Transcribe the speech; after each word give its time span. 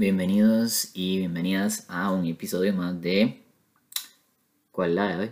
Bienvenidos 0.00 0.92
y 0.94 1.18
bienvenidas 1.18 1.84
a 1.90 2.10
un 2.10 2.24
episodio 2.24 2.72
más 2.72 2.98
de 3.02 3.42
¿Cuál 4.70 4.94
la 4.94 5.08
de 5.08 5.16
hoy? 5.18 5.30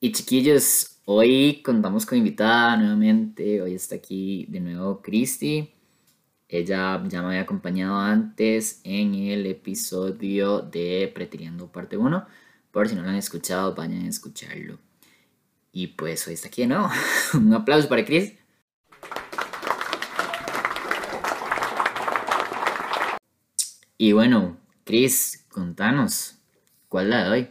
Y 0.00 0.10
chiquillos, 0.10 0.96
hoy 1.04 1.62
contamos 1.62 2.04
con 2.04 2.18
invitada 2.18 2.76
nuevamente. 2.78 3.62
Hoy 3.62 3.74
está 3.74 3.94
aquí 3.94 4.44
de 4.48 4.58
nuevo 4.58 5.00
Cristi. 5.02 5.72
Ella 6.48 7.00
ya 7.06 7.22
me 7.22 7.28
había 7.28 7.42
acompañado 7.42 7.96
antes 7.96 8.80
en 8.82 9.14
el 9.14 9.46
episodio 9.46 10.62
de 10.62 11.12
Pretiriendo 11.14 11.70
parte 11.70 11.96
1. 11.96 12.26
Por 12.72 12.88
si 12.88 12.96
no 12.96 13.02
lo 13.02 13.10
han 13.10 13.14
escuchado, 13.14 13.72
vayan 13.76 14.02
a 14.02 14.08
escucharlo. 14.08 14.80
Y 15.70 15.86
pues 15.86 16.26
hoy 16.26 16.34
está 16.34 16.48
aquí 16.48 16.66
nuevo. 16.66 16.90
Un 17.34 17.54
aplauso 17.54 17.88
para 17.88 18.04
Cris. 18.04 18.39
Y 24.02 24.12
bueno, 24.12 24.56
Cris, 24.82 25.44
contanos, 25.50 26.38
¿cuál 26.88 27.04
es 27.04 27.10
la 27.10 27.24
de 27.24 27.30
hoy? 27.30 27.48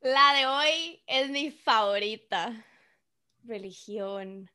La 0.00 0.32
de 0.32 0.46
hoy 0.46 1.02
es 1.06 1.28
mi 1.28 1.50
favorita. 1.50 2.64
Religión. 3.44 4.48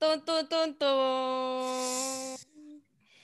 Tun, 0.00 0.24
tun, 0.24 0.48
tun, 0.48 0.76
tun. 0.76 2.36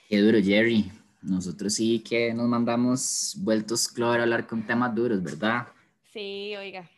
Qué 0.09 0.19
duro, 0.21 0.39
Jerry. 0.41 0.89
Nosotros 1.21 1.75
sí 1.75 1.99
que 1.99 2.33
nos 2.33 2.47
mandamos 2.47 3.35
vueltos 3.39 3.89
cloro 3.89 4.21
a 4.21 4.23
hablar 4.23 4.47
con 4.47 4.65
temas 4.65 4.95
duros, 4.95 5.21
¿verdad? 5.21 5.67
Sí, 6.13 6.55
oiga. 6.57 6.89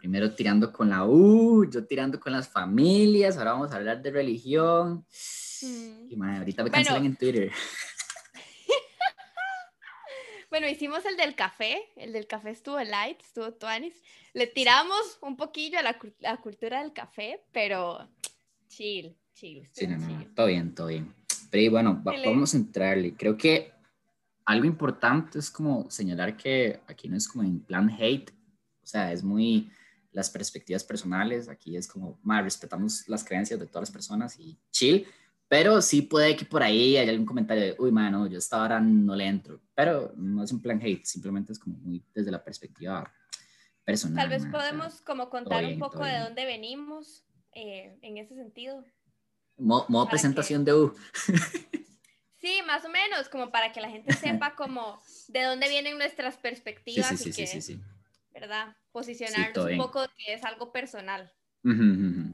Primero 0.00 0.34
tirando 0.34 0.72
con 0.72 0.90
la 0.90 1.04
U, 1.04 1.70
yo 1.70 1.86
tirando 1.86 2.18
con 2.18 2.32
las 2.32 2.48
familias, 2.48 3.36
ahora 3.36 3.52
vamos 3.52 3.70
a 3.70 3.76
hablar 3.76 4.02
de 4.02 4.10
religión. 4.10 5.06
Mm. 5.62 6.10
Y 6.10 6.20
ahorita 6.20 6.64
me 6.64 6.70
Bueno. 6.70 6.84
cancelan 6.84 7.06
en 7.06 7.14
Twitter. 7.14 7.52
Bueno, 10.50 10.68
hicimos 10.68 11.04
el 11.04 11.16
del 11.16 11.34
café. 11.34 11.82
El 11.96 12.12
del 12.12 12.26
café 12.26 12.50
estuvo 12.50 12.80
light, 12.80 13.20
estuvo 13.20 13.52
tuanis. 13.52 13.94
Le 14.32 14.46
tiramos 14.46 15.18
un 15.20 15.36
poquillo 15.36 15.78
a 15.78 15.82
la, 15.82 15.98
la 16.20 16.36
cultura 16.38 16.82
del 16.82 16.92
café, 16.92 17.44
pero 17.52 18.08
chill, 18.68 19.16
chill. 19.34 19.68
Sí, 19.72 19.86
no, 19.86 19.98
no, 19.98 20.06
chill. 20.06 20.34
todo 20.34 20.46
bien, 20.46 20.74
todo 20.74 20.86
bien. 20.86 21.14
Pero 21.50 21.62
y 21.64 21.68
bueno, 21.68 22.02
va- 22.06 22.14
vamos 22.24 22.54
a 22.54 22.56
entrarle. 22.56 23.14
Creo 23.14 23.36
que 23.36 23.72
algo 24.44 24.66
importante 24.66 25.38
es 25.38 25.50
como 25.50 25.90
señalar 25.90 26.36
que 26.36 26.80
aquí 26.86 27.08
no 27.08 27.16
es 27.16 27.28
como 27.28 27.44
en 27.44 27.60
plan 27.60 27.90
hate, 27.90 28.30
o 28.82 28.86
sea, 28.86 29.12
es 29.12 29.22
muy 29.22 29.70
las 30.12 30.30
perspectivas 30.30 30.82
personales, 30.82 31.48
aquí 31.50 31.76
es 31.76 31.86
como, 31.86 32.18
más 32.22 32.42
respetamos 32.42 33.06
las 33.08 33.22
creencias 33.22 33.60
de 33.60 33.66
todas 33.66 33.82
las 33.82 33.90
personas 33.90 34.38
y 34.38 34.58
chill, 34.70 35.06
pero 35.48 35.80
sí 35.82 36.02
puede 36.02 36.36
que 36.36 36.44
por 36.44 36.62
ahí 36.62 36.96
haya 36.96 37.10
algún 37.10 37.26
comentario 37.26 37.64
de, 37.64 37.76
uy, 37.78 37.90
mano, 37.90 38.26
yo 38.26 38.38
esta 38.38 38.62
hora 38.62 38.80
no 38.80 39.16
le 39.16 39.26
entro, 39.26 39.60
pero 39.74 40.12
no 40.16 40.44
es 40.44 40.52
un 40.52 40.60
plan 40.60 40.80
hate, 40.82 41.04
simplemente 41.04 41.52
es 41.52 41.58
como 41.58 41.76
muy 41.78 42.04
desde 42.14 42.30
la 42.30 42.44
perspectiva 42.44 43.12
personal. 43.84 44.28
Tal 44.28 44.38
vez 44.38 44.46
podemos 44.50 45.00
como 45.00 45.30
contar 45.30 45.60
bien, 45.64 45.74
un 45.74 45.78
poco 45.80 46.04
de 46.04 46.18
dónde 46.18 46.44
venimos 46.44 47.24
eh, 47.52 47.98
en 48.02 48.18
ese 48.18 48.34
sentido. 48.34 48.84
mo- 49.56 49.86
modo 49.88 50.04
para 50.04 50.10
presentación 50.10 50.64
de 50.64 50.74
U. 50.74 50.94
Sí, 52.40 52.60
más 52.68 52.84
o 52.84 52.88
menos, 52.88 53.28
como 53.28 53.50
para 53.50 53.72
que 53.72 53.80
la 53.80 53.90
gente 53.90 54.14
sepa 54.14 54.54
como 54.56 55.02
de 55.26 55.42
dónde 55.42 55.68
vienen 55.68 55.98
nuestras 55.98 56.34
Sí, 56.36 56.40
perspectivas 56.40 57.20
sí, 57.20 57.30
y 57.30 57.32
sí, 57.32 57.32
sí, 57.32 57.40
que, 57.42 57.46
sí, 57.48 57.62
sí. 57.62 57.80
¿verdad? 58.32 58.76
Posicionarnos 58.92 59.56
un 59.72 59.76
poco 59.76 60.06
que 60.16 60.34
es 60.34 60.44
algo 60.44 60.70
personal. 60.70 61.32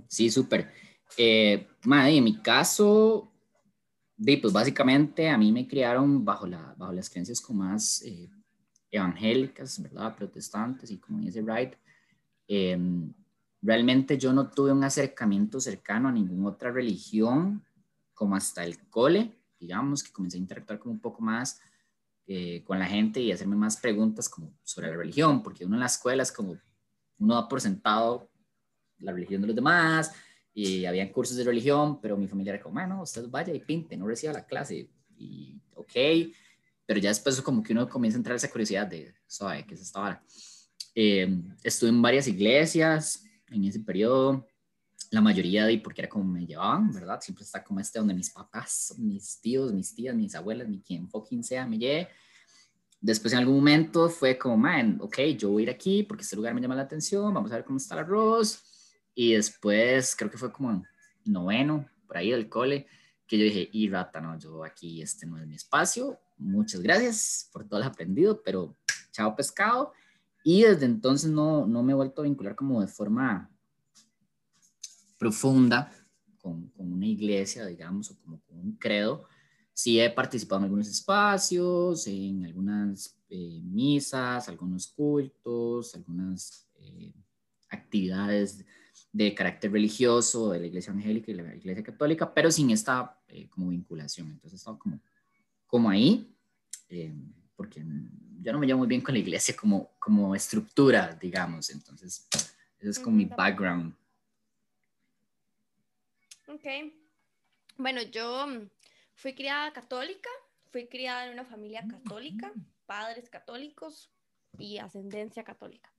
Sí, 0.09 0.31
súper. 0.31 0.71
Eh, 1.17 1.67
mae, 1.85 2.17
en 2.17 2.25
mi 2.25 2.41
caso, 2.41 3.33
pues 4.17 4.53
básicamente 4.53 5.29
a 5.29 5.39
mí 5.39 5.53
me 5.53 5.67
criaron 5.67 6.25
bajo, 6.25 6.47
la, 6.47 6.75
bajo 6.77 6.93
las 6.93 7.11
creencias 7.11 7.41
como 7.41 7.65
más 7.65 8.03
eh, 8.03 8.31
evangélicas, 8.91 9.81
¿verdad? 9.83 10.15
Protestantes 10.17 10.91
y 10.91 10.99
como 10.99 11.21
en 11.21 11.29
ese 11.29 11.43
right. 11.43 11.75
Em, 12.47 13.13
realmente 13.63 14.19
yo 14.19 14.33
no 14.33 14.51
tuve 14.51 14.73
un 14.73 14.85
acercamiento 14.85 15.61
cercano 15.61 16.09
a 16.09 16.13
ninguna 16.13 16.51
otra 16.51 16.71
religión 16.71 17.65
como 18.13 18.37
hasta 18.37 18.65
el 18.65 18.79
cole, 18.89 19.33
digamos, 19.59 20.03
que 20.03 20.13
comencé 20.13 20.37
a 20.37 20.41
interactuar 20.41 20.79
como 20.79 20.93
un 20.93 21.01
poco 21.01 21.23
más 21.23 21.61
eh, 22.27 22.63
con 22.65 22.79
la 22.79 22.87
gente 22.87 23.21
y 23.21 23.33
hacerme 23.33 23.57
más 23.57 23.77
preguntas 23.77 24.29
como 24.29 24.57
sobre 24.63 24.89
la 24.89 24.97
religión, 24.97 25.43
porque 25.43 25.65
uno 25.65 25.75
en 25.77 25.81
la 25.81 25.87
escuela 25.87 26.23
es 26.23 26.31
como, 26.31 26.57
uno 27.19 27.35
da 27.35 27.49
por 27.49 27.61
sentado 27.61 28.31
la 28.99 29.13
religión 29.13 29.41
de 29.41 29.49
los 29.49 29.57
demás, 29.57 30.13
y 30.55 30.87
habían 30.87 31.09
cursos 31.09 31.37
de 31.37 31.45
religión, 31.45 32.01
pero 32.01 32.17
mi 32.17 32.29
familia 32.29 32.55
era 32.55 32.63
como, 32.63 32.75
bueno, 32.75 33.03
usted 33.03 33.29
vaya 33.29 33.53
y 33.53 33.59
pinte, 33.59 33.97
no 33.97 34.07
reciba 34.07 34.33
la 34.33 34.47
clase, 34.47 34.89
y 35.19 35.61
ok, 35.75 35.93
pero 36.87 37.01
ya 37.01 37.09
después 37.09 37.41
como 37.43 37.63
que 37.63 37.73
uno 37.73 37.89
comienza 37.89 38.17
a 38.17 38.21
entrar 38.21 38.37
esa 38.37 38.51
curiosidad 38.51 38.87
de, 38.87 39.13
¿sabe 39.27 39.67
qué 39.67 39.75
es 39.75 39.81
esta 39.81 40.01
vara? 40.01 40.25
Eh, 40.95 41.43
estuve 41.63 41.91
en 41.91 42.01
varias 42.01 42.29
iglesias 42.29 43.25
en 43.51 43.65
ese 43.65 43.81
periodo, 43.81 44.47
la 45.11 45.21
mayoría 45.21 45.67
de, 45.67 45.79
porque 45.79 46.03
era 46.03 46.09
como 46.09 46.25
me 46.25 46.47
llevaban, 46.47 46.93
¿verdad? 46.93 47.21
Siempre 47.21 47.45
está 47.45 47.63
como 47.63 47.81
este 47.81 47.99
donde 47.99 48.15
mis 48.15 48.31
papás, 48.31 48.95
mis 48.99 49.41
tíos, 49.41 49.73
mis 49.73 49.95
tías, 49.95 50.15
mis 50.15 50.35
abuelas, 50.35 50.69
ni 50.69 50.81
quien 50.81 51.09
fucking 51.09 51.43
sea 51.43 51.67
me 51.67 51.79
lleve. 51.79 52.09
Después 53.01 53.33
en 53.33 53.41
algún 53.41 53.57
momento 53.57 54.09
fue 54.09 54.37
como, 54.39 54.57
man, 54.57 54.99
ok, 55.01 55.19
yo 55.37 55.51
voy 55.51 55.63
a 55.63 55.65
ir 55.65 55.71
aquí 55.71 56.03
porque 56.03 56.23
este 56.23 56.37
lugar 56.37 56.55
me 56.55 56.61
llama 56.61 56.75
la 56.75 56.83
atención, 56.83 57.33
vamos 57.33 57.53
a 57.53 57.57
ver 57.57 57.65
cómo 57.65 57.77
está 57.77 57.95
el 57.95 58.01
arroz. 58.01 58.74
Y 59.15 59.35
después 59.35 60.17
creo 60.17 60.31
que 60.31 60.39
fue 60.39 60.53
como 60.53 60.71
en 60.71 60.83
noveno, 61.25 61.89
por 62.07 62.17
ahí 62.17 62.31
del 62.31 62.49
cole, 62.49 62.87
que 63.27 63.39
yo 63.39 63.45
dije, 63.45 63.69
y 63.73 63.89
rata, 63.89 64.21
no, 64.21 64.39
yo 64.39 64.65
aquí, 64.65 65.01
este 65.01 65.27
no 65.27 65.39
es 65.39 65.47
mi 65.47 65.55
espacio, 65.55 66.19
muchas 66.37 66.81
gracias 66.81 67.49
por 67.53 67.67
todo 67.67 67.81
lo 67.81 67.87
aprendido, 67.87 68.43
pero 68.43 68.77
chao 69.13 69.35
pescado. 69.35 69.93
Y 70.43 70.63
desde 70.63 70.85
entonces 70.85 71.31
no, 71.31 71.67
no 71.67 71.83
me 71.83 71.93
he 71.93 71.97
vuelto 71.97 72.21
a 72.21 72.25
vincular 72.25 72.55
como 72.55 72.81
de 72.81 72.87
forma 72.87 73.51
profunda 75.19 75.91
con, 76.39 76.69
con 76.71 76.93
una 76.93 77.07
iglesia, 77.07 77.65
digamos, 77.65 78.11
o 78.11 78.19
como 78.21 78.41
con 78.43 78.59
un 78.59 78.77
credo. 78.77 79.25
Sí 79.73 79.99
he 79.99 80.11
participado 80.11 80.59
en 80.59 80.65
algunos 80.65 80.89
espacios, 80.89 82.07
en 82.07 82.45
algunas 82.45 83.17
eh, 83.31 83.61
misas, 83.65 84.49
algunos 84.49 84.89
cultos, 84.89 85.95
algunas 85.95 86.69
eh, 86.77 87.15
actividades 87.71 88.65
de 89.15 89.33
carácter 89.33 89.71
religioso 89.71 90.51
de 90.51 90.59
la 90.59 90.67
iglesia 90.67 90.91
evangélica 90.91 91.31
y 91.31 91.35
la 91.35 91.55
iglesia 91.55 91.85
católica, 91.85 92.35
pero 92.35 92.51
sin 92.51 92.71
esta 92.71 93.17
eh, 93.29 93.49
como 93.49 93.69
vinculación. 93.69 94.27
Entonces 94.27 94.55
he 94.55 94.57
estado 94.57 94.77
como, 94.77 95.01
como 95.69 95.89
ahí, 95.89 96.37
eh, 96.89 97.15
porque 97.55 97.85
yo 98.43 98.53
no 98.53 98.59
me 98.59 98.67
llevo 98.67 98.81
muy 98.81 98.89
bien 98.89 99.01
con 99.01 99.15
la 99.15 99.21
iglesia 99.21 99.55
como, 99.55 99.93
como 100.01 100.35
estructura, 100.35 101.15
digamos. 101.15 101.71
Entonces, 101.71 102.27
ese 102.81 102.91
es 102.91 102.99
como 102.99 103.17
mi 103.17 103.27
background. 103.27 103.95
Ok. 106.49 106.93
Bueno, 107.77 108.03
yo 108.03 108.49
mm, 108.49 108.69
fui 109.15 109.33
criada 109.33 109.73
católica, 109.73 110.29
fui 110.73 110.89
criada 110.89 111.27
en 111.27 111.35
una 111.35 111.45
familia 111.45 111.87
católica, 111.87 112.53
padres 112.85 113.31
católicos 113.31 114.11
y 114.59 114.79
ascendencia 114.79 115.45
católica. 115.45 115.94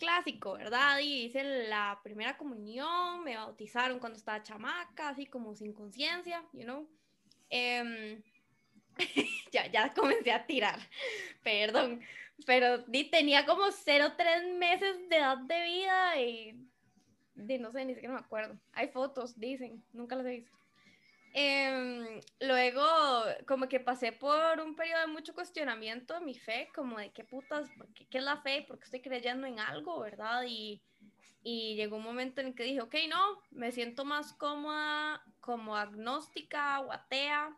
Clásico, 0.00 0.54
¿verdad? 0.54 0.98
Y 1.00 1.26
hice 1.26 1.44
la 1.68 2.00
primera 2.02 2.36
comunión, 2.38 3.22
me 3.22 3.36
bautizaron 3.36 3.98
cuando 3.98 4.18
estaba 4.18 4.42
chamaca, 4.42 5.10
así 5.10 5.26
como 5.26 5.54
sin 5.54 5.74
conciencia, 5.74 6.42
you 6.54 6.62
know. 6.62 6.88
Em, 7.50 8.22
ya, 9.52 9.66
ya 9.70 9.92
comencé 9.92 10.32
a 10.32 10.46
tirar, 10.46 10.80
perdón, 11.44 12.00
pero 12.46 12.82
tenía 13.10 13.44
como 13.44 13.64
0,3 13.66 14.56
meses 14.56 15.08
de 15.10 15.16
edad 15.16 15.36
de 15.36 15.62
vida 15.64 16.20
y 16.20 16.66
de 17.34 17.58
no 17.58 17.70
sé, 17.70 17.84
ni 17.84 17.92
siquiera 17.92 18.14
me 18.14 18.20
acuerdo. 18.20 18.58
Hay 18.72 18.88
fotos, 18.88 19.38
dicen, 19.38 19.82
nunca 19.92 20.16
las 20.16 20.24
he 20.26 20.30
visto. 20.30 20.59
Em, 21.32 22.20
luego, 22.40 22.84
como 23.46 23.68
que 23.68 23.78
pasé 23.78 24.12
por 24.12 24.60
un 24.60 24.74
periodo 24.74 25.02
de 25.02 25.06
mucho 25.06 25.32
cuestionamiento 25.34 26.14
de 26.14 26.20
mi 26.20 26.34
fe, 26.34 26.68
como 26.74 26.98
de 26.98 27.10
qué 27.12 27.24
putas, 27.24 27.68
qué, 27.94 28.06
qué 28.06 28.18
es 28.18 28.24
la 28.24 28.38
fe, 28.38 28.64
porque 28.66 28.84
estoy 28.84 29.00
creyendo 29.00 29.46
en 29.46 29.60
algo, 29.60 30.00
¿verdad? 30.00 30.44
Y, 30.48 30.82
y 31.42 31.76
llegó 31.76 31.96
un 31.96 32.02
momento 32.02 32.40
en 32.40 32.48
el 32.48 32.54
que 32.54 32.64
dije, 32.64 32.80
ok, 32.80 32.94
no, 33.08 33.40
me 33.50 33.72
siento 33.72 34.04
más 34.04 34.32
cómoda 34.34 35.22
como 35.40 35.76
agnóstica 35.76 36.80
o 36.80 36.92
atea. 36.92 37.56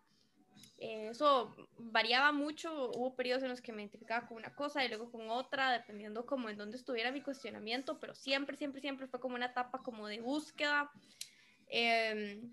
Eh, 0.79 1.09
eso 1.11 1.55
variaba 1.79 2.33
mucho, 2.33 2.91
hubo 2.91 3.15
periodos 3.15 3.43
en 3.43 3.49
los 3.49 3.61
que 3.61 3.73
me 3.73 3.83
identificaba 3.83 4.27
con 4.27 4.37
una 4.37 4.55
cosa 4.55 4.85
y 4.85 4.89
luego 4.89 5.11
con 5.11 5.31
otra, 5.31 5.71
dependiendo 5.73 6.27
como 6.27 6.49
en 6.49 6.57
dónde 6.57 6.77
estuviera 6.77 7.11
mi 7.11 7.23
cuestionamiento, 7.23 7.99
pero 7.99 8.15
siempre, 8.15 8.57
siempre, 8.57 8.81
siempre 8.81 9.07
fue 9.07 9.21
como 9.21 9.35
una 9.35 9.47
etapa 9.47 9.79
como 9.83 10.07
de 10.07 10.21
búsqueda. 10.21 10.91
Em, 11.69 12.53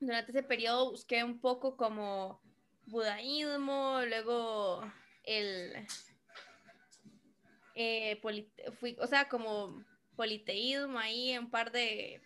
durante 0.00 0.32
ese 0.32 0.42
periodo 0.42 0.90
busqué 0.90 1.22
un 1.22 1.40
poco 1.40 1.76
como 1.76 2.40
budaísmo, 2.86 4.00
luego 4.08 4.82
el, 5.24 5.86
eh, 7.74 8.18
polite- 8.20 8.72
fui, 8.72 8.96
o 9.00 9.06
sea, 9.06 9.28
como 9.28 9.84
politeísmo 10.16 10.98
ahí, 10.98 11.36
un 11.38 11.50
par 11.50 11.70
de, 11.70 12.20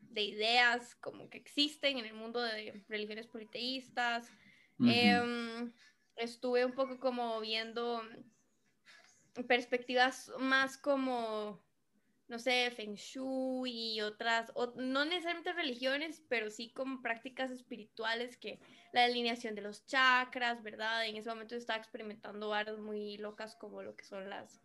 de 0.00 0.22
ideas 0.22 0.94
como 0.96 1.28
que 1.30 1.38
existen 1.38 1.98
en 1.98 2.04
el 2.06 2.14
mundo 2.14 2.40
de 2.42 2.84
religiones 2.88 3.26
politeístas. 3.26 4.30
Em, 4.80 5.72
estuve 6.16 6.64
un 6.64 6.72
poco 6.72 6.98
como 6.98 7.40
viendo 7.40 8.02
perspectivas 9.48 10.30
más 10.38 10.76
como, 10.76 11.62
no 12.32 12.38
sé, 12.38 12.70
Feng 12.74 12.94
Shui 12.94 13.92
y 13.92 14.00
otras, 14.00 14.50
no 14.76 15.04
necesariamente 15.04 15.52
religiones, 15.52 16.22
pero 16.30 16.50
sí 16.50 16.72
como 16.72 17.02
prácticas 17.02 17.50
espirituales 17.50 18.38
que 18.38 18.58
la 18.94 19.04
alineación 19.04 19.54
de 19.54 19.60
los 19.60 19.84
chakras, 19.84 20.62
¿verdad? 20.62 21.06
En 21.06 21.16
ese 21.18 21.28
momento 21.28 21.56
estaba 21.56 21.78
experimentando 21.78 22.48
varas 22.48 22.78
muy 22.78 23.18
locas 23.18 23.54
como 23.56 23.82
lo 23.82 23.94
que 23.94 24.06
son 24.06 24.30
las, 24.30 24.62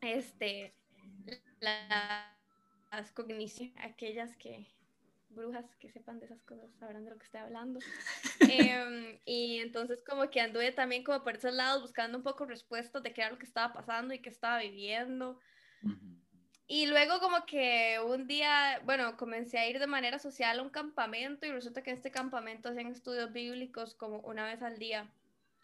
este, 0.00 0.74
las 1.60 3.12
cogniciones, 3.12 3.72
aquellas 3.78 4.36
que 4.36 4.66
brujas 5.28 5.76
que 5.76 5.92
sepan 5.92 6.18
de 6.18 6.26
esas 6.26 6.42
cosas 6.42 6.74
sabrán 6.80 7.04
de 7.04 7.12
lo 7.12 7.18
que 7.18 7.24
estoy 7.24 7.40
hablando. 7.40 7.78
Em, 8.40 9.20
y 9.24 9.58
entonces 9.58 10.02
como 10.02 10.28
que 10.28 10.40
anduve 10.40 10.72
también 10.72 11.04
como 11.04 11.22
por 11.22 11.36
esos 11.36 11.54
lados 11.54 11.82
buscando 11.82 12.18
un 12.18 12.24
poco 12.24 12.46
respuestas 12.46 13.04
de 13.04 13.12
qué 13.12 13.20
era 13.20 13.30
lo 13.30 13.38
que 13.38 13.46
estaba 13.46 13.72
pasando 13.72 14.12
y 14.12 14.18
qué 14.18 14.30
estaba 14.30 14.58
viviendo. 14.58 15.38
Y 16.70 16.84
luego 16.84 17.18
como 17.18 17.46
que 17.46 17.98
un 18.04 18.26
día, 18.26 18.82
bueno, 18.84 19.16
comencé 19.16 19.58
a 19.58 19.66
ir 19.66 19.78
de 19.78 19.86
manera 19.86 20.18
social 20.18 20.58
a 20.58 20.62
un 20.62 20.68
campamento 20.68 21.46
y 21.46 21.50
resulta 21.50 21.82
que 21.82 21.90
en 21.90 21.96
este 21.96 22.10
campamento 22.10 22.68
hacían 22.68 22.88
estudios 22.88 23.32
bíblicos 23.32 23.94
como 23.94 24.18
una 24.18 24.44
vez 24.44 24.60
al 24.62 24.78
día. 24.78 25.10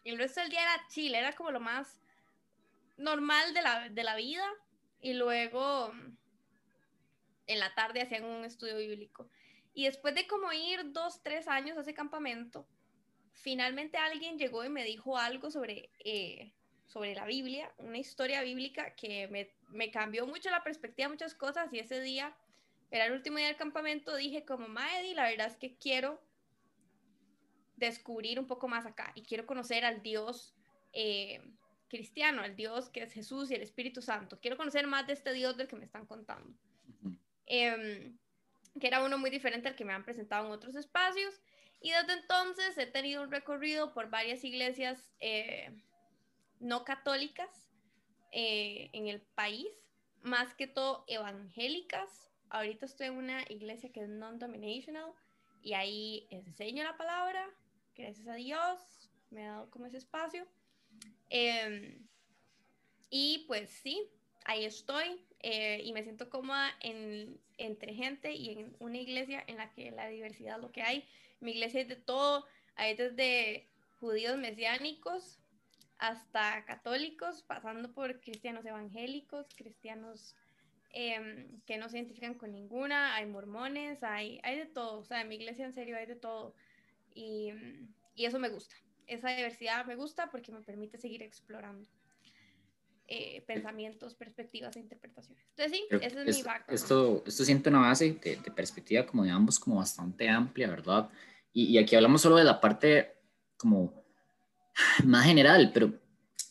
Y 0.03 0.09
el 0.09 0.17
resto 0.17 0.41
del 0.41 0.49
día 0.49 0.63
era 0.63 0.87
chile, 0.87 1.19
era 1.19 1.33
como 1.33 1.51
lo 1.51 1.59
más 1.59 2.01
normal 2.97 3.53
de 3.53 3.61
la, 3.61 3.89
de 3.89 4.03
la 4.03 4.15
vida. 4.15 4.43
Y 4.99 5.13
luego 5.13 5.93
en 7.45 7.59
la 7.59 7.75
tarde 7.75 8.01
hacían 8.01 8.25
un 8.25 8.43
estudio 8.43 8.75
bíblico. 8.77 9.29
Y 9.75 9.85
después 9.85 10.15
de 10.15 10.25
como 10.25 10.51
ir 10.53 10.91
dos, 10.91 11.21
tres 11.21 11.47
años 11.47 11.77
a 11.77 11.81
ese 11.81 11.93
campamento, 11.93 12.67
finalmente 13.31 13.99
alguien 13.99 14.39
llegó 14.39 14.65
y 14.65 14.69
me 14.69 14.83
dijo 14.83 15.19
algo 15.19 15.51
sobre, 15.51 15.91
eh, 15.99 16.54
sobre 16.85 17.15
la 17.15 17.25
Biblia, 17.25 17.71
una 17.77 17.97
historia 17.97 18.41
bíblica 18.41 18.95
que 18.95 19.27
me, 19.27 19.49
me 19.69 19.91
cambió 19.91 20.27
mucho 20.27 20.49
la 20.49 20.63
perspectiva 20.63 21.07
de 21.07 21.13
muchas 21.13 21.33
cosas 21.33 21.73
y 21.73 21.79
ese 21.79 22.01
día, 22.01 22.35
era 22.91 23.05
el 23.05 23.13
último 23.13 23.37
día 23.37 23.47
del 23.47 23.57
campamento, 23.57 24.15
dije 24.15 24.45
como, 24.45 24.67
Maedi, 24.67 25.13
la 25.13 25.29
verdad 25.29 25.47
es 25.47 25.57
que 25.57 25.75
quiero 25.77 26.21
descubrir 27.75 28.39
un 28.39 28.47
poco 28.47 28.67
más 28.67 28.85
acá 28.85 29.11
y 29.15 29.23
quiero 29.23 29.45
conocer 29.45 29.83
al 29.83 30.01
Dios 30.01 30.55
eh, 30.93 31.41
cristiano, 31.89 32.41
al 32.41 32.55
Dios 32.55 32.89
que 32.89 33.03
es 33.03 33.11
Jesús 33.11 33.51
y 33.51 33.55
el 33.55 33.61
Espíritu 33.61 34.01
Santo. 34.01 34.39
Quiero 34.39 34.55
conocer 34.55 34.87
más 34.87 35.07
de 35.07 35.13
este 35.13 35.33
Dios 35.33 35.57
del 35.57 35.67
que 35.67 35.75
me 35.75 35.85
están 35.85 36.05
contando 36.05 36.55
que 38.79 38.87
era 38.87 39.03
uno 39.03 39.17
muy 39.17 39.29
diferente 39.29 39.67
al 39.67 39.75
que 39.75 39.85
me 39.85 39.93
han 39.93 40.03
presentado 40.03 40.45
en 40.47 40.51
otros 40.51 40.75
espacios. 40.75 41.41
Y 41.81 41.91
desde 41.91 42.13
entonces 42.13 42.77
he 42.77 42.85
tenido 42.87 43.23
un 43.23 43.31
recorrido 43.31 43.93
por 43.93 44.09
varias 44.09 44.43
iglesias 44.43 45.11
eh, 45.19 45.71
no 46.59 46.85
católicas 46.85 47.69
eh, 48.31 48.89
en 48.93 49.07
el 49.07 49.21
país, 49.21 49.67
más 50.21 50.53
que 50.53 50.67
todo 50.67 51.05
evangélicas. 51.07 52.29
Ahorita 52.49 52.85
estoy 52.85 53.07
en 53.07 53.17
una 53.17 53.43
iglesia 53.49 53.91
que 53.91 54.03
es 54.03 54.09
non-dominational 54.09 55.13
y 55.61 55.73
ahí 55.73 56.27
enseño 56.29 56.83
la 56.83 56.97
palabra, 56.97 57.49
gracias 57.95 58.27
a 58.27 58.35
Dios, 58.35 58.79
me 59.31 59.45
ha 59.45 59.51
dado 59.51 59.71
como 59.71 59.85
ese 59.85 59.97
espacio. 59.97 60.45
Em, 61.29 62.07
y 63.09 63.45
pues 63.47 63.69
sí, 63.69 64.09
ahí 64.45 64.65
estoy 64.65 65.25
eh, 65.39 65.81
y 65.83 65.93
me 65.93 66.03
siento 66.03 66.29
cómoda 66.29 66.69
en, 66.81 67.39
entre 67.57 67.93
gente 67.93 68.33
y 68.33 68.49
en 68.49 68.75
una 68.79 68.97
iglesia 68.97 69.43
en 69.47 69.57
la 69.57 69.71
que 69.71 69.91
la 69.91 70.07
diversidad 70.07 70.59
lo 70.59 70.71
que 70.71 70.81
hay. 70.81 71.07
Mi 71.39 71.51
iglesia 71.51 71.81
es 71.81 71.87
de 71.87 71.95
todo, 71.95 72.45
hay 72.75 72.95
desde 72.95 73.69
judíos 73.99 74.37
mesiánicos 74.37 75.39
hasta 75.97 76.65
católicos, 76.65 77.43
pasando 77.43 77.91
por 77.93 78.19
cristianos 78.19 78.65
evangélicos, 78.65 79.47
cristianos 79.55 80.35
em, 80.91 81.61
que 81.65 81.77
no 81.77 81.89
se 81.89 81.97
identifican 81.97 82.35
con 82.35 82.51
ninguna, 82.51 83.15
hay 83.15 83.25
mormones, 83.25 84.03
hay, 84.03 84.39
hay 84.43 84.57
de 84.57 84.65
todo, 84.65 84.99
o 84.99 85.03
sea, 85.03 85.21
en 85.21 85.29
mi 85.29 85.35
iglesia 85.35 85.65
en 85.65 85.73
serio 85.73 85.97
hay 85.97 86.05
de 86.05 86.15
todo. 86.15 86.53
Y, 87.13 87.51
y 88.13 88.25
eso 88.25 88.39
me 88.39 88.49
gusta, 88.49 88.75
esa 89.07 89.29
diversidad 89.29 89.85
me 89.85 89.95
gusta 89.95 90.29
porque 90.29 90.51
me 90.51 90.61
permite 90.61 90.97
seguir 90.97 91.23
explorando. 91.23 91.87
Eh, 93.07 93.43
pensamientos, 93.45 94.15
perspectivas 94.15 94.75
e 94.75 94.79
interpretaciones. 94.79 95.45
Entonces, 95.51 95.77
sí, 95.77 95.85
ese 95.91 96.21
es 96.27 96.37
mi 96.37 96.41
background. 96.41 96.73
Esto, 96.73 97.23
esto 97.27 97.45
siente 97.45 97.69
una 97.69 97.81
base 97.81 98.13
de, 98.13 98.51
perspectiva 98.51 99.05
como 99.05 99.23
de 99.23 99.29
ambos, 99.29 99.59
como 99.59 99.75
bastante 99.75 100.27
amplia, 100.27 100.67
¿verdad? 100.67 101.11
Y, 101.53 101.65
y, 101.65 101.77
aquí 101.77 101.95
hablamos 101.95 102.23
solo 102.23 102.37
de 102.37 102.43
la 102.43 102.59
parte 102.59 103.19
como 103.57 104.04
más 105.05 105.25
general, 105.25 105.71
pero 105.73 105.93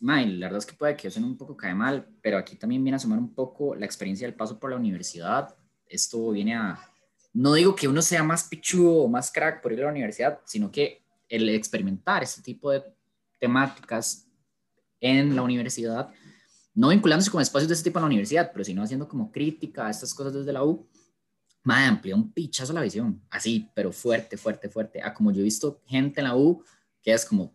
man, 0.00 0.38
la 0.38 0.46
verdad 0.46 0.58
es 0.58 0.66
que 0.66 0.76
puede 0.76 0.96
que 0.96 1.10
suene 1.10 1.26
un 1.26 1.36
poco 1.36 1.56
cae 1.56 1.74
mal, 1.74 2.06
pero 2.22 2.38
aquí 2.38 2.56
también 2.56 2.82
viene 2.82 2.96
a 2.96 2.98
sumar 2.98 3.18
un 3.18 3.34
poco 3.34 3.74
la 3.74 3.86
experiencia 3.86 4.26
del 4.26 4.36
paso 4.36 4.58
por 4.58 4.70
la 4.70 4.76
universidad. 4.76 5.54
Esto 5.86 6.30
viene 6.30 6.54
a, 6.54 6.78
no 7.32 7.54
digo 7.54 7.74
que 7.74 7.88
uno 7.88 8.02
sea 8.02 8.22
más 8.22 8.44
pichudo 8.44 9.02
o 9.02 9.08
más 9.08 9.30
crack 9.32 9.62
por 9.62 9.72
ir 9.72 9.80
a 9.80 9.84
la 9.84 9.90
universidad, 9.90 10.40
sino 10.44 10.70
que 10.70 11.04
el 11.28 11.48
experimentar 11.48 12.22
este 12.22 12.42
tipo 12.42 12.70
de 12.70 12.82
temáticas 13.38 14.28
en 15.00 15.34
la 15.34 15.42
universidad 15.42 16.10
no 16.74 16.88
vinculándose 16.88 17.30
con 17.30 17.40
espacios 17.40 17.68
de 17.68 17.74
ese 17.74 17.84
tipo 17.84 17.98
en 17.98 18.02
la 18.02 18.06
universidad, 18.06 18.50
pero 18.52 18.64
sino 18.64 18.82
haciendo 18.82 19.08
como 19.08 19.30
crítica 19.30 19.86
a 19.86 19.90
estas 19.90 20.12
cosas 20.12 20.34
desde 20.34 20.52
la 20.52 20.64
U, 20.64 20.88
me 21.62 21.74
amplió 21.74 22.16
un 22.16 22.32
pichazo 22.32 22.72
la 22.72 22.82
visión, 22.82 23.22
así, 23.30 23.70
pero 23.74 23.92
fuerte, 23.92 24.36
fuerte, 24.36 24.68
fuerte. 24.68 25.00
Ah, 25.02 25.14
como 25.14 25.30
yo 25.30 25.40
he 25.40 25.44
visto 25.44 25.80
gente 25.86 26.20
en 26.20 26.26
la 26.26 26.36
U 26.36 26.62
que 27.02 27.12
es 27.12 27.24
como, 27.24 27.54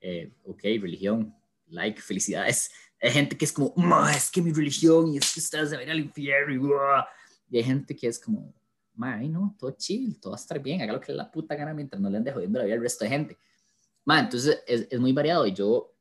eh, 0.00 0.32
ok, 0.44 0.62
religión, 0.80 1.34
like, 1.66 2.00
felicidades. 2.00 2.70
Hay 3.00 3.10
gente 3.10 3.36
que 3.36 3.44
es 3.44 3.52
como, 3.52 3.74
es 4.14 4.30
que 4.30 4.42
mi 4.42 4.52
religión 4.52 5.08
y 5.08 5.18
es 5.18 5.32
que 5.32 5.40
ustedes 5.40 5.70
deben 5.70 5.86
ir 5.86 5.92
al 5.92 6.00
infierno. 6.00 6.70
Y, 7.48 7.56
hay 7.56 7.64
gente 7.64 7.96
que 7.96 8.06
es 8.06 8.18
como, 8.18 8.54
ay, 9.00 9.28
no, 9.28 9.56
todo 9.58 9.72
chill, 9.72 10.18
todo 10.20 10.32
va 10.32 10.36
a 10.36 10.40
estar 10.40 10.60
bien, 10.60 10.82
haga 10.82 10.92
lo 10.92 11.00
que 11.00 11.12
le 11.12 11.18
la 11.18 11.30
puta 11.30 11.54
gana 11.54 11.74
mientras 11.74 12.00
no 12.00 12.08
le 12.08 12.18
ande 12.18 12.32
jodiendo 12.32 12.58
la 12.58 12.64
vida 12.64 12.74
al 12.74 12.82
resto 12.82 13.04
de 13.04 13.10
gente. 13.10 13.38
Ma, 14.04 14.20
entonces 14.20 14.62
es, 14.66 14.86
es 14.90 15.00
muy 15.00 15.12
variado 15.12 15.46
y 15.46 15.52
yo 15.52 15.94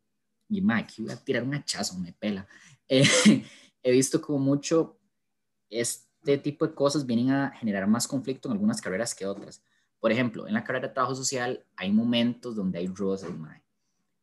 y 0.49 0.61
ma, 0.61 0.77
aquí 0.77 1.03
voy 1.03 1.11
a 1.11 1.17
tirar 1.17 1.43
un 1.43 1.53
hachazo, 1.53 1.97
me 1.97 2.13
pela. 2.13 2.47
Eh, 2.91 3.05
he 3.83 3.91
visto 3.91 4.19
como 4.19 4.39
mucho 4.39 4.99
este 5.69 6.39
tipo 6.39 6.65
de 6.65 6.73
cosas 6.73 7.05
vienen 7.05 7.29
a 7.29 7.51
generar 7.51 7.85
más 7.85 8.07
conflicto 8.07 8.47
en 8.47 8.53
algunas 8.53 8.81
carreras 8.81 9.13
que 9.13 9.27
otras. 9.27 9.61
Por 9.99 10.11
ejemplo, 10.11 10.47
en 10.47 10.55
la 10.55 10.63
carrera 10.63 10.87
de 10.87 10.93
trabajo 10.95 11.13
social 11.13 11.63
hay 11.75 11.91
momentos 11.91 12.55
donde 12.55 12.79
hay 12.79 12.87
roces, 12.87 13.29
ma, 13.37 13.61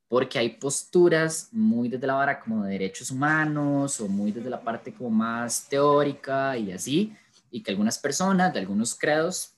porque 0.09 0.39
hay 0.39 0.51
posturas 0.51 1.49
muy 1.53 1.89
desde 1.89 2.07
la 2.07 2.15
vara 2.15 2.41
como 2.41 2.65
de 2.65 2.73
derechos 2.73 3.11
humanos 3.11 4.01
o 4.01 4.09
muy 4.09 4.33
desde 4.33 4.51
la 4.51 4.61
parte 4.61 4.93
como 4.93 5.11
más 5.11 5.69
teórica 5.69 6.57
y 6.57 6.73
así, 6.73 7.13
y 7.51 7.63
que 7.63 7.71
algunas 7.71 7.99
personas 7.99 8.53
de 8.53 8.61
algunos 8.61 8.95
credos, 8.95 9.55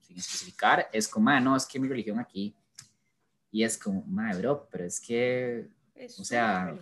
sin 0.00 0.16
especificar, 0.16 0.88
es 0.92 1.06
como, 1.06 1.28
ah, 1.30 1.40
no, 1.40 1.56
es 1.56 1.66
que 1.66 1.78
mi 1.78 1.88
religión 1.88 2.18
aquí, 2.18 2.54
y 3.50 3.62
es 3.62 3.76
como, 3.76 4.02
madre, 4.04 4.38
bro, 4.38 4.68
pero 4.70 4.84
es 4.84 5.00
que 5.00 5.68
o 6.18 6.24
sea, 6.24 6.74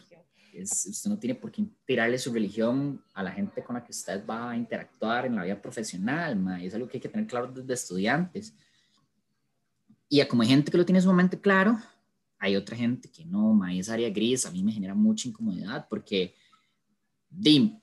usted 0.55 1.11
no 1.11 1.19
tiene 1.19 1.35
por 1.35 1.51
qué 1.51 1.65
tirarle 1.85 2.19
su 2.19 2.33
religión 2.33 3.03
a 3.15 3.23
la 3.23 3.33
gente 3.33 3.63
con 3.63 3.75
la 3.75 3.85
que 3.85 3.91
usted 3.91 4.25
va 4.25 4.51
a 4.51 4.57
interactuar 4.57 5.27
en 5.27 5.37
la 5.37 5.45
vida 5.45 5.61
profesional, 5.61 6.37
ma, 6.37 6.63
y 6.63 6.67
es 6.67 6.75
algo 6.75 6.89
que 6.89 6.99
hay 6.99 7.01
que 7.01 7.09
tener 7.09 7.27
claro 7.27 7.49
desde 7.49 7.75
estudiantes. 7.75 8.55
Y 10.09 10.25
como 10.27 10.43
hay 10.43 10.49
gente 10.49 10.71
que 10.71 10.79
lo 10.79 10.87
tiene 10.87 11.01
sumamente 11.01 11.41
claro, 11.41 11.79
hay 12.39 12.57
otra 12.57 12.77
gente 12.77 13.11
que 13.11 13.25
no, 13.25 13.53
ma, 13.55 13.75
esa 13.75 13.95
área 13.95 14.11
gris 14.11 14.47
a 14.47 14.51
mí 14.51 14.63
me 14.63 14.73
genera 14.73 14.95
mucha 14.95 15.29
incomodidad 15.29 15.87
porque, 15.89 16.35
dim, 17.29 17.79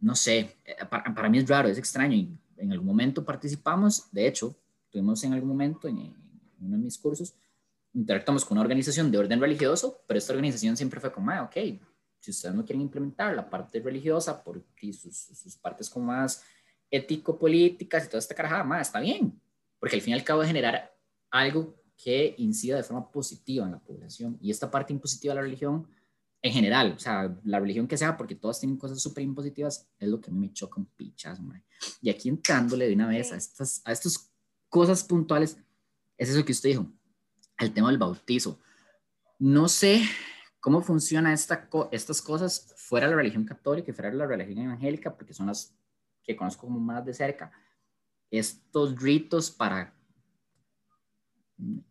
no 0.00 0.14
sé, 0.14 0.56
eh, 0.64 0.76
para, 0.88 1.14
para, 1.14 1.28
mí 1.28 1.38
es 1.38 1.48
raro, 1.48 1.68
es 1.68 1.78
extraño. 1.78 2.28
En 2.56 2.72
algún 2.72 2.86
momento 2.86 3.24
participamos, 3.24 4.10
de 4.12 4.26
hecho, 4.26 4.56
tuvimos 4.90 5.22
en 5.24 5.32
algún 5.32 5.48
momento 5.48 5.88
en, 5.88 5.98
en 5.98 6.14
uno 6.60 6.76
de 6.76 6.82
mis 6.82 6.98
cursos, 6.98 7.34
interactuamos 7.92 8.44
con 8.44 8.56
una 8.56 8.62
organización 8.62 9.10
de 9.10 9.18
orden 9.18 9.40
religioso, 9.40 10.02
pero 10.06 10.18
esta 10.18 10.32
organización 10.32 10.76
siempre 10.76 11.00
fue 11.00 11.12
como, 11.12 11.30
ah, 11.30 11.42
ok, 11.42 11.56
si 12.20 12.30
ustedes 12.30 12.54
no 12.54 12.64
quieren 12.64 12.82
implementar 12.82 13.34
la 13.34 13.48
parte 13.48 13.80
religiosa 13.80 14.42
por 14.42 14.62
sus, 14.80 15.16
sus 15.16 15.56
partes 15.56 15.88
como 15.88 16.06
más 16.06 16.42
ético-políticas 16.90 18.04
y 18.04 18.08
toda 18.08 18.18
esta 18.18 18.34
carajada, 18.34 18.64
más 18.64 18.88
está 18.88 19.00
bien, 19.00 19.40
porque 19.78 19.96
al 19.96 20.02
fin 20.02 20.12
y 20.12 20.14
al 20.14 20.24
cabo 20.24 20.42
de 20.42 20.48
generar 20.48 20.94
algo 21.30 21.74
que 21.96 22.34
incida 22.38 22.76
de 22.76 22.82
forma 22.82 23.10
positiva 23.10 23.64
en 23.64 23.72
la 23.72 23.78
población. 23.78 24.38
Y 24.40 24.50
esta 24.50 24.70
parte 24.70 24.92
impositiva 24.92 25.32
de 25.32 25.36
la 25.36 25.42
religión, 25.42 25.88
en 26.42 26.52
general, 26.52 26.92
o 26.96 26.98
sea, 26.98 27.36
la 27.44 27.58
religión 27.58 27.88
que 27.88 27.96
sea, 27.96 28.16
porque 28.16 28.34
todas 28.34 28.60
tienen 28.60 28.76
cosas 28.76 29.00
súper 29.00 29.24
impositivas, 29.24 29.88
es 29.98 30.08
lo 30.08 30.20
que 30.20 30.30
a 30.30 30.32
mí 30.32 30.38
me 30.38 30.52
choca 30.52 30.80
un 30.80 30.86
pichazo, 30.86 31.42
Y 32.00 32.10
aquí 32.10 32.28
entrándole 32.28 32.86
de 32.86 32.94
una 32.94 33.08
vez 33.08 33.32
a 33.32 33.36
estas, 33.36 33.82
a 33.84 33.92
estas 33.92 34.30
cosas 34.68 35.02
puntuales, 35.02 35.58
es 36.18 36.28
eso 36.28 36.44
que 36.44 36.52
usted 36.52 36.70
dijo, 36.70 36.86
al 37.56 37.72
tema 37.72 37.88
del 37.88 37.98
bautizo. 37.98 38.60
No 39.38 39.68
sé 39.68 40.02
cómo 40.60 40.82
funciona 40.82 41.32
esta, 41.32 41.68
estas 41.92 42.20
cosas 42.20 42.74
fuera 42.76 43.06
de 43.06 43.12
la 43.12 43.18
religión 43.18 43.44
católica 43.44 43.90
y 43.90 43.94
fuera 43.94 44.10
de 44.10 44.16
la 44.16 44.26
religión 44.26 44.66
evangélica, 44.66 45.16
porque 45.16 45.32
son 45.32 45.46
las 45.46 45.74
que 46.22 46.36
conozco 46.36 46.66
como 46.66 46.80
más 46.80 47.04
de 47.04 47.14
cerca. 47.14 47.52
estos 48.30 49.00
ritos 49.00 49.50
para 49.50 49.95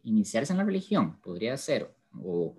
iniciarse 0.04 0.54
en 0.54 0.60
la 0.60 0.66
religión, 0.66 1.20
podría 1.22 1.58
ser, 1.58 1.96
o, 2.14 2.56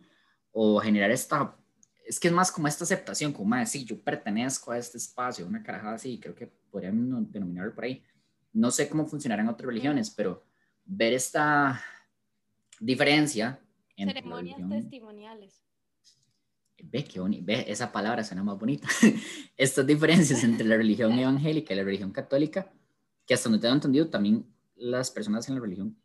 o 0.53 0.81
generar 0.81 1.11
esta, 1.11 1.57
es 2.05 2.21
que 2.21 2.29
es 2.29 2.35
más 2.35 2.53
como 2.53 2.69
esta 2.69 2.85
aceptación, 2.85 3.33
como 3.33 3.49
más 3.49 3.73
decir, 3.73 3.87
yo 3.87 4.01
pertenezco 4.01 4.73
a 4.73 4.79
este 4.79 4.99
espacio, 4.99 5.47
una 5.47 5.63
carajada 5.63 5.95
así, 5.95 6.19
creo 6.19 6.35
que 6.35 6.47
podrían 6.71 7.31
denominarlo 7.31 7.75
por 7.75 7.85
ahí. 7.85 8.03
No 8.53 8.71
sé 8.71 8.89
cómo 8.89 9.07
funcionará 9.07 9.43
en 9.43 9.49
otras 9.49 9.67
religiones, 9.67 10.11
pero 10.11 10.45
ver 10.85 11.13
esta 11.13 11.83
diferencia 12.81 13.61
entre 13.97 14.21
ceremonias 14.21 14.69
testimoniales. 14.69 15.63
Ve, 16.83 17.05
qué 17.05 17.21
ve, 17.43 17.65
esa 17.69 17.91
palabra 17.91 18.23
suena 18.23 18.45
más 18.45 18.59
bonita. 18.59 18.87
Estas 19.57 19.87
diferencias 19.87 20.45
entre 20.45 20.67
la 20.67 20.77
religión 20.77 21.13
evangélica 21.19 21.73
y 21.73 21.77
la 21.77 21.85
religión 21.85 22.13
católica, 22.13 22.71
que 23.27 23.35
hasta 23.35 23.49
donde 23.49 23.63
tengo 23.63 23.75
entendido, 23.75 24.09
también 24.09 24.47
las 24.77 25.11
personas 25.11 25.49
en 25.49 25.55
la 25.55 25.61
religión, 25.61 25.97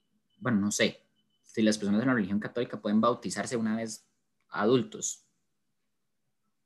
bueno, 0.41 0.59
no 0.59 0.71
sé, 0.71 0.99
si 1.43 1.61
las 1.61 1.77
personas 1.77 2.01
en 2.01 2.07
la 2.07 2.13
religión 2.13 2.39
católica 2.39 2.81
pueden 2.81 2.99
bautizarse 2.99 3.55
una 3.55 3.77
vez 3.77 4.05
adultos. 4.49 5.25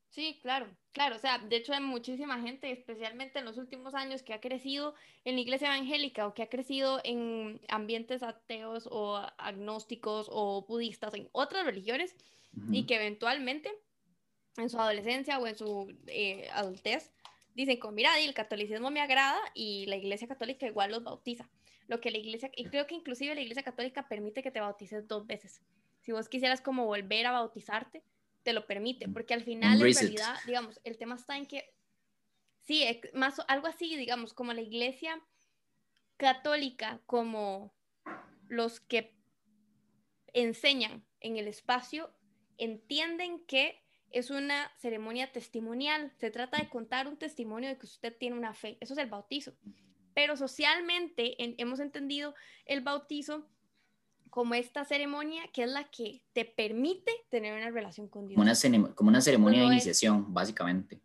Sí, 0.10 0.40
claro, 0.42 0.68
claro. 0.94 1.18
O 1.18 1.20
sea, 1.20 1.40
de 1.40 1.58
hecho 1.58 1.74
hay 1.74 1.82
muchísima 1.82 2.40
gente, 2.40 2.72
especialmente 2.72 3.40
en 3.40 3.46
los 3.46 3.58
últimos 3.58 3.94
años, 3.94 4.24
que 4.24 4.34
ha 4.34 4.40
crecido 4.40 4.96
en 5.26 5.36
la 5.36 5.42
iglesia 5.42 5.68
evangélica 5.68 6.26
o 6.26 6.34
que 6.34 6.42
ha 6.42 6.50
crecido 6.50 7.02
en 7.04 7.60
ambientes 7.68 8.24
ateos 8.24 8.88
o 8.90 9.18
agnósticos 9.38 10.28
o 10.32 10.66
budistas, 10.66 11.14
en 11.16 11.28
otras 11.34 11.66
religiones, 11.66 12.16
y 12.72 12.86
que 12.86 12.96
eventualmente 12.96 13.70
en 14.56 14.70
su 14.70 14.80
adolescencia 14.80 15.38
o 15.38 15.48
en 15.48 15.58
su 15.58 15.94
eh, 16.08 16.48
adultez, 16.54 17.12
dicen 17.54 17.78
como, 17.78 17.92
mira, 17.92 18.18
el 18.18 18.34
catolicismo 18.34 18.92
me 18.92 19.02
agrada 19.02 19.38
y 19.54 19.86
la 19.88 19.98
iglesia 19.98 20.30
católica 20.30 20.66
igual 20.66 20.92
los 20.92 21.04
bautiza. 21.04 21.50
Lo 21.88 22.02
que 22.02 22.12
la 22.12 22.18
iglesia, 22.18 22.52
y 22.56 22.66
creo 22.66 22.88
que 22.88 22.96
inclusive 22.96 23.36
la 23.36 23.42
iglesia 23.42 23.64
católica 23.64 24.08
permite 24.08 24.42
que 24.42 24.52
te 24.52 24.60
bautices 24.60 25.08
dos 25.08 25.28
veces. 25.28 25.62
Si 26.02 26.12
vos 26.12 26.30
quisieras 26.30 26.62
como 26.62 26.86
volver 26.86 27.26
a 27.26 27.32
bautizarte, 27.32 28.04
te 28.44 28.54
lo 28.54 28.68
permite, 28.68 29.08
porque 29.08 29.34
al 29.34 29.44
final 29.44 29.82
en 29.82 29.94
realidad, 29.94 30.36
digamos, 30.46 30.80
el 30.84 30.98
tema 30.98 31.16
está 31.16 31.36
en 31.36 31.48
que, 31.48 31.74
sí, 32.62 32.86
más 33.14 33.42
algo 33.48 33.68
así, 33.68 33.96
digamos, 33.96 34.34
como 34.34 34.54
la 34.54 34.62
iglesia 34.62 35.22
católica, 36.18 37.02
como 37.06 37.74
los 38.48 38.80
que 38.80 39.16
enseñan 40.34 41.04
en 41.22 41.38
el 41.38 41.48
espacio, 41.48 42.14
entienden 42.58 43.44
que 43.46 43.82
es 44.12 44.30
una 44.30 44.72
ceremonia 44.78 45.32
testimonial. 45.32 46.14
Se 46.18 46.32
trata 46.32 46.58
de 46.58 46.70
contar 46.70 47.08
un 47.08 47.18
testimonio 47.18 47.70
de 47.70 47.78
que 47.78 47.86
usted 47.86 48.16
tiene 48.16 48.38
una 48.38 48.54
fe. 48.54 48.78
Eso 48.80 48.94
es 48.94 49.00
el 49.00 49.10
bautizo. 49.10 49.54
Pero 50.16 50.36
socialmente 50.36 51.36
hemos 51.62 51.80
entendido 51.80 52.34
el 52.66 52.82
bautizo 52.82 53.48
como 54.32 54.56
esta 54.56 54.84
ceremonia 54.84 55.44
que 55.54 55.64
es 55.64 55.70
la 55.70 55.84
que 55.92 56.24
te 56.34 56.44
permite 56.44 57.12
tener 57.30 57.54
una 57.54 57.70
relación 57.70 58.08
con 58.08 58.28
Dios. 58.28 58.36
como 58.96 59.10
una 59.10 59.22
ceremonia 59.22 59.60
de 59.62 59.68
iniciación, 59.68 60.34
básicamente. 60.34 61.00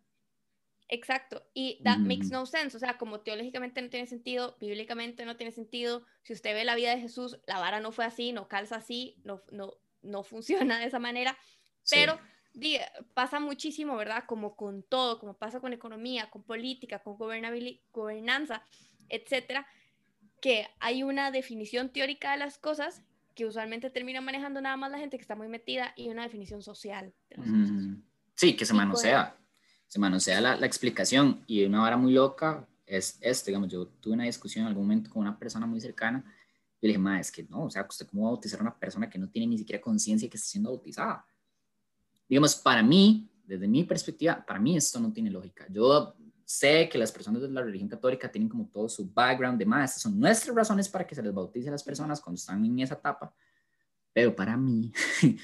Exacto, 0.93 1.45
y 1.55 1.81
that 1.85 1.99
makes 1.99 2.31
no 2.31 2.47
sense, 2.47 2.76
o 2.76 2.81
sea, 2.81 2.99
como 2.99 3.21
teológicamente 3.21 3.81
no 3.81 3.90
tiene 3.90 4.09
sentido, 4.09 4.57
bíblicamente 4.59 5.25
no 5.25 5.37
tiene 5.37 5.52
sentido, 5.52 6.05
si 6.25 6.33
usted 6.33 6.52
ve 6.52 6.64
la 6.64 6.75
vida 6.75 6.90
de 6.90 7.00
Jesús, 7.00 7.38
la 7.47 7.61
vara 7.61 7.79
no 7.79 7.93
fue 7.93 8.05
así, 8.05 8.33
no 8.33 8.49
calza 8.49 8.76
así, 8.76 9.14
no, 9.23 9.40
no, 9.52 9.75
no 10.02 10.25
funciona 10.25 10.81
de 10.81 10.87
esa 10.87 10.99
manera, 10.99 11.38
pero 11.88 12.19
pasa 13.14 13.38
muchísimo, 13.38 13.97
¿verdad? 13.97 14.25
Como 14.26 14.57
con 14.57 14.83
todo, 14.83 15.21
como 15.21 15.35
pasa 15.35 15.61
con 15.61 15.73
economía, 15.73 16.29
con 16.29 16.43
política, 16.43 16.99
con 16.99 17.17
gobernanza, 17.17 18.64
etcétera, 19.11 19.67
que 20.40 20.67
hay 20.79 21.02
una 21.02 21.31
definición 21.31 21.90
teórica 21.90 22.33
de 22.33 22.38
las 22.38 22.59
cosas 22.59 23.02
que 23.35 23.47
usualmente 23.47 23.90
termina 23.90 24.21
manejando 24.21 24.61
nada 24.61 24.76
más 24.76 24.90
la 24.90 24.99
gente 24.99 25.17
que 25.17 25.23
está 25.23 25.37
muy 25.37 25.49
metida 25.49 25.93
y 25.97 26.09
una 26.09 26.23
definición 26.23 26.62
social 26.62 27.12
de 27.29 27.37
las 27.37 27.47
cosas. 27.47 27.71
Mm, 27.71 28.02
sí, 28.35 28.57
que 28.57 28.64
se 28.64 28.75
manosea, 28.75 29.37
se 29.87 29.99
manosea 29.99 30.40
la, 30.40 30.57
la, 30.57 30.67
explicación 30.67 31.45
y 31.47 31.64
una 31.64 31.81
vara 31.81 31.97
muy 31.97 32.12
loca 32.12 32.67
es 32.87 33.19
esto, 33.21 33.47
digamos, 33.47 33.69
yo 33.69 33.87
tuve 33.87 34.14
una 34.14 34.25
discusión 34.25 34.62
en 34.62 34.69
algún 34.69 34.85
momento 34.85 35.11
con 35.11 35.23
una 35.23 35.38
persona 35.38 35.67
muy 35.67 35.81
cercana 35.81 36.25
y 36.81 36.87
le 36.87 36.88
dije, 36.88 36.99
ma, 36.99 37.21
es 37.21 37.31
que 37.31 37.45
no, 37.45 37.64
o 37.64 37.71
sea, 37.71 37.87
¿usted 37.88 38.07
cómo 38.09 38.23
va 38.23 38.29
a 38.29 38.33
bautizar 38.33 38.59
a 38.59 38.62
una 38.62 38.76
persona 38.76 39.09
que 39.09 39.19
no 39.19 39.29
tiene 39.29 39.47
ni 39.47 39.59
siquiera 39.59 39.81
conciencia 39.81 40.29
que 40.29 40.37
está 40.37 40.49
siendo 40.49 40.71
bautizada? 40.71 41.25
digamos, 42.31 42.55
para 42.55 42.81
mí, 42.81 43.29
desde 43.45 43.67
mi 43.67 43.83
perspectiva, 43.83 44.45
para 44.47 44.61
mí 44.61 44.76
esto 44.76 45.00
no 45.00 45.12
tiene 45.12 45.31
lógica. 45.31 45.67
Yo 45.69 46.14
sé 46.50 46.88
que 46.88 46.99
las 46.99 47.12
personas 47.12 47.40
de 47.40 47.49
la 47.49 47.62
religión 47.62 47.88
católica 47.88 48.30
tienen 48.30 48.49
como 48.49 48.69
todo 48.69 48.88
su 48.88 49.09
background 49.12 49.57
de 49.57 49.64
más, 49.64 50.00
son 50.00 50.19
nuestras 50.19 50.54
razones 50.54 50.88
para 50.88 51.07
que 51.07 51.14
se 51.14 51.23
les 51.23 51.33
bautice 51.33 51.69
a 51.69 51.73
las 51.73 51.85
personas 51.85 52.21
cuando 52.21 52.38
están 52.38 52.64
en 52.64 52.80
esa 52.80 52.95
etapa, 52.95 53.33
pero 54.12 54.35
para 54.35 54.57
mí 54.57 54.92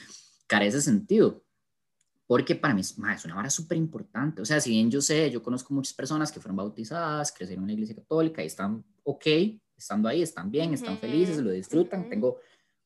carece 0.49 0.81
sentido, 0.81 1.45
porque 2.27 2.57
para 2.57 2.75
mí 2.75 2.81
es, 2.81 2.97
es 2.99 3.25
una 3.25 3.37
vara 3.37 3.49
súper 3.51 3.79
importante. 3.79 4.43
O 4.43 4.45
sea, 4.45 4.61
si 4.61 4.71
bien 4.71 4.91
yo 4.91 5.01
sé, 5.01 5.31
yo 5.31 5.41
conozco 5.45 5.73
muchas 5.73 5.95
personas 5.95 6.33
que 6.33 6.41
fueron 6.41 6.57
bautizadas, 6.57 7.31
crecieron 7.31 7.63
en 7.65 7.69
la 7.69 7.75
iglesia 7.75 7.95
católica 7.95 8.43
y 8.43 8.47
están 8.47 8.85
ok, 9.05 9.27
estando 9.77 10.09
ahí, 10.09 10.23
están 10.23 10.51
bien, 10.51 10.75
están 10.75 10.99
felices, 10.99 11.39
lo 11.39 11.53
disfrutan. 11.53 12.09
Tengo 12.09 12.41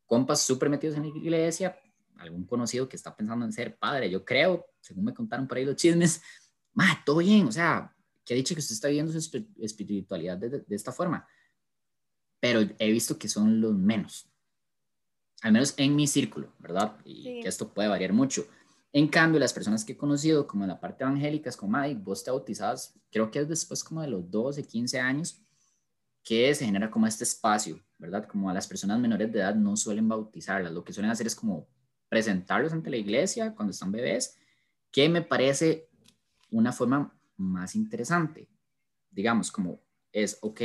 compas 0.04 0.42
súper 0.42 0.68
metidos 0.68 0.96
en 0.96 1.04
la 1.04 1.08
iglesia, 1.08 1.74
algún 2.18 2.44
conocido 2.44 2.86
que 2.86 2.96
está 2.96 3.16
pensando 3.16 3.46
en 3.46 3.52
ser 3.52 3.78
padre, 3.78 4.10
yo 4.10 4.26
creo, 4.26 4.66
según 4.78 5.04
me 5.04 5.14
contaron 5.14 5.48
por 5.48 5.56
ahí 5.56 5.64
los 5.64 5.76
chismes, 5.76 6.20
ma, 6.74 7.02
todo 7.06 7.18
bien, 7.18 7.46
o 7.46 7.52
sea, 7.52 7.96
que 8.30 8.34
ha 8.34 8.36
dicho 8.36 8.54
que 8.54 8.60
usted 8.60 8.74
está 8.74 8.86
viviendo 8.86 9.10
su 9.10 9.44
espiritualidad 9.58 10.38
de, 10.38 10.60
de, 10.60 10.76
esta 10.76 10.92
forma, 10.92 11.26
pero 12.38 12.60
he 12.78 12.92
visto 12.92 13.18
que 13.18 13.26
son 13.28 13.60
los 13.60 13.74
menos, 13.74 14.30
al 15.42 15.50
menos 15.50 15.74
en 15.76 15.96
mi 15.96 16.06
círculo, 16.06 16.54
¿verdad? 16.60 16.96
Y 17.04 17.42
que 17.42 17.48
esto 17.48 17.74
puede 17.74 17.88
variar 17.88 18.12
mucho. 18.12 18.46
En 18.92 19.08
cambio, 19.08 19.40
las 19.40 19.52
personas 19.52 19.84
que 19.84 19.94
he 19.94 19.96
conocido, 19.96 20.46
como 20.46 20.62
en 20.62 20.68
la 20.68 20.78
parte 20.78 21.02
evangélica, 21.02 21.50
es 21.50 21.56
como, 21.56 21.76
ay, 21.76 21.96
vos 21.96 22.22
te 22.22 22.30
bautizabas, 22.30 22.94
creo 23.10 23.32
que 23.32 23.40
es 23.40 23.48
después 23.48 23.82
como 23.82 24.00
de 24.00 24.06
los 24.06 24.30
12, 24.30 24.64
15 24.64 25.00
años, 25.00 25.42
que 26.22 26.54
se 26.54 26.66
genera 26.66 26.88
como 26.88 27.08
este 27.08 27.24
espacio, 27.24 27.84
¿verdad? 27.98 28.28
Como 28.28 28.48
a 28.48 28.54
las 28.54 28.68
personas 28.68 29.00
menores 29.00 29.32
de 29.32 29.40
edad 29.40 29.56
no 29.56 29.76
suelen 29.76 30.08
bautizarlas, 30.08 30.72
lo 30.72 30.84
que 30.84 30.92
suelen 30.92 31.10
hacer 31.10 31.26
es 31.26 31.34
como 31.34 31.66
presentarlos 32.08 32.72
ante 32.72 32.90
la 32.90 32.96
iglesia 32.96 33.56
cuando 33.56 33.72
están 33.72 33.90
bebés, 33.90 34.38
que 34.92 35.08
me 35.08 35.22
parece 35.22 35.88
una 36.52 36.70
forma 36.70 37.19
más 37.40 37.74
interesante. 37.74 38.48
Digamos, 39.10 39.50
como 39.50 39.80
es, 40.12 40.38
ok, 40.40 40.60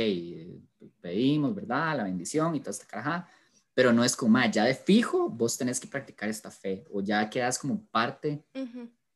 pedimos, 1.00 1.54
¿verdad? 1.54 1.96
La 1.96 2.04
bendición 2.04 2.54
y 2.54 2.60
toda 2.60 2.72
esta 2.72 2.86
carajada, 2.86 3.28
pero 3.74 3.92
no 3.92 4.04
es 4.04 4.16
como, 4.16 4.38
ya 4.50 4.64
de 4.64 4.74
fijo, 4.74 5.28
vos 5.28 5.56
tenés 5.58 5.80
que 5.80 5.88
practicar 5.88 6.28
esta 6.28 6.50
fe 6.50 6.84
o 6.90 7.02
ya 7.02 7.28
quedas 7.28 7.58
como 7.58 7.84
parte 7.86 8.44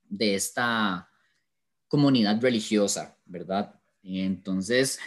de 0.09 0.35
esta 0.35 1.09
comunidad 1.89 2.41
religiosa, 2.41 3.17
¿verdad? 3.25 3.75
Y 4.03 4.21
entonces, 4.21 4.99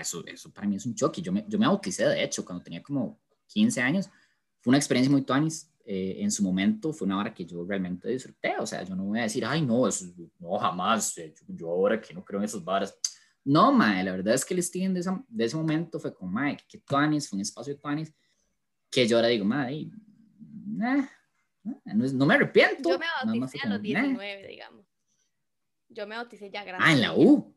eso, 0.00 0.24
eso 0.26 0.52
para 0.52 0.66
mí 0.66 0.76
es 0.76 0.86
un 0.86 0.94
choque. 0.94 1.22
Yo 1.22 1.32
me, 1.32 1.44
yo 1.48 1.58
me 1.58 1.66
bauticé, 1.66 2.06
de 2.06 2.22
hecho, 2.22 2.44
cuando 2.44 2.62
tenía 2.62 2.82
como 2.82 3.20
15 3.46 3.80
años. 3.80 4.10
Fue 4.60 4.70
una 4.70 4.78
experiencia 4.78 5.10
muy 5.10 5.22
tuanis 5.22 5.70
eh, 5.92 6.22
en 6.22 6.30
su 6.30 6.44
momento 6.44 6.92
fue 6.92 7.04
una 7.06 7.18
hora 7.18 7.34
que 7.34 7.44
yo 7.44 7.64
realmente 7.64 8.08
disfruté. 8.08 8.54
O 8.60 8.64
sea, 8.64 8.84
yo 8.84 8.94
no 8.94 9.06
voy 9.06 9.18
a 9.18 9.22
decir, 9.22 9.44
ay, 9.44 9.60
no, 9.60 9.88
eso, 9.88 10.04
no, 10.38 10.56
jamás, 10.56 11.18
eh, 11.18 11.34
yo, 11.48 11.68
ahora 11.68 12.00
que 12.00 12.14
no 12.14 12.24
creo 12.24 12.38
en 12.38 12.44
esas 12.44 12.62
varas. 12.62 12.96
No, 13.42 13.72
mae, 13.72 14.04
la 14.04 14.12
verdad 14.12 14.34
es 14.34 14.44
que 14.44 14.54
el 14.54 14.62
Steven 14.62 14.94
de, 14.94 15.02
de 15.26 15.44
ese 15.44 15.56
momento 15.56 15.98
fue 15.98 16.14
como, 16.14 16.30
mae, 16.30 16.56
que 16.68 16.78
tuanis, 16.78 17.28
fue 17.28 17.38
un 17.38 17.40
espacio 17.40 17.74
de 17.74 17.80
tuanis, 17.80 18.14
que 18.88 19.08
yo 19.08 19.16
ahora 19.16 19.26
digo, 19.26 19.44
mae, 19.44 19.90
no, 20.64 21.08
no, 21.84 22.26
me 22.26 22.34
arrepiento. 22.34 22.88
Yo 22.88 22.96
me 22.96 23.06
bauticé 23.24 23.58
a 23.60 23.70
los 23.70 23.82
19, 23.82 24.46
digamos. 24.46 24.86
Yo 25.88 26.06
me 26.06 26.14
bauticé 26.14 26.52
ya 26.52 26.62
grande. 26.62 26.86
Ah, 26.86 26.92
en 26.92 27.00
la 27.00 27.14
U. 27.16 27.52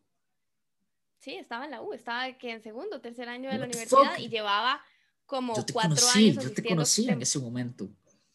Sí, 1.20 1.36
estaba 1.36 1.66
en 1.66 1.72
la 1.72 1.84
U, 1.84 1.94
estaba 1.94 2.34
que 2.34 2.50
en 2.50 2.64
segundo, 2.64 3.00
tercer 3.00 3.30
año 3.30 3.52
de 3.52 3.60
la 3.60 3.66
universidad 3.66 4.18
y 4.18 4.28
llevaba 4.28 4.84
como 5.28 5.54
cuatro 5.72 6.04
años. 6.16 6.44
Yo 6.44 6.52
te 6.52 6.64
conocí 6.64 7.08
en 7.08 7.22
ese 7.22 7.38
momento. 7.38 7.88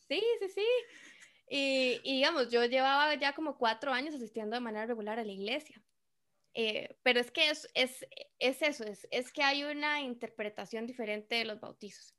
Sí, 0.08 0.22
sí, 0.40 0.48
sí. 0.48 0.66
Y, 1.50 2.00
digamos, 2.02 2.50
yo 2.50 2.64
llevaba 2.64 3.14
ya 3.14 3.34
como 3.34 3.56
cuatro 3.56 3.92
años 3.92 4.14
asistiendo 4.14 4.54
de 4.54 4.60
manera 4.60 4.86
regular 4.86 5.18
a 5.18 5.24
la 5.24 5.32
iglesia. 5.32 5.82
Eh, 6.54 6.96
pero 7.02 7.20
es 7.20 7.30
que 7.30 7.50
es, 7.50 7.68
es, 7.74 8.06
es 8.38 8.62
eso, 8.62 8.84
es, 8.84 9.06
es, 9.10 9.32
que 9.32 9.42
hay 9.42 9.64
una 9.64 10.00
interpretación 10.00 10.86
diferente 10.86 11.36
de 11.36 11.44
los 11.44 11.60
bautizos. 11.60 12.14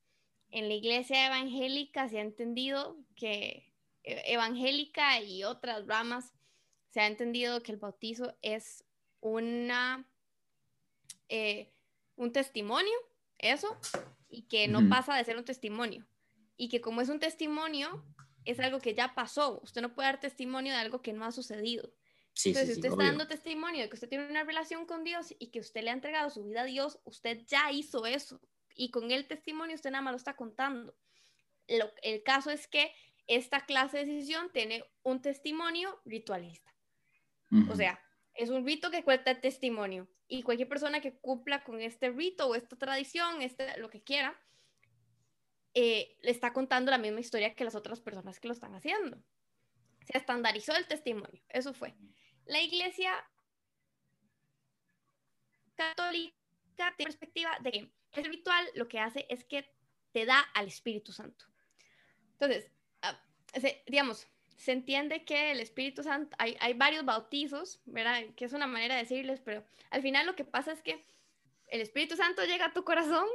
En 0.49 0.67
la 0.67 0.75
iglesia 0.75 1.27
evangélica 1.27 2.07
se 2.07 2.19
ha 2.19 2.21
entendido 2.21 2.97
que 3.15 3.73
eh, 4.03 4.21
evangélica 4.27 5.21
y 5.21 5.43
otras 5.43 5.85
ramas 5.87 6.33
se 6.89 7.01
ha 7.01 7.07
entendido 7.07 7.61
que 7.61 7.71
el 7.73 7.79
bautizo 7.79 8.35
es 8.41 8.85
una 9.19 10.07
eh, 11.27 11.71
un 12.15 12.31
testimonio, 12.31 12.93
eso, 13.37 13.77
y 14.29 14.43
que 14.43 14.67
no 14.67 14.89
pasa 14.89 15.15
de 15.15 15.23
ser 15.23 15.37
un 15.37 15.45
testimonio 15.45 16.08
y 16.59 16.69
que 16.69 16.81
como 16.81 17.01
es 17.01 17.09
un 17.09 17.19
testimonio, 17.19 18.05
es 18.45 18.59
algo 18.59 18.79
que 18.79 18.93
ya 18.93 19.15
pasó. 19.15 19.61
Usted 19.63 19.81
no 19.81 19.95
puede 19.95 20.09
dar 20.09 20.19
testimonio 20.19 20.73
de 20.73 20.79
algo 20.79 21.01
que 21.01 21.13
no 21.13 21.25
ha 21.25 21.31
sucedido. 21.31 21.91
Sí, 22.33 22.49
Entonces, 22.49 22.67
sí, 22.69 22.75
si 22.75 22.75
sí, 22.75 22.79
usted 22.81 22.89
está 22.89 23.03
obvio. 23.03 23.07
dando 23.07 23.27
testimonio 23.27 23.81
de 23.81 23.89
que 23.89 23.95
usted 23.95 24.09
tiene 24.09 24.29
una 24.29 24.43
relación 24.43 24.85
con 24.85 25.03
Dios 25.05 25.33
y 25.39 25.51
que 25.51 25.59
usted 25.61 25.83
le 25.83 25.89
ha 25.89 25.93
entregado 25.93 26.29
su 26.29 26.43
vida 26.43 26.61
a 26.61 26.65
Dios, 26.65 26.99
usted 27.05 27.45
ya 27.47 27.71
hizo 27.71 28.05
eso. 28.05 28.41
Y 28.75 28.91
con 28.91 29.11
el 29.11 29.27
testimonio 29.27 29.75
usted 29.75 29.89
nada 29.91 30.01
más 30.01 30.11
lo 30.13 30.17
está 30.17 30.35
contando. 30.35 30.95
Lo- 31.67 31.91
el 32.03 32.23
caso 32.23 32.51
es 32.51 32.67
que 32.67 32.93
esta 33.27 33.65
clase 33.65 33.99
de 33.99 34.05
decisión 34.05 34.51
tiene 34.51 34.83
un 35.03 35.21
testimonio 35.21 36.01
ritualista. 36.05 36.75
O 37.71 37.75
sea, 37.75 37.99
es 38.35 38.49
un 38.49 38.65
rito 38.65 38.91
que 38.91 39.03
cuenta 39.03 39.31
el 39.31 39.39
testimonio. 39.41 40.07
Y 40.27 40.43
cualquier 40.43 40.67
persona 40.69 41.01
que 41.01 41.17
cumpla 41.19 41.63
con 41.63 41.81
este 41.81 42.09
rito 42.11 42.47
o 42.47 42.55
esta 42.55 42.75
tradición, 42.77 43.41
este, 43.41 43.77
lo 43.79 43.89
que 43.89 44.03
quiera, 44.03 44.39
eh, 45.81 46.17
le 46.21 46.31
está 46.31 46.51
contando 46.51 46.91
la 46.91 46.97
misma 46.97 47.21
historia 47.21 47.55
que 47.55 47.63
las 47.63 47.73
otras 47.73 48.01
personas 48.01 48.37
que 48.41 48.49
lo 48.49 48.53
están 48.53 48.75
haciendo. 48.75 49.17
Se 50.05 50.17
estandarizó 50.17 50.75
el 50.75 50.87
testimonio. 50.87 51.41
Eso 51.47 51.73
fue. 51.73 51.95
La 52.45 52.61
iglesia 52.61 53.13
católica 55.75 56.35
tiene 56.75 56.91
perspectiva 56.97 57.57
de 57.61 57.71
que 57.71 57.91
el 58.11 58.25
ritual 58.25 58.67
lo 58.75 58.89
que 58.89 58.99
hace 58.99 59.25
es 59.29 59.45
que 59.45 59.73
te 60.11 60.25
da 60.25 60.41
al 60.53 60.67
Espíritu 60.67 61.13
Santo. 61.13 61.45
Entonces, 62.33 62.69
ah, 63.01 63.17
digamos, 63.87 64.27
se 64.57 64.73
entiende 64.73 65.23
que 65.23 65.51
el 65.51 65.61
Espíritu 65.61 66.03
Santo, 66.03 66.35
hay, 66.39 66.57
hay 66.59 66.73
varios 66.73 67.05
bautizos, 67.05 67.79
¿verdad? 67.85 68.25
Que 68.35 68.43
es 68.43 68.51
una 68.51 68.67
manera 68.67 68.95
de 68.95 69.03
decirles, 69.03 69.39
pero 69.39 69.63
al 69.91 70.01
final 70.01 70.25
lo 70.25 70.35
que 70.35 70.43
pasa 70.43 70.73
es 70.73 70.81
que 70.81 71.05
el 71.67 71.79
Espíritu 71.79 72.17
Santo 72.17 72.43
llega 72.43 72.65
a 72.65 72.73
tu 72.73 72.83
corazón 72.83 73.25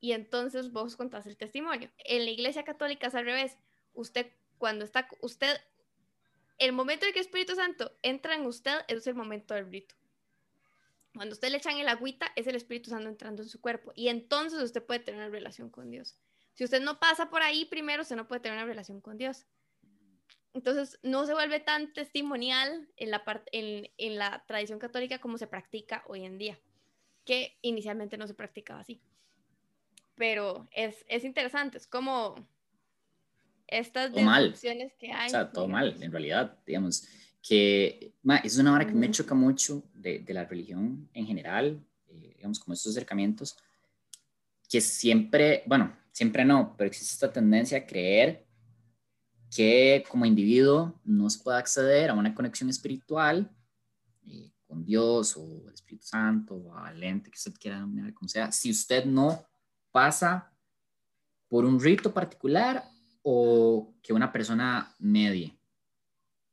y 0.00 0.12
entonces 0.12 0.72
vos 0.72 0.96
contás 0.96 1.26
el 1.26 1.36
testimonio. 1.36 1.90
En 1.98 2.24
la 2.24 2.30
iglesia 2.30 2.64
católica 2.64 3.06
es 3.06 3.14
al 3.14 3.24
revés. 3.24 3.56
Usted, 3.94 4.30
cuando 4.58 4.84
está, 4.84 5.08
usted, 5.20 5.60
el 6.58 6.72
momento 6.72 7.06
en 7.06 7.12
que 7.12 7.18
el 7.18 7.24
Espíritu 7.24 7.54
Santo 7.54 7.92
entra 8.02 8.34
en 8.34 8.46
usted 8.46 8.80
es 8.88 9.06
el 9.06 9.14
momento 9.14 9.54
del 9.54 9.70
rito. 9.70 9.94
Cuando 11.14 11.32
usted 11.32 11.50
le 11.50 11.56
echan 11.56 11.78
el 11.78 11.88
agüita, 11.88 12.30
es 12.36 12.46
el 12.46 12.56
Espíritu 12.56 12.90
Santo 12.90 13.08
entrando 13.08 13.42
en 13.42 13.48
su 13.48 13.60
cuerpo. 13.60 13.92
Y 13.94 14.08
entonces 14.08 14.62
usted 14.62 14.84
puede 14.84 15.00
tener 15.00 15.20
una 15.20 15.30
relación 15.30 15.70
con 15.70 15.90
Dios. 15.90 16.18
Si 16.52 16.64
usted 16.64 16.82
no 16.82 16.98
pasa 16.98 17.30
por 17.30 17.42
ahí 17.42 17.64
primero, 17.64 18.02
usted 18.02 18.16
no 18.16 18.28
puede 18.28 18.40
tener 18.40 18.58
una 18.58 18.66
relación 18.66 19.00
con 19.00 19.16
Dios. 19.16 19.46
Entonces, 20.52 20.98
no 21.02 21.26
se 21.26 21.34
vuelve 21.34 21.60
tan 21.60 21.92
testimonial 21.92 22.88
en 22.96 23.10
la, 23.10 23.22
en, 23.52 23.90
en 23.98 24.16
la 24.16 24.42
tradición 24.46 24.78
católica 24.78 25.18
como 25.18 25.36
se 25.36 25.46
practica 25.46 26.02
hoy 26.06 26.24
en 26.24 26.38
día, 26.38 26.58
que 27.26 27.58
inicialmente 27.60 28.16
no 28.16 28.26
se 28.26 28.32
practicaba 28.32 28.80
así. 28.80 29.02
Pero 30.16 30.66
es, 30.72 31.04
es 31.08 31.24
interesante, 31.24 31.78
es 31.78 31.86
como 31.86 32.34
estas 33.66 34.12
disrupciones 34.12 34.94
que 34.94 35.12
hay. 35.12 35.28
O 35.28 35.30
sea, 35.30 35.52
todo 35.52 35.66
digamos. 35.66 35.94
mal, 35.94 36.02
en 36.02 36.10
realidad, 36.10 36.58
digamos, 36.66 37.06
que 37.42 38.14
ma, 38.22 38.36
es 38.38 38.58
una 38.58 38.72
hora 38.72 38.86
que 38.86 38.94
me 38.94 39.06
Ujú. 39.06 39.14
choca 39.14 39.34
mucho 39.34 39.84
de, 39.94 40.20
de 40.20 40.34
la 40.34 40.44
religión 40.44 41.08
en 41.12 41.26
general, 41.26 41.84
eh, 42.08 42.32
digamos, 42.36 42.58
como 42.58 42.74
estos 42.74 42.92
acercamientos, 42.92 43.56
que 44.68 44.80
siempre, 44.80 45.62
bueno, 45.66 45.96
siempre 46.12 46.44
no, 46.44 46.74
pero 46.76 46.88
existe 46.88 47.14
esta 47.14 47.32
tendencia 47.32 47.78
a 47.78 47.86
creer 47.86 48.46
que 49.54 50.04
como 50.08 50.26
individuo 50.26 50.98
no 51.04 51.30
se 51.30 51.38
puede 51.40 51.58
acceder 51.58 52.10
a 52.10 52.14
una 52.14 52.34
conexión 52.34 52.68
espiritual 52.68 53.50
eh, 54.24 54.50
con 54.66 54.84
Dios 54.84 55.36
o 55.36 55.68
el 55.68 55.74
Espíritu 55.74 56.06
Santo 56.06 56.56
o 56.56 56.74
al 56.74 57.02
ente 57.02 57.30
que 57.30 57.36
usted 57.36 57.54
quiera 57.54 57.76
denominar, 57.76 58.12
como 58.12 58.28
sea, 58.28 58.50
si 58.50 58.70
usted 58.70 59.04
no 59.04 59.46
pasa 60.00 60.52
por 61.48 61.64
un 61.64 61.80
rito 61.80 62.12
particular 62.12 62.84
o 63.22 63.94
que 64.02 64.12
una 64.12 64.30
persona 64.30 64.94
medie. 64.98 65.48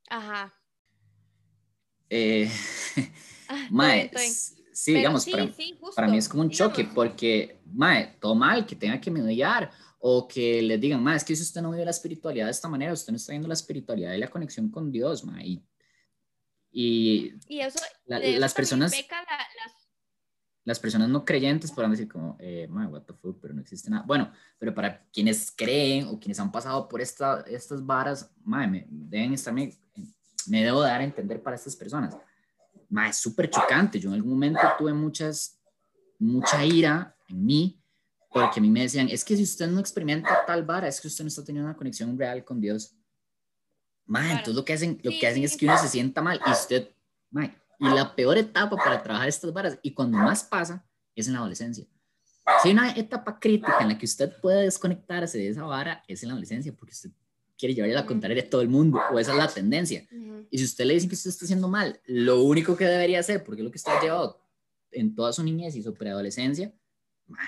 Ajá. 0.10 0.54
Eh, 2.10 2.50
Ah, 3.50 3.68
mae, 3.72 4.10
sí, 4.18 4.92
Pero 4.94 4.98
digamos, 5.00 5.24
sí, 5.24 5.32
para, 5.32 5.52
sí, 5.54 5.80
para 5.96 6.08
mí 6.08 6.18
es 6.18 6.30
como 6.30 6.44
un 6.44 6.50
choque 6.50 6.78
digamos. 6.84 6.96
porque, 6.96 7.60
mae, 7.66 8.18
todo 8.22 8.34
mal 8.36 8.66
que 8.66 8.76
tenga 8.76 9.00
que 9.02 9.12
mediar 9.12 9.70
o 10.00 10.26
que 10.28 10.62
les 10.62 10.80
digan, 10.80 11.04
mae, 11.04 11.18
es 11.18 11.24
que 11.26 11.36
si 11.36 11.44
usted 11.44 11.62
no 11.62 11.72
vive 11.72 11.84
la 11.86 11.92
espiritualidad 11.92 12.46
de 12.46 12.52
esta 12.52 12.70
manera, 12.70 12.94
usted 12.94 13.12
no 13.12 13.18
está 13.18 13.34
viendo 13.34 13.48
la 13.50 13.54
espiritualidad 13.56 14.14
y 14.14 14.20
la 14.20 14.30
conexión 14.30 14.70
con 14.72 14.92
Dios, 14.92 15.24
mae. 15.26 15.46
Y, 15.46 15.64
y 16.72 17.34
Y 17.48 17.60
eso, 17.60 17.80
la- 18.06 18.20
eso 18.20 18.40
las 18.40 18.54
personas 18.54 18.92
peca 18.96 19.18
la- 19.22 19.48
las 19.64 19.83
las 20.66 20.80
personas 20.80 21.10
no 21.10 21.26
creyentes 21.26 21.72
podrán 21.72 21.92
decir 21.92 22.08
como, 22.08 22.38
eh, 22.40 22.68
"Ma, 22.70 22.88
what 22.88 23.02
the 23.04 23.14
fuck, 23.14 23.40
pero 23.42 23.54
no 23.54 23.62
existe 23.62 23.90
nada. 23.90 24.04
Bueno, 24.06 24.32
pero 24.58 24.74
para 24.74 25.06
quienes 25.12 25.52
creen 25.56 26.08
o 26.08 26.20
quienes 26.20 26.40
han 26.40 26.52
pasado 26.52 26.88
por 26.88 27.02
esta, 27.02 27.42
estas 27.42 27.86
varas, 27.86 28.32
ma, 28.44 28.66
me, 28.68 28.86
deben 28.90 29.34
estarme, 29.34 29.78
me 30.48 30.64
debo 30.64 30.82
dar 30.82 31.02
a 31.02 31.04
entender 31.04 31.42
para 31.42 31.56
estas 31.56 31.76
personas. 31.76 32.16
Ma, 32.90 33.10
es 33.10 33.18
súper 33.18 33.50
chocante. 33.50 34.00
Yo 34.00 34.10
en 34.10 34.16
algún 34.16 34.34
momento 34.34 34.62
tuve 34.78 34.94
muchas, 34.94 35.60
mucha 36.20 36.64
ira 36.66 37.16
en 37.28 37.46
mí 37.46 37.80
porque 38.32 38.60
a 38.60 38.62
mí 38.64 38.70
me 38.72 38.82
decían, 38.82 39.10
es 39.10 39.24
que 39.24 39.36
si 39.38 39.44
usted 39.44 39.68
no 39.68 39.80
experimenta 39.80 40.44
tal 40.48 40.64
vara, 40.64 40.88
es 40.88 41.00
que 41.00 41.08
usted 41.08 41.24
no 41.24 41.28
está 41.28 41.44
teniendo 41.44 41.70
una 41.70 41.78
conexión 41.78 42.18
real 42.18 42.44
con 42.44 42.60
Dios. 42.60 42.96
Ma, 44.06 44.20
Claro. 44.22 44.38
entonces 44.38 44.56
lo 44.56 44.66
que 44.66 44.74
hacen, 44.74 45.00
lo 45.04 45.12
Sí, 45.12 45.20
que 45.20 45.28
hacen 45.28 45.38
sí, 45.38 45.44
es 45.46 45.58
que 45.58 45.66
uno 45.66 45.78
se 45.78 45.88
sienta 45.88 46.22
mal 46.22 46.42
y 46.46 46.52
usted, 46.52 46.90
ma, 47.30 47.54
y 47.80 47.86
la 47.86 48.16
peor 48.16 48.38
etapa 48.38 48.78
para 48.78 49.02
trabajar 49.02 49.28
estas 49.28 49.54
varas, 49.54 49.80
y 49.82 49.94
cuando 49.94 50.18
más 50.18 50.44
pasa, 50.44 50.86
es 51.16 51.28
en 51.28 51.34
la 51.34 51.40
adolescencia. 51.40 51.86
Si 52.62 52.70
hay 52.70 52.74
una 52.74 52.92
etapa 52.92 53.40
crítica 53.40 53.78
en 53.82 53.90
la 53.90 53.98
que 53.98 54.06
usted 54.06 54.34
puede 54.42 54.64
desconectarse 54.64 55.38
de 55.38 55.50
esa 55.50 55.64
vara, 55.64 56.04
es 56.08 56.24
en 56.24 56.30
la 56.30 56.34
adolescencia, 56.34 56.74
porque 56.76 56.94
usted 56.94 57.12
quiere 57.58 57.74
llevarle 57.74 57.96
la 57.96 58.06
contraria 58.06 58.44
a 58.44 58.50
todo 58.50 58.62
el 58.62 58.70
mundo, 58.70 59.00
o 59.12 59.20
esa 59.20 59.32
es 59.32 59.38
la 59.38 59.48
tendencia. 59.48 60.08
Y 60.50 60.58
si 60.58 60.66
usted 60.66 60.86
le 60.86 60.96
dicen 60.96 61.10
que 61.10 61.16
usted 61.16 61.30
está 61.30 61.46
haciendo 61.46 61.68
mal, 61.68 62.02
lo 62.06 62.44
único 62.44 62.76
que 62.76 62.86
debería 62.86 63.20
hacer, 63.20 63.44
porque 63.44 63.62
es 63.62 63.66
lo 63.66 63.72
que 63.72 63.78
usted 63.78 63.92
ha 63.92 64.02
llevado 64.02 64.42
en 64.92 65.16
toda 65.16 65.34
su 65.34 65.44
niñez 65.44 65.76
y 65.76 65.84
su 65.84 65.94
preadolescencia, 65.94 66.74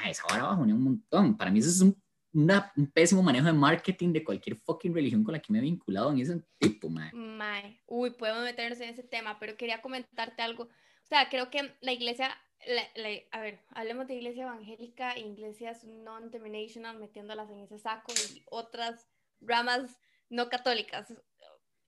esa 0.09 0.23
vara 0.29 0.43
bajó 0.43 0.61
un 0.61 0.81
montón. 0.81 1.37
Para 1.37 1.51
mí 1.51 1.59
eso 1.59 1.69
es 1.69 1.81
un, 1.81 1.95
una- 2.35 2.71
un 2.75 2.87
pésimo 2.91 3.23
manejo 3.23 3.45
de 3.47 3.53
marketing 3.53 4.11
de 4.13 4.23
cualquier 4.23 4.57
fucking 4.57 4.93
religión 4.93 5.23
con 5.23 5.33
la 5.33 5.39
que 5.41 5.51
me 5.51 5.59
he 5.59 5.61
vinculado 5.61 6.11
en 6.11 6.19
ese 6.19 6.41
tipo, 6.59 6.89
ma. 6.89 7.09
Mae, 7.13 7.79
uy, 7.87 8.11
podemos 8.11 8.43
meternos 8.43 8.79
en 8.81 8.89
ese 8.89 9.03
tema, 9.03 9.39
pero 9.39 9.55
quería 9.55 9.81
comentarte 9.81 10.41
algo. 10.41 10.63
O 10.65 11.07
sea, 11.07 11.29
creo 11.29 11.49
que 11.49 11.73
la 11.81 11.93
iglesia, 11.93 12.35
la- 12.67 13.01
la- 13.01 13.21
a 13.31 13.39
ver, 13.39 13.59
hablemos 13.69 14.07
de 14.07 14.15
iglesia 14.15 14.43
evangélica 14.43 15.13
e 15.13 15.21
iglesias 15.21 15.83
non-denominational, 15.85 16.99
metiéndolas 16.99 17.49
en 17.49 17.59
ese 17.59 17.79
saco 17.79 18.11
y 18.13 18.43
otras 18.49 19.07
ramas 19.39 19.99
no 20.29 20.49
católicas. 20.49 21.13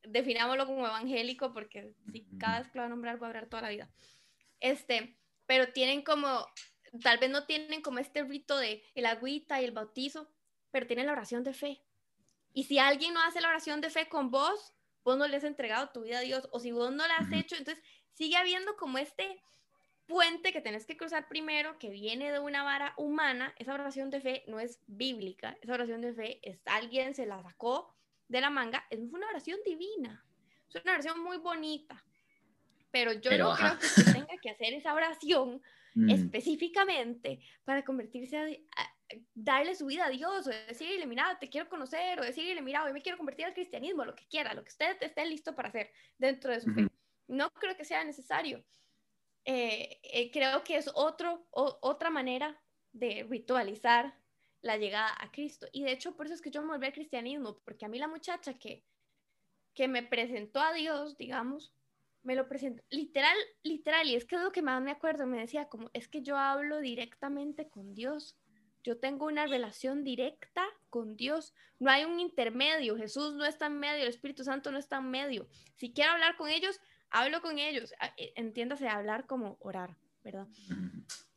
Definámoslo 0.03 0.65
como 0.65 0.85
evangélico 0.85 1.53
porque 1.53 1.93
si 2.11 2.25
cada 2.39 2.59
vez 2.59 2.69
que 2.69 2.77
lo 2.77 2.83
voy 2.83 2.87
a 2.87 2.89
nombrar 2.89 3.17
voy 3.17 3.25
a 3.25 3.29
hablar 3.29 3.47
toda 3.47 3.63
la 3.63 3.69
vida. 3.69 3.89
Este, 4.59 5.17
pero 5.45 5.73
tienen 5.73 6.03
como, 6.03 6.45
tal 7.03 7.17
vez 7.17 7.29
no 7.29 7.45
tienen 7.45 7.81
como 7.81 7.99
este 7.99 8.23
rito 8.23 8.57
de 8.57 8.83
el 8.95 9.05
agüita 9.05 9.61
y 9.61 9.65
el 9.65 9.71
bautizo, 9.71 10.29
pero 10.77 10.85
tienen 10.87 11.07
la 11.07 11.13
oración 11.13 11.43
de 11.43 11.55
fe. 11.55 11.83
Y 12.53 12.65
si 12.65 12.79
alguien 12.79 13.13
no 13.15 13.21
hace 13.23 13.41
la 13.41 13.49
oración 13.49 13.81
de 13.81 13.89
fe 13.89 14.09
con 14.09 14.31
vos, 14.31 14.75
vos 15.03 15.17
no 15.17 15.27
le 15.27 15.37
has 15.37 15.43
entregado 15.43 15.89
tu 15.89 16.03
vida 16.03 16.19
a 16.19 16.21
Dios, 16.21 16.47
o 16.51 16.59
si 16.59 16.71
vos 16.71 16.91
no 16.93 17.07
la 17.07 17.17
has 17.17 17.31
hecho, 17.31 17.55
entonces 17.55 17.83
sigue 18.13 18.37
habiendo 18.37 18.75
como 18.77 18.99
este 18.99 19.41
puente 20.05 20.53
que 20.53 20.61
tenés 20.61 20.85
que 20.85 20.97
cruzar 20.97 21.29
primero, 21.29 21.79
que 21.79 21.89
viene 21.89 22.31
de 22.31 22.39
una 22.39 22.63
vara 22.63 22.93
humana, 22.97 23.55
esa 23.57 23.73
oración 23.73 24.11
de 24.11 24.21
fe 24.21 24.43
no 24.47 24.59
es 24.59 24.81
bíblica, 24.87 25.57
esa 25.61 25.73
oración 25.73 26.01
de 26.01 26.13
fe 26.13 26.39
es 26.43 26.61
alguien 26.65 27.15
se 27.15 27.25
la 27.25 27.41
sacó 27.43 27.95
de 28.27 28.41
la 28.41 28.51
manga, 28.51 28.85
es 28.91 28.99
una 28.99 29.27
oración 29.29 29.59
divina, 29.65 30.27
es 30.69 30.81
una 30.83 30.93
oración 30.93 31.21
muy 31.23 31.37
bonita, 31.37 32.05
pero 32.91 33.13
yo 33.13 33.35
Pero, 33.35 33.43
no 33.43 33.53
ajá. 33.53 33.55
creo 33.55 33.79
que 33.79 33.87
usted 33.87 34.09
tenga 34.11 34.37
que 34.41 34.49
hacer 34.49 34.73
esa 34.73 34.93
oración 34.93 35.61
Mm, 35.95 36.31
específicamente 36.35 37.41
para 37.65 37.83
convertirse 37.83 38.37
a, 38.37 38.45
a- 38.81 38.96
darle 39.33 39.75
su 39.75 39.85
vida 39.85 40.05
a 40.05 40.09
Dios 40.09 40.47
o 40.47 40.49
decirle, 40.49 41.05
mira, 41.07 41.37
te 41.39 41.49
quiero 41.49 41.69
conocer 41.69 42.19
o 42.19 42.23
decirle, 42.23 42.61
mira, 42.61 42.83
hoy 42.83 42.93
me 42.93 43.01
quiero 43.01 43.17
convertir 43.17 43.45
al 43.45 43.53
cristianismo, 43.53 44.05
lo 44.05 44.15
que 44.15 44.27
quiera, 44.27 44.53
lo 44.53 44.63
que 44.63 44.69
usted 44.69 44.97
esté 45.01 45.25
listo 45.25 45.55
para 45.55 45.69
hacer 45.69 45.91
dentro 46.17 46.51
de 46.51 46.61
su 46.61 46.71
fe. 46.71 46.85
Ujú. 46.85 46.89
No 47.27 47.49
creo 47.51 47.75
que 47.77 47.85
sea 47.85 48.03
necesario. 48.03 48.65
Eh, 49.45 49.99
eh, 50.03 50.31
creo 50.31 50.63
que 50.63 50.77
es 50.77 50.89
otro, 50.93 51.47
o- 51.51 51.79
otra 51.81 52.09
manera 52.09 52.61
de 52.91 53.25
ritualizar 53.29 54.21
la 54.61 54.77
llegada 54.77 55.15
a 55.19 55.31
Cristo. 55.31 55.67
Y 55.71 55.83
de 55.83 55.91
hecho, 55.93 56.15
por 56.17 56.25
eso 56.25 56.35
es 56.35 56.41
que 56.41 56.51
yo 56.51 56.61
me 56.61 56.69
volví 56.69 56.85
al 56.87 56.93
cristianismo, 56.93 57.61
porque 57.63 57.85
a 57.85 57.89
mí 57.89 57.99
la 57.99 58.07
muchacha 58.09 58.57
que, 58.59 58.85
que 59.73 59.87
me 59.87 60.03
presentó 60.03 60.59
a 60.61 60.73
Dios, 60.73 61.17
digamos, 61.17 61.73
me 62.23 62.35
lo 62.35 62.49
presentó, 62.49 62.83
literal, 62.89 63.37
literal, 63.63 64.07
y 64.07 64.15
es 64.15 64.25
que 64.25 64.35
es 64.35 64.41
lo 64.41 64.51
que 64.51 64.61
más 64.61 64.81
me 64.81 64.91
acuerdo, 64.91 65.27
me 65.27 65.39
decía 65.39 65.69
como, 65.69 65.89
es 65.93 66.07
que 66.07 66.21
yo 66.23 66.37
hablo 66.37 66.79
directamente 66.81 67.69
con 67.69 67.93
Dios, 67.93 68.37
yo 68.87 68.97
tengo 68.99 69.25
una 69.25 69.45
relación 69.47 70.03
directa 70.05 70.65
con 70.89 71.17
Dios, 71.17 71.53
no 71.77 71.91
hay 71.91 72.05
un 72.05 72.19
intermedio, 72.21 72.95
Jesús 72.97 73.33
no 73.33 73.43
está 73.45 73.65
en 73.67 73.77
medio, 73.79 74.03
el 74.03 74.09
Espíritu 74.09 74.43
Santo 74.45 74.71
no 74.71 74.77
está 74.79 74.97
en 74.97 75.09
medio, 75.11 75.47
si 75.75 75.91
quiero 75.93 76.11
hablar 76.13 76.37
con 76.37 76.47
ellos, 76.49 76.79
hablo 77.09 77.41
con 77.41 77.59
ellos, 77.59 77.93
A- 77.99 78.13
eh, 78.17 78.31
entiéndase, 78.35 78.87
hablar 78.87 79.27
como 79.27 79.57
orar, 79.59 79.97
¿verdad? 80.23 80.47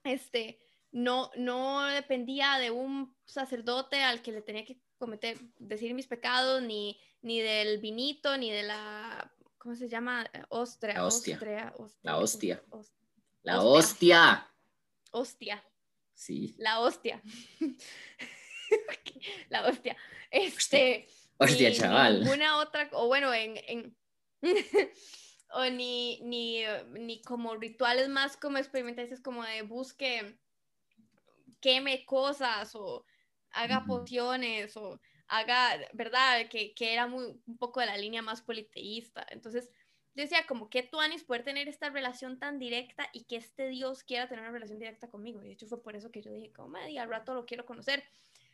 este, 0.04 0.60
no, 0.92 1.30
no 1.36 1.82
dependía 1.86 2.58
de 2.58 2.70
un 2.70 3.14
sacerdote 3.24 4.02
al 4.02 4.22
que 4.22 4.32
le 4.32 4.42
tenía 4.42 4.64
que 4.64 4.78
cometer, 4.96 5.38
decir 5.58 5.92
mis 5.94 6.06
pecados, 6.06 6.62
ni, 6.62 7.00
ni 7.22 7.40
del 7.40 7.78
vinito, 7.80 8.36
ni 8.38 8.50
de 8.50 8.62
la 8.62 9.32
¿cómo 9.58 9.74
se 9.74 9.88
llama? 9.88 10.24
Ostria. 10.48 10.94
La 10.94 11.04
hostia. 11.06 11.34
Ostria, 11.36 11.72
ostria, 11.76 12.00
La 12.02 12.16
hostia. 12.18 12.62
host- 12.70 12.94
La 13.42 13.60
Hostia. 13.62 14.46
hostia. 15.12 15.64
Sí. 16.20 16.54
La 16.58 16.80
hostia. 16.80 17.22
la 19.48 19.66
hostia. 19.66 19.96
Este. 20.30 21.08
Hostia, 21.38 21.70
ni 21.70 21.76
chaval. 21.76 22.20
Ninguna 22.20 22.58
otra, 22.58 22.90
o 22.92 23.06
bueno, 23.06 23.32
en. 23.32 23.56
en 23.66 23.96
o 25.52 25.64
ni, 25.64 26.20
ni, 26.20 26.62
ni 26.90 27.22
como 27.22 27.56
rituales 27.56 28.10
más 28.10 28.36
como 28.36 28.58
experimentales, 28.58 29.22
como 29.22 29.44
de 29.44 29.62
busque, 29.62 30.38
queme 31.58 32.04
cosas 32.04 32.74
o 32.74 33.06
haga 33.52 33.86
pociones 33.86 34.76
o 34.76 35.00
haga, 35.26 35.78
¿verdad? 35.94 36.50
Que, 36.50 36.74
que 36.74 36.92
era 36.92 37.06
muy, 37.06 37.40
un 37.46 37.56
poco 37.56 37.80
de 37.80 37.86
la 37.86 37.96
línea 37.96 38.20
más 38.20 38.42
politeísta. 38.42 39.26
Entonces, 39.30 39.70
decía, 40.14 40.46
como 40.46 40.68
que 40.68 40.82
tú, 40.82 41.00
Anis, 41.00 41.24
poder 41.24 41.44
tener 41.44 41.68
esta 41.68 41.90
relación 41.90 42.38
tan 42.38 42.58
directa 42.58 43.08
y 43.12 43.24
que 43.24 43.36
este 43.36 43.68
Dios 43.68 44.02
quiera 44.02 44.28
tener 44.28 44.42
una 44.42 44.52
relación 44.52 44.78
directa 44.78 45.08
conmigo. 45.08 45.40
De 45.40 45.52
hecho, 45.52 45.66
fue 45.66 45.82
por 45.82 45.96
eso 45.96 46.10
que 46.10 46.22
yo 46.22 46.32
dije, 46.32 46.52
como, 46.52 46.68
"Madre, 46.68 46.98
al 46.98 47.08
rato 47.08 47.34
lo 47.34 47.46
quiero 47.46 47.64
conocer. 47.64 48.04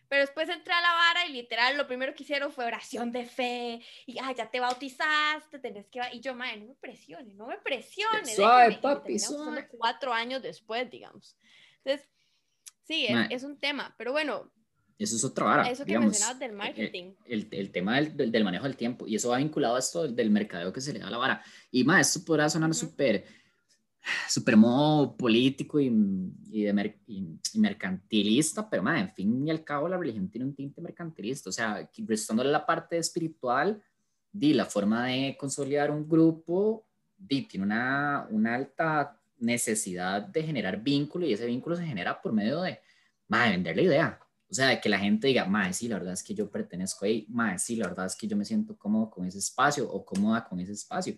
Pero 0.09 0.21
después 0.21 0.49
entré 0.49 0.73
a 0.73 0.81
la 0.81 0.93
vara 0.93 1.27
y 1.27 1.33
literal 1.33 1.77
lo 1.77 1.89
primero 1.89 2.15
que 2.15 2.23
hicieron 2.23 2.53
fue 2.53 2.65
oración 2.65 3.11
de 3.11 3.27
fe. 3.27 3.85
Y 4.07 4.19
ah, 4.21 4.33
ya 4.33 4.49
te 4.49 4.61
bautizaste, 4.61 5.59
tenés 5.59 5.89
que. 5.89 5.99
ba-". 5.99 6.13
Y 6.13 6.21
yo, 6.21 6.35
madre, 6.35 6.59
no 6.59 6.67
me 6.69 6.75
presione, 6.75 7.35
no 7.35 7.47
me 7.47 7.59
presione. 7.59 8.25
Suave, 8.27 8.67
déjeme". 8.69 8.79
Y 8.79 8.83
papi, 8.83 9.19
suave. 9.19 9.69
Cuatro 9.69 10.13
años 10.13 10.43
después, 10.43 10.89
digamos. 10.91 11.37
Entonces, 11.85 12.09
sí, 12.85 13.07
es, 13.07 13.17
es 13.31 13.43
un 13.43 13.59
tema. 13.59 13.95
Pero 13.99 14.13
bueno, 14.13 14.53
Eso 14.99 15.17
es 15.17 15.25
otra 15.25 15.45
vara. 15.45 15.69
eso 15.71 15.85
que 15.85 15.89
digamos, 15.89 16.07
mencionabas 16.11 16.39
del 16.39 16.51
eh, 16.51 16.55
marketing. 16.55 17.13
El, 17.27 17.49
el 17.51 17.71
tema 17.71 17.97
del, 17.97 18.17
del, 18.17 18.33
del 18.33 18.45
manejo 18.45 18.65
del 18.65 18.77
tiempo. 18.77 19.07
Y 19.07 19.15
eso 19.17 19.29
va 19.31 19.37
vinculado 19.39 19.77
a 19.77 19.79
esto 19.79 20.03
del, 20.05 20.17
del 20.17 20.31
mercadeo 20.31 20.73
que 20.73 20.81
se 20.81 20.93
le 20.93 20.99
da 21.01 21.09
a 21.09 21.11
la 21.11 21.19
vara. 21.19 21.43
Y 21.71 21.85
más, 21.85 22.09
esto 22.09 22.25
podrá 22.25 22.49
sonar 22.49 22.71
Ujú. 22.71 22.79
súper 22.81 23.25
súper 24.29 24.57
modo 24.57 25.17
político 25.17 25.81
y, 25.81 25.93
y, 26.51 26.63
de 26.63 26.73
mer- 26.73 27.01
y- 27.09 27.27
y 27.55 27.59
mercantilista, 27.59 28.71
pero 28.71 28.81
más, 28.83 29.01
en 29.01 29.13
fin 29.13 29.47
y 29.47 29.51
al 29.51 29.65
cabo 29.65 29.89
la 29.89 29.97
religión 29.99 30.31
tiene 30.31 30.45
un 30.47 30.55
tinte 30.55 30.81
mercantilista, 30.81 31.51
o 31.51 31.53
sea, 31.53 31.91
restándole 32.07 32.51
la 32.53 32.65
parte 32.65 32.99
espiritual, 32.99 33.83
di, 34.31 34.53
la 34.55 34.65
forma 34.65 35.07
de 35.07 35.37
consolidar 35.37 35.91
un 35.91 36.09
grupo, 36.09 36.87
di, 37.17 37.43
tiene 37.49 37.67
una, 37.67 38.29
una 38.31 38.55
alta 38.55 39.21
necesidad 39.39 40.23
de 40.23 40.43
generar 40.45 40.81
vínculo 40.81 41.27
y 41.27 41.33
ese 41.33 41.47
vínculo 41.47 41.75
se 41.75 41.85
genera 41.85 42.23
por 42.23 42.33
medio 42.33 42.63
de, 42.63 42.79
más, 43.27 43.47
de 43.47 43.51
vender 43.57 43.75
la 43.77 43.83
idea, 43.83 44.21
o 44.49 44.55
sea, 44.55 44.69
de 44.69 44.81
que 44.81 44.89
la 44.89 44.99
gente 44.99 45.27
diga, 45.27 45.45
más, 45.45 45.77
sí, 45.77 45.89
la 45.89 45.97
verdad 45.99 46.15
es 46.15 46.23
que 46.23 46.35
yo 46.35 46.51
pertenezco 46.51 47.05
ahí, 47.05 47.27
más, 47.29 47.65
sí, 47.65 47.77
la 47.77 47.89
verdad 47.89 48.07
es 48.07 48.15
que 48.15 48.27
yo 48.29 48.37
me 48.37 48.45
siento 48.45 48.77
cómodo 48.77 49.11
con 49.11 49.27
ese 49.27 49.39
espacio 49.39 49.91
o 49.91 50.05
cómoda 50.05 50.45
con 50.45 50.61
ese 50.61 50.73
espacio. 50.73 51.17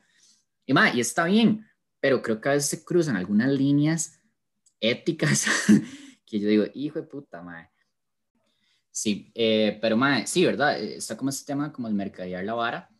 Y, 0.64 0.72
más, 0.72 0.94
y 0.94 1.00
está 1.00 1.24
bien, 1.24 1.66
pero 2.00 2.22
creo 2.22 2.40
que 2.40 2.48
a 2.48 2.52
veces 2.52 2.70
se 2.70 2.84
cruzan 2.84 3.16
algunas 3.16 3.50
líneas 3.50 4.20
éticas 4.80 5.44
que 6.26 6.40
yo 6.40 6.48
digo, 6.48 6.64
hijo 6.74 7.00
de 7.00 7.06
puta, 7.06 7.42
madre. 7.42 7.70
Sí, 8.90 9.30
eh, 9.34 9.78
pero 9.80 9.96
madre, 9.96 10.26
sí, 10.26 10.44
¿verdad? 10.44 10.80
Eh, 10.80 10.96
Está 10.96 11.16
como 11.16 11.30
este 11.30 11.46
tema 11.46 11.72
como 11.72 11.86
el 11.88 11.94
mercadear 11.94 12.44
la 12.44 12.54
vara. 12.54 12.90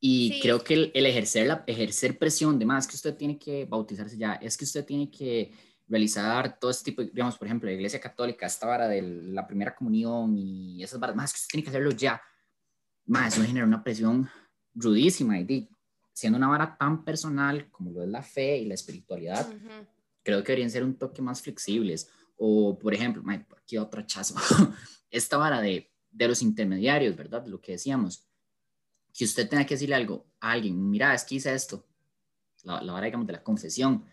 Y 0.00 0.32
Sí. 0.34 0.40
creo 0.40 0.62
que 0.62 0.74
el, 0.74 0.92
el 0.94 1.06
ejercer, 1.06 1.46
la, 1.46 1.64
ejercer 1.66 2.18
presión 2.18 2.58
de 2.58 2.64
más, 2.64 2.86
que 2.86 2.96
usted 2.96 3.16
tiene 3.16 3.38
que 3.38 3.64
bautizarse 3.64 4.16
ya, 4.16 4.34
es 4.34 4.56
que 4.56 4.64
usted 4.64 4.84
tiene 4.84 5.10
que 5.10 5.52
realizar 5.88 6.58
todo 6.58 6.70
este 6.70 6.84
tipo, 6.90 7.02
de- 7.02 7.08
digamos, 7.10 7.36
por 7.38 7.46
ejemplo, 7.46 7.68
la 7.68 7.74
Iglesia 7.74 8.00
Católica, 8.00 8.46
esta 8.46 8.66
vara 8.66 8.88
de 8.88 9.02
la 9.02 9.46
primera 9.46 9.74
comunión 9.74 10.36
y 10.36 10.82
esas 10.82 11.00
varas, 11.00 11.16
más 11.16 11.32
que 11.32 11.36
usted 11.38 11.48
tiene 11.52 11.64
que 11.64 11.70
hacerlo 11.70 11.90
ya. 11.90 12.20
Más, 13.06 13.34
eso 13.34 13.44
genera 13.46 13.64
una 13.66 13.82
presión 13.82 14.28
rudísima 14.74 15.38
y 15.40 15.68
siendo 16.12 16.36
una 16.36 16.48
vara 16.48 16.76
tan 16.76 17.04
personal 17.04 17.70
como 17.70 17.90
lo 17.90 18.02
es 18.02 18.08
la 18.08 18.22
fe 18.22 18.58
y 18.58 18.66
la 18.66 18.74
espiritualidad, 18.74 19.48
Ujú. 19.48 19.86
creo 20.22 20.40
que 20.42 20.52
deberían 20.52 20.70
ser 20.70 20.84
un 20.84 20.96
toque 20.98 21.22
más 21.22 21.40
flexibles. 21.40 22.10
O, 22.36 22.78
por 22.78 22.92
ejemplo, 22.94 23.22
por 23.48 23.58
aquí 23.58 23.78
otro 23.78 24.02
chazo, 24.02 24.34
esta 25.10 25.36
vara 25.38 25.60
de, 25.60 25.90
de 26.10 26.28
los 26.28 26.42
intermediarios, 26.42 27.16
¿verdad? 27.16 27.42
De 27.42 27.50
lo 27.50 27.60
que 27.60 27.72
decíamos, 27.72 28.28
que 29.12 29.24
usted 29.24 29.48
tenga 29.48 29.64
que 29.64 29.74
decirle 29.74 29.94
algo 29.94 30.26
a 30.40 30.52
alguien, 30.52 30.88
mira, 30.90 31.14
es 31.14 31.24
que 31.24 31.36
hice 31.36 31.52
esto, 31.54 31.84
la, 32.62 32.82
la 32.82 32.92
vara, 32.92 33.06
digamos, 33.06 33.26
de 33.26 33.32
la 33.32 33.42
confesión. 33.42 34.04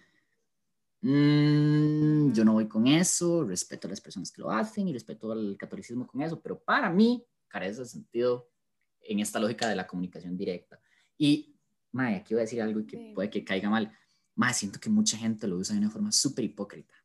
Mm, 1.08 2.34
yo 2.34 2.44
no 2.44 2.54
voy 2.54 2.68
con 2.68 2.88
eso, 2.88 3.44
respeto 3.44 3.88
a 3.88 3.91
las 3.91 4.02
personas 4.02 4.32
que 4.32 4.41
lo 4.41 4.50
hacen 4.50 4.88
y 4.88 4.94
respeto 4.94 5.32
al 5.32 5.56
catolicismo 5.58 6.08
con 6.08 6.22
eso, 6.22 6.41
pero 6.41 6.60
para 6.60 6.89
mí 6.89 7.24
carece 7.48 7.82
de 7.82 7.86
sentido 7.86 8.50
en 9.02 9.20
esta 9.20 9.39
lógica 9.39 9.70
de 9.70 9.76
la 9.76 9.86
comunicación 9.86 10.36
directa. 10.36 10.80
Y, 11.15 11.56
mae, 11.91 12.15
aquí 12.15 12.34
voy 12.34 12.41
a 12.41 12.46
decir 12.46 12.60
algo 12.62 12.86
que 12.88 12.98
Sí. 12.98 13.12
puede 13.13 13.30
que 13.30 13.44
caiga 13.46 13.70
mal. 13.70 13.91
Más 14.36 14.58
siento 14.58 14.80
que 14.80 14.89
mucha 14.89 15.15
gente 15.15 15.48
lo 15.48 15.58
usa 15.58 15.74
de 15.76 15.82
una 15.82 15.91
forma 15.91 16.12
súper 16.12 16.44
hipócrita. 16.46 16.96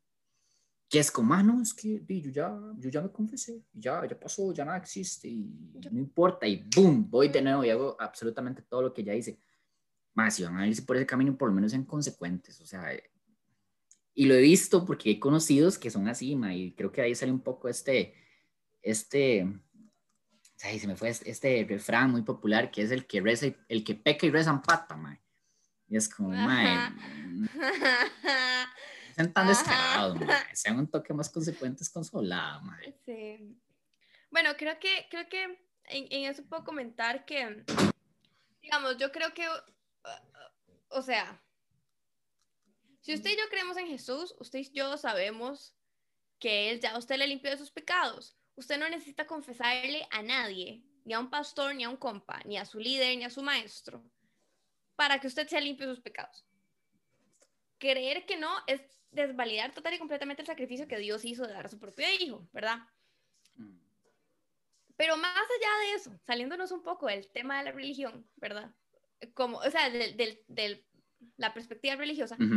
Que 0.88 0.98
es 0.98 1.10
como, 1.10 1.34
ah, 1.34 1.42
no, 1.42 1.60
es 1.60 1.72
que 1.74 2.00
di, 2.00 2.22
yo, 2.22 2.30
ya, 2.30 2.58
yo 2.78 2.90
ya 2.90 3.02
me 3.02 3.12
confesé, 3.12 3.62
ya, 3.72 4.04
ya 4.08 4.18
pasó, 4.18 4.52
ya 4.54 4.64
nada 4.64 4.78
existe 4.78 5.28
y 5.28 5.46
Yo- 5.74 5.90
no 5.90 5.98
importa. 5.98 6.46
Y 6.48 6.64
boom, 6.74 7.08
voy 7.08 7.28
de 7.28 7.42
nuevo 7.42 7.64
y 7.64 7.70
hago 7.70 7.96
absolutamente 8.00 8.62
todo 8.62 8.82
lo 8.82 8.94
que 8.94 9.04
ya 9.04 9.14
hice. 9.14 9.38
Más, 10.14 10.34
si 10.34 10.42
van 10.42 10.56
a 10.56 10.66
irse 10.66 10.82
por 10.82 10.96
ese 10.96 11.06
camino, 11.06 11.36
por 11.36 11.48
lo 11.50 11.54
menos 11.54 11.70
sean 11.70 11.84
consecuentes. 11.84 12.60
O 12.60 12.66
sea, 12.66 12.82
y 14.20 14.26
lo 14.26 14.34
he 14.34 14.42
visto 14.42 14.84
porque 14.84 15.12
he 15.12 15.18
conocidos 15.18 15.78
que 15.78 15.90
son 15.90 16.06
así, 16.06 16.36
ma, 16.36 16.54
y 16.54 16.72
creo 16.72 16.92
que 16.92 17.00
ahí 17.00 17.14
sale 17.14 17.32
un 17.32 17.40
poco 17.40 17.70
este, 17.70 18.14
este, 18.82 19.50
ay, 20.62 20.78
se 20.78 20.86
me 20.86 20.94
fue 20.94 21.08
este, 21.08 21.30
este 21.30 21.64
refrán 21.66 22.10
muy 22.10 22.20
popular 22.20 22.70
que 22.70 22.82
es 22.82 22.90
el 22.90 23.06
que 23.06 23.22
reza, 23.22 23.46
el 23.66 23.82
que 23.82 23.94
peca 23.94 24.26
y 24.26 24.30
reza 24.30 24.50
empata, 24.50 24.94
ma. 24.94 25.18
Y 25.88 25.96
es 25.96 26.06
como, 26.06 26.28
ma, 26.28 26.88
Ajá. 26.88 26.90
mm, 26.90 27.48
sean 29.16 29.32
tan 29.32 29.48
descarados, 29.48 30.20
ma, 30.20 30.34
sean 30.52 30.78
un 30.78 30.90
toque 30.90 31.14
más 31.14 31.30
consecuentes 31.30 31.88
con 31.88 32.04
su 32.04 32.20
lado, 32.20 32.60
ma. 32.60 32.78
Sí. 33.06 33.58
Bueno, 34.30 34.50
creo 34.58 34.78
que, 34.78 35.06
creo 35.10 35.30
que 35.30 35.44
en, 35.84 36.06
en 36.10 36.30
eso 36.30 36.44
puedo 36.44 36.62
comentar 36.62 37.24
que, 37.24 37.64
digamos, 38.60 38.98
yo 38.98 39.12
creo 39.12 39.32
que, 39.32 39.46
o 40.90 41.00
sea, 41.00 41.40
si 43.10 43.14
usted 43.16 43.30
y 43.30 43.36
yo 43.36 43.48
creemos 43.50 43.76
en 43.76 43.86
Jesús, 43.88 44.34
usted 44.38 44.58
y 44.60 44.70
yo 44.72 44.96
sabemos 44.96 45.74
que 46.38 46.70
Él 46.70 46.80
ya 46.80 46.92
a 46.92 46.98
usted 46.98 47.16
le 47.16 47.26
limpió 47.26 47.50
de 47.50 47.58
sus 47.58 47.70
pecados. 47.70 48.36
Usted 48.56 48.78
no 48.78 48.88
necesita 48.88 49.26
confesarle 49.26 50.06
a 50.10 50.22
nadie, 50.22 50.82
ni 51.04 51.14
a 51.14 51.20
un 51.20 51.30
pastor, 51.30 51.74
ni 51.74 51.84
a 51.84 51.88
un 51.90 51.96
compa, 51.96 52.40
ni 52.44 52.56
a 52.58 52.64
su 52.64 52.78
líder, 52.78 53.16
ni 53.18 53.24
a 53.24 53.30
su 53.30 53.42
maestro, 53.42 54.04
para 54.96 55.18
que 55.18 55.26
usted 55.26 55.46
sea 55.48 55.60
limpio 55.60 55.86
de 55.88 55.94
sus 55.94 56.02
pecados. 56.02 56.44
Creer 57.78 58.26
que 58.26 58.36
no 58.36 58.50
es 58.66 58.82
desvalidar 59.10 59.72
total 59.72 59.94
y 59.94 59.98
completamente 59.98 60.42
el 60.42 60.46
sacrificio 60.46 60.86
que 60.86 60.98
Dios 60.98 61.24
hizo 61.24 61.46
de 61.46 61.52
dar 61.54 61.66
a 61.66 61.68
su 61.70 61.78
propio 61.78 62.06
hijo, 62.20 62.46
¿verdad? 62.52 62.78
Pero 64.96 65.16
más 65.16 65.34
allá 65.36 65.88
de 65.88 65.94
eso, 65.94 66.12
saliéndonos 66.26 66.70
un 66.72 66.82
poco 66.82 67.06
del 67.06 67.26
tema 67.32 67.58
de 67.58 67.64
la 67.64 67.72
religión, 67.72 68.28
¿verdad? 68.36 68.74
Como, 69.34 69.58
o 69.58 69.70
sea, 69.70 69.88
de, 69.90 70.12
de- 70.12 70.44
de 70.46 70.84
la 71.36 71.54
perspectiva 71.54 71.96
religiosa, 71.96 72.36
ujú. 72.36 72.54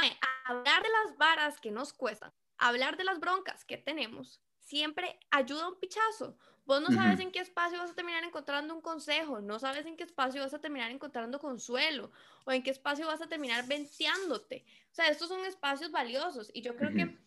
Mae, 0.00 0.16
hablar 0.44 0.82
de 0.82 0.88
las 0.88 1.18
varas 1.18 1.60
que 1.60 1.70
nos 1.70 1.92
cuestan, 1.92 2.32
hablar 2.58 2.96
de 2.96 3.04
las 3.04 3.20
broncas 3.20 3.64
que 3.64 3.76
tenemos, 3.76 4.40
siempre 4.58 5.18
ayuda 5.30 5.68
un 5.68 5.78
pichazo. 5.78 6.36
Vos 6.64 6.80
no 6.80 6.92
sabes 6.92 7.18
Ujú. 7.18 7.22
en 7.22 7.32
qué 7.32 7.40
espacio 7.40 7.78
vas 7.78 7.90
a 7.90 7.94
terminar 7.94 8.22
encontrando 8.22 8.74
un 8.74 8.80
consejo, 8.80 9.40
no 9.40 9.58
sabes 9.58 9.86
en 9.86 9.96
qué 9.96 10.04
espacio 10.04 10.42
vas 10.42 10.54
a 10.54 10.60
terminar 10.60 10.90
encontrando 10.90 11.40
consuelo 11.40 12.12
o 12.44 12.52
en 12.52 12.62
qué 12.62 12.70
espacio 12.70 13.06
vas 13.06 13.20
a 13.20 13.28
terminar 13.28 13.66
venteándote. 13.66 14.64
O 14.92 14.94
sea, 14.94 15.08
estos 15.08 15.28
son 15.28 15.44
espacios 15.46 15.90
valiosos 15.90 16.50
y 16.54 16.62
yo 16.62 16.76
creo 16.76 16.94
que 16.94 17.04
Ujú. 17.04 17.18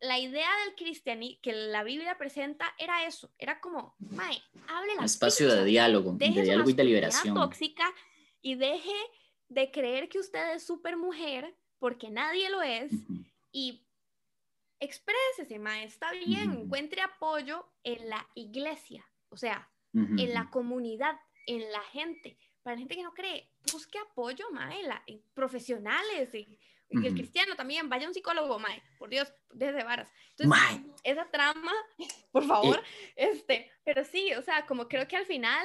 la 0.00 0.18
idea 0.18 0.50
del 0.64 0.74
cristianismo 0.74 1.40
que 1.40 1.52
la 1.52 1.82
Biblia 1.82 2.18
presenta 2.18 2.74
era 2.78 3.06
eso, 3.06 3.32
era 3.38 3.60
como, 3.60 3.96
mae, 3.98 4.42
hable 4.68 4.94
la 4.96 5.04
espacio 5.04 5.48
de 5.48 5.64
diálogo, 5.64 6.12
de 6.12 6.28
diálogo 6.28 6.68
y 6.68 6.74
de 6.74 6.84
liberación. 6.84 7.34
tóxica 7.34 7.90
y 8.42 8.56
deje 8.56 8.92
de 9.48 9.70
creer 9.70 10.10
que 10.10 10.18
usted 10.18 10.54
es 10.54 10.66
súper 10.66 10.96
mujer 10.98 11.56
porque 11.78 12.10
nadie 12.10 12.48
lo 12.50 12.62
es 12.62 12.90
y 13.52 13.80
exprésese, 14.80 15.58
mae, 15.58 15.84
está 15.84 16.12
bien, 16.12 16.52
encuentre 16.52 17.00
apoyo 17.02 17.66
en 17.84 18.08
la 18.08 18.28
iglesia, 18.34 19.04
o 19.28 19.36
sea, 19.36 19.68
en 19.92 20.34
la 20.34 20.50
comunidad, 20.50 21.18
en 21.46 21.70
la 21.70 21.80
gente. 21.80 22.36
Para 22.62 22.74
la 22.74 22.80
gente 22.80 22.96
que 22.96 23.02
no 23.02 23.14
cree, 23.14 23.48
busque 23.72 23.98
apoyo, 23.98 24.44
mae, 24.50 24.80
en 24.80 24.88
la- 24.88 25.02
en 25.06 25.22
profesionales, 25.34 26.34
y, 26.34 26.58
y 26.90 27.06
el 27.06 27.14
cristiano 27.14 27.54
también, 27.56 27.88
vaya 27.88 28.06
a 28.06 28.08
un 28.08 28.14
psicólogo, 28.14 28.58
mae, 28.58 28.82
por 28.98 29.08
Dios, 29.10 29.32
desde 29.52 29.84
varas. 29.84 30.10
Entonces, 30.30 30.48
Mae. 30.48 30.84
esa 31.04 31.30
trama, 31.30 31.72
por 32.32 32.44
favor, 32.46 32.82
este, 33.16 33.70
pero 33.84 34.04
sí, 34.04 34.32
o 34.34 34.42
sea, 34.42 34.66
como 34.66 34.88
creo 34.88 35.06
que 35.06 35.16
al 35.16 35.26
final 35.26 35.64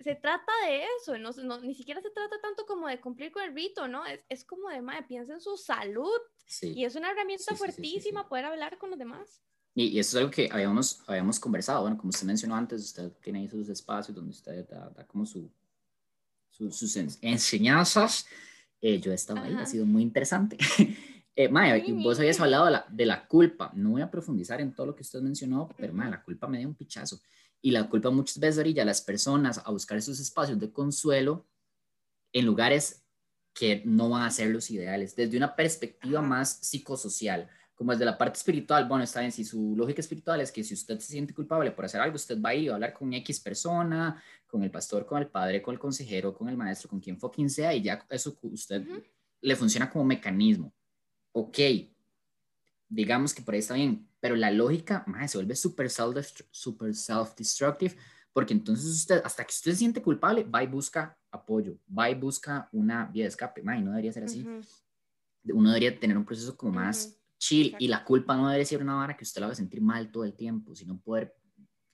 se 0.00 0.14
trata 0.14 0.52
de 0.66 0.84
eso, 1.00 1.18
no, 1.18 1.30
no- 1.44 1.60
ni 1.60 1.74
siquiera 1.74 2.00
se 2.00 2.10
trata 2.10 2.40
tanto 2.40 2.66
como 2.66 2.86
de 2.88 3.00
cumplir 3.00 3.32
con 3.32 3.42
el 3.42 3.54
rito, 3.54 3.88
¿no? 3.88 4.06
Es, 4.06 4.20
es 4.28 4.44
como 4.44 4.68
de, 4.68 4.80
mae, 4.80 5.02
piensa 5.02 5.34
en 5.34 5.40
su 5.40 5.56
salud 5.56 6.20
Sí. 6.46 6.72
y 6.74 6.84
es 6.84 6.94
una 6.96 7.10
herramienta 7.10 7.44
Sí, 7.44 7.50
sí, 7.50 7.54
sí, 7.54 7.58
fuertísima 7.58 8.28
poder 8.28 8.46
hablar 8.46 8.78
con 8.78 8.90
los 8.90 8.98
demás. 8.98 9.42
Y, 9.74 9.98
eso 9.98 10.16
es 10.16 10.22
algo 10.22 10.30
que 10.30 10.48
habíamos, 10.50 11.02
habíamos 11.06 11.38
conversado, 11.38 11.82
bueno, 11.82 11.96
como 11.96 12.10
usted 12.10 12.26
mencionó 12.26 12.56
antes, 12.56 12.82
usted 12.82 13.12
tiene 13.22 13.40
ahí 13.40 13.48
sus 13.48 13.68
espacios 13.68 14.14
donde 14.14 14.30
usted 14.30 14.66
da, 14.68 15.06
como 15.06 15.24
su, 15.26 15.50
sus 16.50 16.96
enseñanzas. 17.22 18.26
Eh, 18.80 18.98
yo 19.00 19.12
he 19.12 19.14
estado 19.14 19.40
ahí, 19.40 19.54
ha 19.54 19.66
sido 19.66 19.86
muy 19.86 20.02
interesante. 20.02 20.56
eh, 21.36 21.48
Maya, 21.48 21.80
vos 22.02 22.18
habías 22.18 22.40
hablado 22.40 22.64
de 22.64 22.70
la, 22.72 22.86
de 22.88 23.06
la, 23.06 23.26
culpa. 23.28 23.70
No 23.74 23.90
voy 23.90 24.02
a 24.02 24.10
profundizar 24.10 24.60
en 24.60 24.72
todo 24.72 24.86
lo 24.86 24.94
que 24.96 25.02
usted 25.02 25.20
mencionó, 25.20 25.68
pero 25.76 25.92
Maya, 25.92 26.10
la 26.10 26.22
culpa 26.22 26.48
me 26.48 26.58
dio 26.58 26.66
un 26.68 26.74
pichazo. 26.74 27.20
Y 27.60 27.70
la 27.72 27.88
culpa 27.88 28.10
muchas 28.10 28.38
veces 28.38 28.58
orilla 28.58 28.82
a 28.82 28.86
las 28.86 29.00
personas 29.00 29.60
a 29.64 29.70
buscar 29.70 29.98
esos 29.98 30.20
espacios 30.20 30.58
de 30.58 30.72
consuelo 30.72 31.46
en 32.32 32.46
lugares 32.46 33.04
que 33.58 33.82
no 33.84 34.10
van 34.10 34.22
a 34.22 34.30
ser 34.30 34.50
los 34.50 34.70
ideales, 34.70 35.16
desde 35.16 35.36
una 35.36 35.56
perspectiva 35.56 36.22
más 36.22 36.58
psicosocial, 36.60 37.48
como 37.74 37.92
desde 37.92 38.04
la 38.04 38.16
parte 38.16 38.38
espiritual, 38.38 38.86
bueno, 38.86 39.02
está 39.02 39.20
bien, 39.20 39.32
si 39.32 39.44
su 39.44 39.74
lógica 39.76 40.00
espiritual 40.00 40.40
es 40.40 40.52
que 40.52 40.62
si 40.62 40.74
usted 40.74 40.98
se 41.00 41.12
siente 41.12 41.34
culpable 41.34 41.70
por 41.72 41.84
hacer 41.84 42.00
algo, 42.00 42.16
usted 42.16 42.40
va 42.40 42.50
a 42.50 42.54
ir 42.54 42.70
a 42.70 42.74
hablar 42.74 42.92
con 42.92 43.12
X 43.12 43.40
persona, 43.40 44.22
con 44.46 44.62
el 44.62 44.70
pastor, 44.70 45.06
con 45.06 45.18
el 45.18 45.28
padre, 45.28 45.60
con 45.60 45.74
el 45.74 45.80
consejero, 45.80 46.34
con 46.34 46.48
el 46.48 46.56
maestro, 46.56 46.88
con 46.88 47.00
quien 47.00 47.18
fucking 47.18 47.50
sea, 47.50 47.74
y 47.74 47.82
ya 47.82 48.04
eso 48.10 48.38
usted 48.42 48.84
le 49.40 49.56
funciona 49.56 49.90
como 49.90 50.04
mecanismo. 50.04 50.72
Ok, 51.32 51.58
digamos 52.88 53.34
que 53.34 53.42
por 53.42 53.54
ahí 53.54 53.60
está 53.60 53.74
bien, 53.74 54.07
pero 54.20 54.36
la 54.36 54.50
lógica 54.50 55.04
se 55.26 55.38
vuelve 55.38 55.56
súper 55.56 55.90
self-destructive 55.90 57.96
porque 58.32 58.52
entonces 58.52 58.86
usted, 58.86 59.20
hasta 59.24 59.44
que 59.44 59.50
usted 59.50 59.72
se 59.72 59.78
siente 59.78 60.00
culpable, 60.00 60.44
va 60.44 60.62
y 60.62 60.66
busca 60.66 61.18
apoyo, 61.30 61.76
va 61.96 62.08
y 62.08 62.14
busca 62.14 62.68
una 62.72 63.06
vía 63.06 63.24
de 63.24 63.30
escape. 63.30 63.62
no 63.62 63.90
debería 63.90 64.12
ser 64.12 64.24
así. 64.24 64.46
Uno 65.44 65.70
debería 65.70 65.98
tener 65.98 66.16
un 66.16 66.24
proceso 66.24 66.56
como 66.56 66.74
más 66.74 67.18
chill 67.38 67.74
y 67.78 67.88
la 67.88 68.04
culpa 68.04 68.36
no 68.36 68.48
debe 68.48 68.64
ser 68.64 68.82
una 68.82 68.94
vara 68.94 69.16
que 69.16 69.24
usted 69.24 69.40
la 69.40 69.46
haga 69.46 69.56
sentir 69.56 69.80
mal 69.80 70.12
todo 70.12 70.24
el 70.24 70.34
tiempo, 70.34 70.74
sino 70.74 71.00
poder 71.00 71.34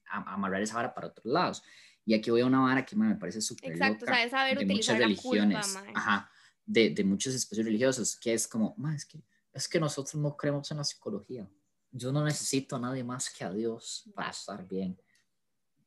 amarrar 0.05 0.63
esa 0.63 0.75
vara 0.75 0.95
para 0.95 1.09
otros 1.09 1.33
lados. 1.33 1.63
Y 2.05 2.15
aquí 2.15 2.31
voy 2.31 2.43
a 2.43 2.47
una 2.47 2.61
vara 2.61 2.85
que 2.85 2.95
me 2.95 3.15
parece 3.15 3.41
súper 3.41 3.73
Exacto, 3.73 4.05
loca, 4.05 4.13
o 4.13 4.17
sea, 4.17 4.29
saber 4.29 4.59
de 4.59 4.67
muchas 4.67 4.99
religiones, 4.99 5.79
ajá, 5.95 6.31
de, 6.67 6.91
de, 6.91 7.05
muchos 7.05 7.35
espacios 7.35 7.65
religiosos, 7.65 8.17
que 8.17 8.35
es 8.35 8.47
como, 8.47 8.77
es 8.95 9.07
que, 9.07 9.25
es 9.53 9.67
que 9.67 9.81
nosotros 9.81 10.15
no 10.17 10.37
creemos 10.37 10.71
en 10.71 10.77
la 10.77 10.85
psicología. 10.85 11.49
Yo 11.97 12.11
no 12.11 12.25
necesito 12.25 12.75
a 12.75 12.81
nadie 12.81 13.05
más 13.05 13.31
que 13.31 13.45
a 13.45 13.53
Dios 13.53 14.11
para 14.17 14.31
estar 14.31 14.67
bien. 14.67 15.01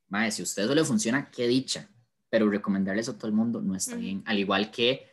Mae, 0.07 0.31
si 0.31 0.41
a 0.41 0.43
usted 0.43 0.63
eso 0.63 0.73
le 0.73 0.85
funciona, 0.85 1.29
qué 1.29 1.47
dicha. 1.47 1.89
Pero 2.29 2.49
recomendarles 2.49 3.09
a 3.09 3.17
todo 3.17 3.27
el 3.27 3.33
mundo 3.33 3.61
no 3.61 3.75
está 3.75 3.97
bien. 3.97 4.23
Al 4.25 4.39
igual 4.39 4.71
que 4.71 5.05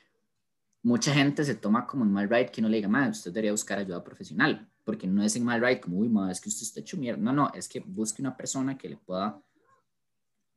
mucha 0.84 1.12
gente 1.12 1.44
se 1.44 1.56
toma 1.56 1.84
como 1.84 2.04
un 2.04 2.12
mal 2.12 2.28
ride 2.28 2.52
que 2.52 2.62
no 2.62 2.68
le 2.68 2.76
diga, 2.76 3.08
usted 3.08 3.32
debería 3.32 3.50
buscar 3.50 3.80
ayuda 3.80 4.04
profesional. 4.04 4.70
Porque 4.84 5.08
no 5.08 5.24
es 5.24 5.34
en 5.34 5.44
mal 5.44 5.60
ride 5.60 5.80
como, 5.80 5.98
uy, 5.98 6.08
mae, 6.08 6.30
es 6.30 6.40
que 6.40 6.48
usted 6.48 6.62
está 6.62 6.78
hecho 6.78 6.96
mierda. 6.96 7.20
No, 7.20 7.32
no, 7.32 7.52
es 7.52 7.68
que 7.68 7.80
busque 7.80 8.22
una 8.22 8.36
persona 8.36 8.78
que 8.78 8.88
le 8.88 8.96
pueda 8.96 9.42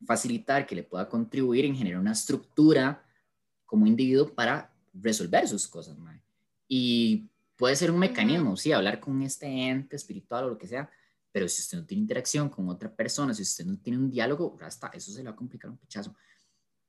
facilitar, 0.06 0.66
que 0.66 0.76
le 0.76 0.84
pueda 0.84 1.08
contribuir 1.08 1.64
en 1.64 1.74
generar 1.74 1.98
una 2.00 2.12
estructura 2.12 3.04
como 3.66 3.88
individuo 3.88 4.32
para 4.32 4.72
resolver 4.94 5.48
sus 5.48 5.66
cosas, 5.66 5.98
mae. 5.98 6.22
Y 6.68 7.28
puede 7.58 7.76
ser 7.76 7.90
un 7.90 7.98
mecanismo, 7.98 8.56
sí, 8.56 8.72
hablar 8.72 9.00
con 9.00 9.20
este 9.20 9.46
ente 9.46 9.96
espiritual 9.96 10.44
o 10.44 10.48
lo 10.50 10.58
que 10.58 10.68
sea, 10.68 10.88
pero 11.32 11.48
si 11.48 11.60
usted 11.60 11.78
no 11.78 11.84
tiene 11.84 12.02
interacción 12.02 12.48
con 12.48 12.68
otra 12.68 12.94
persona, 12.94 13.34
si 13.34 13.42
usted 13.42 13.66
no 13.66 13.76
tiene 13.78 13.98
un 13.98 14.10
diálogo, 14.10 14.56
hasta 14.62 14.86
eso 14.94 15.10
se 15.10 15.18
le 15.18 15.24
va 15.24 15.32
a 15.32 15.36
complicar 15.36 15.70
un 15.70 15.76
pichazo. 15.76 16.14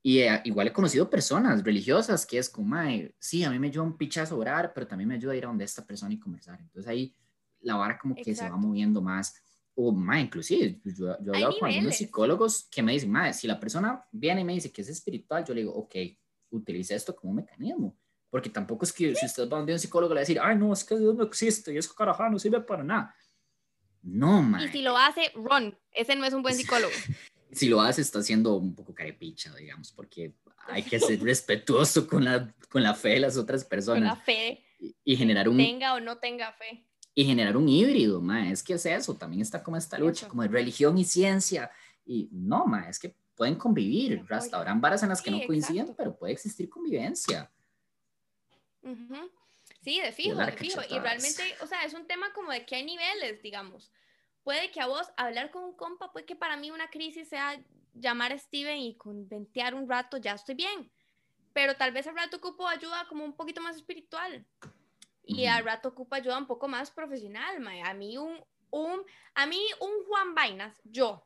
Y 0.02 0.20
eh, 0.20 0.42
igual 0.46 0.68
he 0.68 0.74
conocido 0.74 1.10
personas 1.10 1.62
religiosas 1.64 2.26
que 2.26 2.38
es 2.38 2.50
como, 2.50 2.78
sí, 3.20 3.44
a 3.44 3.50
mí 3.50 3.60
me 3.60 3.68
ayuda 3.68 3.84
un 3.84 3.98
pichazo 3.98 4.36
a 4.36 4.38
orar, 4.38 4.74
pero 4.74 4.88
también 4.88 5.10
me 5.10 5.16
ayuda 5.16 5.34
a 5.34 5.36
ir 5.36 5.44
a 5.44 5.48
donde 5.48 5.66
esta 5.66 5.86
persona 5.86 6.14
y 6.14 6.20
conversar. 6.20 6.60
Entonces 6.62 6.88
ahí 6.88 7.14
la 7.62 7.76
vara 7.76 7.98
como 7.98 8.16
que 8.16 8.34
se 8.34 8.50
va 8.50 8.56
moviendo 8.56 9.02
más. 9.02 9.36
O, 9.76 9.92
ma, 9.92 10.20
inclusive, 10.20 10.80
yo, 10.86 11.18
yo 11.22 11.34
he 11.34 11.36
hablado 11.36 11.60
con 11.60 11.70
algunos 11.70 11.96
psicólogos 11.96 12.68
que 12.70 12.84
me 12.84 12.94
dicen, 12.94 13.12
ma, 13.12 13.34
si 13.34 13.48
la 13.48 13.60
persona 13.60 14.06
viene 14.12 14.42
y 14.42 14.44
me 14.44 14.54
dice 14.54 14.72
que 14.72 14.82
es 14.82 14.90
espiritual, 14.90 15.44
yo 15.44 15.54
le 15.54 15.62
digo, 15.62 15.74
ok, 15.74 15.96
utilice 16.52 16.96
esto 16.96 17.16
como 17.16 17.32
un 17.32 17.38
mecanismo. 17.38 17.98
Porque 18.30 18.50
tampoco 18.50 18.86
es 18.86 18.94
que 18.94 19.16
si 19.16 19.26
usted 19.26 19.50
va 19.50 19.60
a 19.60 19.64
un 19.64 19.80
psicólogo 19.80 20.14
le 20.14 20.20
va 20.20 20.22
a 20.22 20.28
decir, 20.28 20.40
ay, 20.42 20.56
no, 20.56 20.72
es 20.72 20.84
que 20.84 20.98
Dios 20.98 21.16
no 21.16 21.24
existe 21.24 21.74
y 21.74 21.78
eso 21.78 21.94
carajo 21.96 22.30
no 22.30 22.38
sirve 22.38 22.62
para 22.62 22.84
nada. 22.84 23.16
No, 24.02 24.42
man. 24.42 24.64
Y 24.64 24.68
si 24.70 24.82
lo 24.82 24.98
hace, 24.98 25.32
Ron, 25.36 25.78
ese 25.92 26.16
no 26.16 26.26
es 26.26 26.34
un 26.34 26.42
buen 26.42 26.56
psicólogo. 26.56 26.94
si 27.52 27.68
lo 27.68 27.82
hace, 27.82 28.02
está 28.02 28.22
siendo 28.22 28.56
un 28.56 28.76
poco 28.76 28.94
carepicha, 28.94 29.54
digamos, 29.56 29.92
porque 29.92 30.34
hay 30.68 30.84
que 30.84 31.00
ser 31.00 31.22
respetuoso 31.22 32.08
con 32.08 32.24
la, 32.24 32.54
con 32.70 32.84
la 32.84 32.94
fe 32.94 33.10
de 33.10 33.20
las 33.22 33.38
otras 33.38 33.66
personas. 33.66 34.10
Con 34.10 34.20
la 34.20 34.24
fe. 34.24 34.64
Y, 35.04 35.18
generar 35.18 35.50
un... 35.50 35.58
Tenga 35.58 35.96
o 35.96 36.00
no 36.00 36.20
tenga 36.20 36.54
fe. 36.54 36.86
Y 37.16 37.26
generar 37.26 37.58
un 37.58 37.68
híbrido, 37.68 38.22
ma, 38.22 38.50
es 38.50 38.64
que 38.64 38.74
es 38.74 38.86
eso, 38.86 39.16
también 39.18 39.42
está 39.42 39.62
como 39.62 39.76
esta 39.76 39.98
lucha, 39.98 40.28
como 40.30 40.44
de 40.44 40.48
religión 40.48 40.98
y 40.98 41.04
ciencia. 41.04 41.70
Y 42.06 42.30
no, 42.32 42.66
ma, 42.66 42.88
es 42.88 42.98
que 42.98 43.14
pueden 43.36 43.56
convivir, 43.56 44.24
hasta 44.30 44.58
habrán 44.58 44.80
varas 44.80 45.04
en 45.04 45.10
las 45.10 45.22
que 45.22 45.32
no 45.32 45.40
coinciden, 45.46 45.94
pero 45.98 46.16
puede 46.16 46.34
existir 46.34 46.70
convivencia. 46.70 47.52
Sí, 49.82 50.02
de 50.02 50.12
fijo, 50.12 50.38
de 50.38 50.52
fijo. 50.54 50.82
Y 50.90 51.00
realmente, 51.00 51.56
o 51.62 51.68
sea, 51.68 51.84
es 51.84 51.94
un 51.94 52.06
tema 52.08 52.34
como 52.34 52.52
de 52.52 52.66
que 52.66 52.76
hay 52.76 52.86
niveles, 52.86 53.42
digamos. 53.42 53.92
Puede 54.44 54.72
que 54.72 54.82
a 54.82 54.88
vos 54.88 55.08
hablar 55.18 55.52
con 55.52 55.64
un 55.64 55.76
compa, 55.76 56.12
puede 56.12 56.26
que 56.26 56.36
para 56.36 56.58
mí 56.58 56.72
una 56.72 56.90
crisis 56.90 57.30
sea 57.30 57.62
llamar 57.94 58.34
a 58.34 58.38
Steven 58.38 58.78
y 58.78 58.96
conventear 58.96 59.76
un 59.76 59.88
rato, 59.88 60.18
ya 60.18 60.34
estoy 60.34 60.56
bien. 60.56 60.92
Pero 61.54 61.76
tal 61.76 61.92
vez 61.92 62.08
al 62.08 62.16
rato 62.16 62.38
ocupo 62.38 62.68
ayuda 62.68 63.08
como 63.08 63.24
un 63.24 63.36
poquito 63.36 63.62
más 63.62 63.76
espiritual. 63.76 64.46
Y 65.24 65.46
al 65.46 65.64
rato 65.64 65.90
ocupo 65.90 66.16
ayuda 66.16 66.38
un 66.38 66.48
poco 66.48 66.68
más 66.68 66.90
profesional. 66.90 67.66
A 67.86 67.94
mí 67.94 68.18
un, 68.18 68.44
un, 68.72 69.04
a 69.36 69.46
mí 69.46 69.60
un 69.80 70.06
Juan 70.08 70.34
Vainas, 70.34 70.80
yo, 70.84 71.26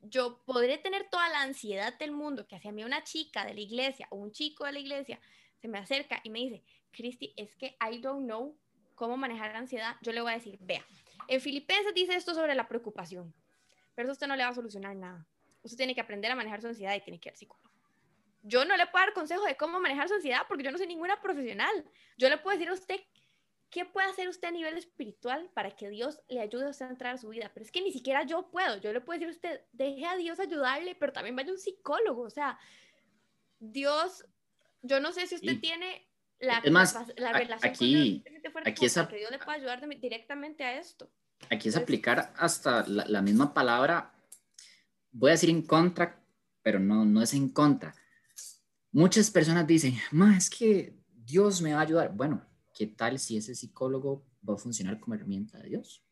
yo 0.00 0.42
podré 0.44 0.78
tener 0.78 1.08
toda 1.10 1.28
la 1.28 1.42
ansiedad 1.42 1.96
del 1.98 2.12
mundo 2.12 2.46
que 2.46 2.56
hacia 2.56 2.72
mí 2.72 2.82
una 2.84 3.04
chica 3.04 3.44
de 3.44 3.54
la 3.54 3.60
iglesia 3.60 4.06
o 4.10 4.16
un 4.16 4.32
chico 4.32 4.64
de 4.64 4.72
la 4.72 4.78
iglesia 4.78 5.20
se 5.62 5.68
me 5.68 5.78
acerca 5.78 6.20
y 6.24 6.30
me 6.30 6.40
dice, 6.40 6.64
Cristi, 6.90 7.32
es 7.36 7.54
que 7.54 7.76
I 7.80 7.98
don't 7.98 8.24
know 8.24 8.54
cómo 8.96 9.16
manejar 9.16 9.52
la 9.52 9.58
ansiedad, 9.58 9.96
yo 10.02 10.12
le 10.12 10.20
voy 10.20 10.32
a 10.32 10.34
decir, 10.34 10.58
vea, 10.60 10.84
en 11.28 11.40
Filipenses 11.40 11.94
dice 11.94 12.16
esto 12.16 12.34
sobre 12.34 12.56
la 12.56 12.66
preocupación, 12.66 13.32
pero 13.94 14.06
eso 14.06 14.12
usted 14.12 14.26
no 14.26 14.34
le 14.34 14.42
va 14.42 14.50
a 14.50 14.54
solucionar 14.54 14.96
nada. 14.96 15.24
Usted 15.62 15.76
tiene 15.76 15.94
que 15.94 16.00
aprender 16.00 16.32
a 16.32 16.34
manejar 16.34 16.60
su 16.60 16.66
ansiedad 16.66 16.96
y 16.96 17.00
tiene 17.00 17.20
que 17.20 17.28
ir 17.28 17.36
psicólogo. 17.36 17.70
Yo 18.42 18.64
no 18.64 18.76
le 18.76 18.86
puedo 18.88 19.04
dar 19.04 19.14
consejo 19.14 19.44
de 19.44 19.56
cómo 19.56 19.78
manejar 19.78 20.08
su 20.08 20.14
ansiedad 20.14 20.42
porque 20.48 20.64
yo 20.64 20.72
no 20.72 20.78
soy 20.78 20.88
ninguna 20.88 21.22
profesional. 21.22 21.84
Yo 22.18 22.28
le 22.28 22.38
puedo 22.38 22.56
decir 22.56 22.70
a 22.70 22.74
usted 22.74 23.00
qué 23.70 23.84
puede 23.84 24.08
hacer 24.08 24.28
usted 24.28 24.48
a 24.48 24.50
nivel 24.50 24.76
espiritual 24.76 25.48
para 25.54 25.70
que 25.70 25.88
Dios 25.88 26.20
le 26.28 26.40
ayude 26.40 26.66
a 26.66 26.70
usted 26.70 26.86
a 26.86 26.90
entrar 26.90 27.14
a 27.14 27.18
su 27.18 27.28
vida. 27.28 27.52
Pero 27.54 27.64
es 27.64 27.70
que 27.70 27.80
ni 27.80 27.92
siquiera 27.92 28.24
yo 28.24 28.50
puedo. 28.50 28.78
Yo 28.78 28.92
le 28.92 29.00
puedo 29.00 29.20
decir 29.20 29.28
a 29.28 29.36
usted, 29.36 29.60
deje 29.72 30.04
a 30.06 30.16
Dios 30.16 30.40
ayudarle, 30.40 30.96
pero 30.96 31.12
también 31.12 31.36
vaya 31.36 31.52
un 31.52 31.58
psicólogo. 31.58 32.22
O 32.22 32.30
sea, 32.30 32.58
Dios, 33.60 34.24
yo 34.82 35.00
no 35.00 35.12
sé 35.12 35.26
si 35.26 35.36
usted 35.36 35.60
tiene 35.60 36.06
la, 36.40 36.58
es 36.58 36.72
más, 36.72 36.94
la, 37.16 37.32
relación 37.32 37.70
aquí, 37.70 38.24
aquí 38.64 38.86
es 38.86 38.94
que 38.94 39.16
Dios 39.16 39.30
le 39.30 39.38
puede 39.38 39.58
ayudar 39.58 39.88
directamente 40.00 40.64
a 40.64 40.78
esto. 40.78 41.08
Aquí 41.50 41.68
es 41.68 41.76
aplicar 41.76 42.32
hasta 42.36 42.86
la, 42.88 43.22
misma 43.22 43.54
palabra, 43.54 44.12
voy 45.12 45.30
a 45.30 45.32
decir 45.32 45.50
en 45.50 45.62
contra, 45.62 46.20
pero 46.62 46.80
no, 46.80 47.04
no 47.04 47.22
es 47.22 47.32
en 47.34 47.48
contra. 47.48 47.94
Muchas 48.90 49.30
personas 49.30 49.66
dicen, 49.66 49.96
ma, 50.10 50.36
es 50.36 50.50
que 50.50 50.98
Dios 51.14 51.62
me 51.62 51.74
va 51.74 51.80
a 51.80 51.82
ayudar. 51.82 52.12
Bueno, 52.12 52.44
¿qué 52.74 52.88
tal 52.88 53.18
si 53.18 53.36
ese 53.36 53.54
psicólogo 53.54 54.26
va 54.48 54.54
a 54.54 54.58
funcionar 54.58 54.98
como 54.98 55.14
herramienta 55.14 55.58
de 55.58 55.68
Dios? 55.68 56.04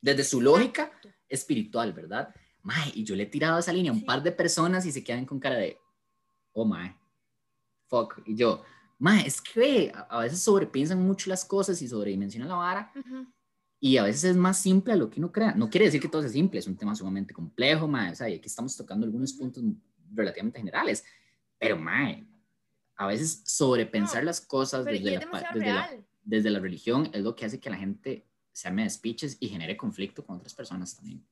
Desde 0.00 0.24
su 0.24 0.40
lógica 0.40 0.92
espiritual, 1.28 1.92
¿verdad? 1.92 2.34
Ma, 2.62 2.74
y 2.92 3.04
yo 3.04 3.14
le 3.14 3.22
he 3.22 3.26
tirado 3.26 3.58
esa 3.58 3.72
línea 3.72 3.92
a 3.92 3.94
un 3.94 4.04
par 4.04 4.22
de 4.22 4.32
personas 4.32 4.84
y 4.84 4.92
se 4.92 5.04
quedan 5.04 5.26
con 5.26 5.38
cara 5.38 5.56
de, 5.56 5.78
oh, 6.52 6.64
my, 6.64 6.97
fuck. 7.88 8.22
Y 8.26 8.36
yo, 8.36 8.62
ma, 8.98 9.20
es 9.20 9.40
que 9.40 9.92
a, 9.94 10.20
veces 10.20 10.40
sobrepiensan 10.40 11.00
mucho 11.02 11.30
las 11.30 11.44
cosas 11.44 11.80
y 11.82 11.88
sobredimensionan 11.88 12.48
la 12.48 12.56
vara. 12.56 12.92
Y 13.80 13.96
a 13.96 14.02
veces 14.02 14.24
es 14.24 14.36
más 14.36 14.58
simple 14.60 14.92
a 14.92 14.96
lo 14.96 15.08
que 15.08 15.20
uno 15.20 15.30
crea. 15.30 15.54
No 15.54 15.70
quiere 15.70 15.86
decir 15.86 16.00
que 16.00 16.08
todo 16.08 16.22
sea 16.22 16.30
simple, 16.30 16.58
es 16.58 16.66
un 16.66 16.76
tema 16.76 16.94
sumamente 16.94 17.32
complejo, 17.32 17.86
ma, 17.86 18.10
o 18.10 18.14
sea, 18.14 18.28
y 18.28 18.34
aquí 18.34 18.46
estamos 18.46 18.76
tocando 18.76 19.06
algunos 19.06 19.32
puntos 19.32 19.62
relativamente 20.12 20.58
generales. 20.58 21.04
Pero, 21.58 21.76
ma, 21.76 22.14
a 22.96 23.06
veces 23.06 23.42
sobrepensar 23.44 24.24
las 24.24 24.40
cosas 24.40 24.84
desde 24.84 25.12
la, 25.12 25.90
desde, 26.22 26.50
la, 26.50 26.58
religión 26.58 27.08
es 27.12 27.22
lo 27.22 27.36
que 27.36 27.44
hace 27.44 27.60
que 27.60 27.70
la 27.70 27.76
gente 27.76 28.26
se 28.52 28.66
arme 28.66 28.82
de 28.82 28.90
speeches 28.90 29.36
y 29.38 29.48
genere 29.48 29.76
conflicto 29.76 30.26
con 30.26 30.36
otras 30.36 30.54
personas 30.54 30.96
también. 30.96 31.24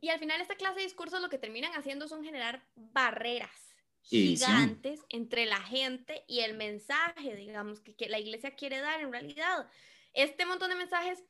Y 0.00 0.08
al 0.08 0.18
final 0.18 0.40
esta 0.40 0.56
clase 0.56 0.76
de 0.76 0.84
discursos 0.84 1.20
lo 1.20 1.28
que 1.28 1.38
terminan 1.38 1.72
haciendo 1.74 2.08
son 2.08 2.24
generar 2.24 2.64
barreras 2.76 3.71
gigantes 4.02 5.00
entre 5.08 5.46
la 5.46 5.60
gente 5.60 6.24
y 6.26 6.40
el 6.40 6.54
mensaje, 6.54 7.34
digamos, 7.36 7.80
que, 7.80 7.94
que, 7.94 8.08
la 8.08 8.18
iglesia 8.18 8.54
quiere 8.54 8.80
dar 8.80 9.00
en 9.00 9.12
realidad. 9.12 9.68
Este 10.12 10.44
montón 10.44 10.70
de 10.70 10.76
mensajes, 10.76 11.24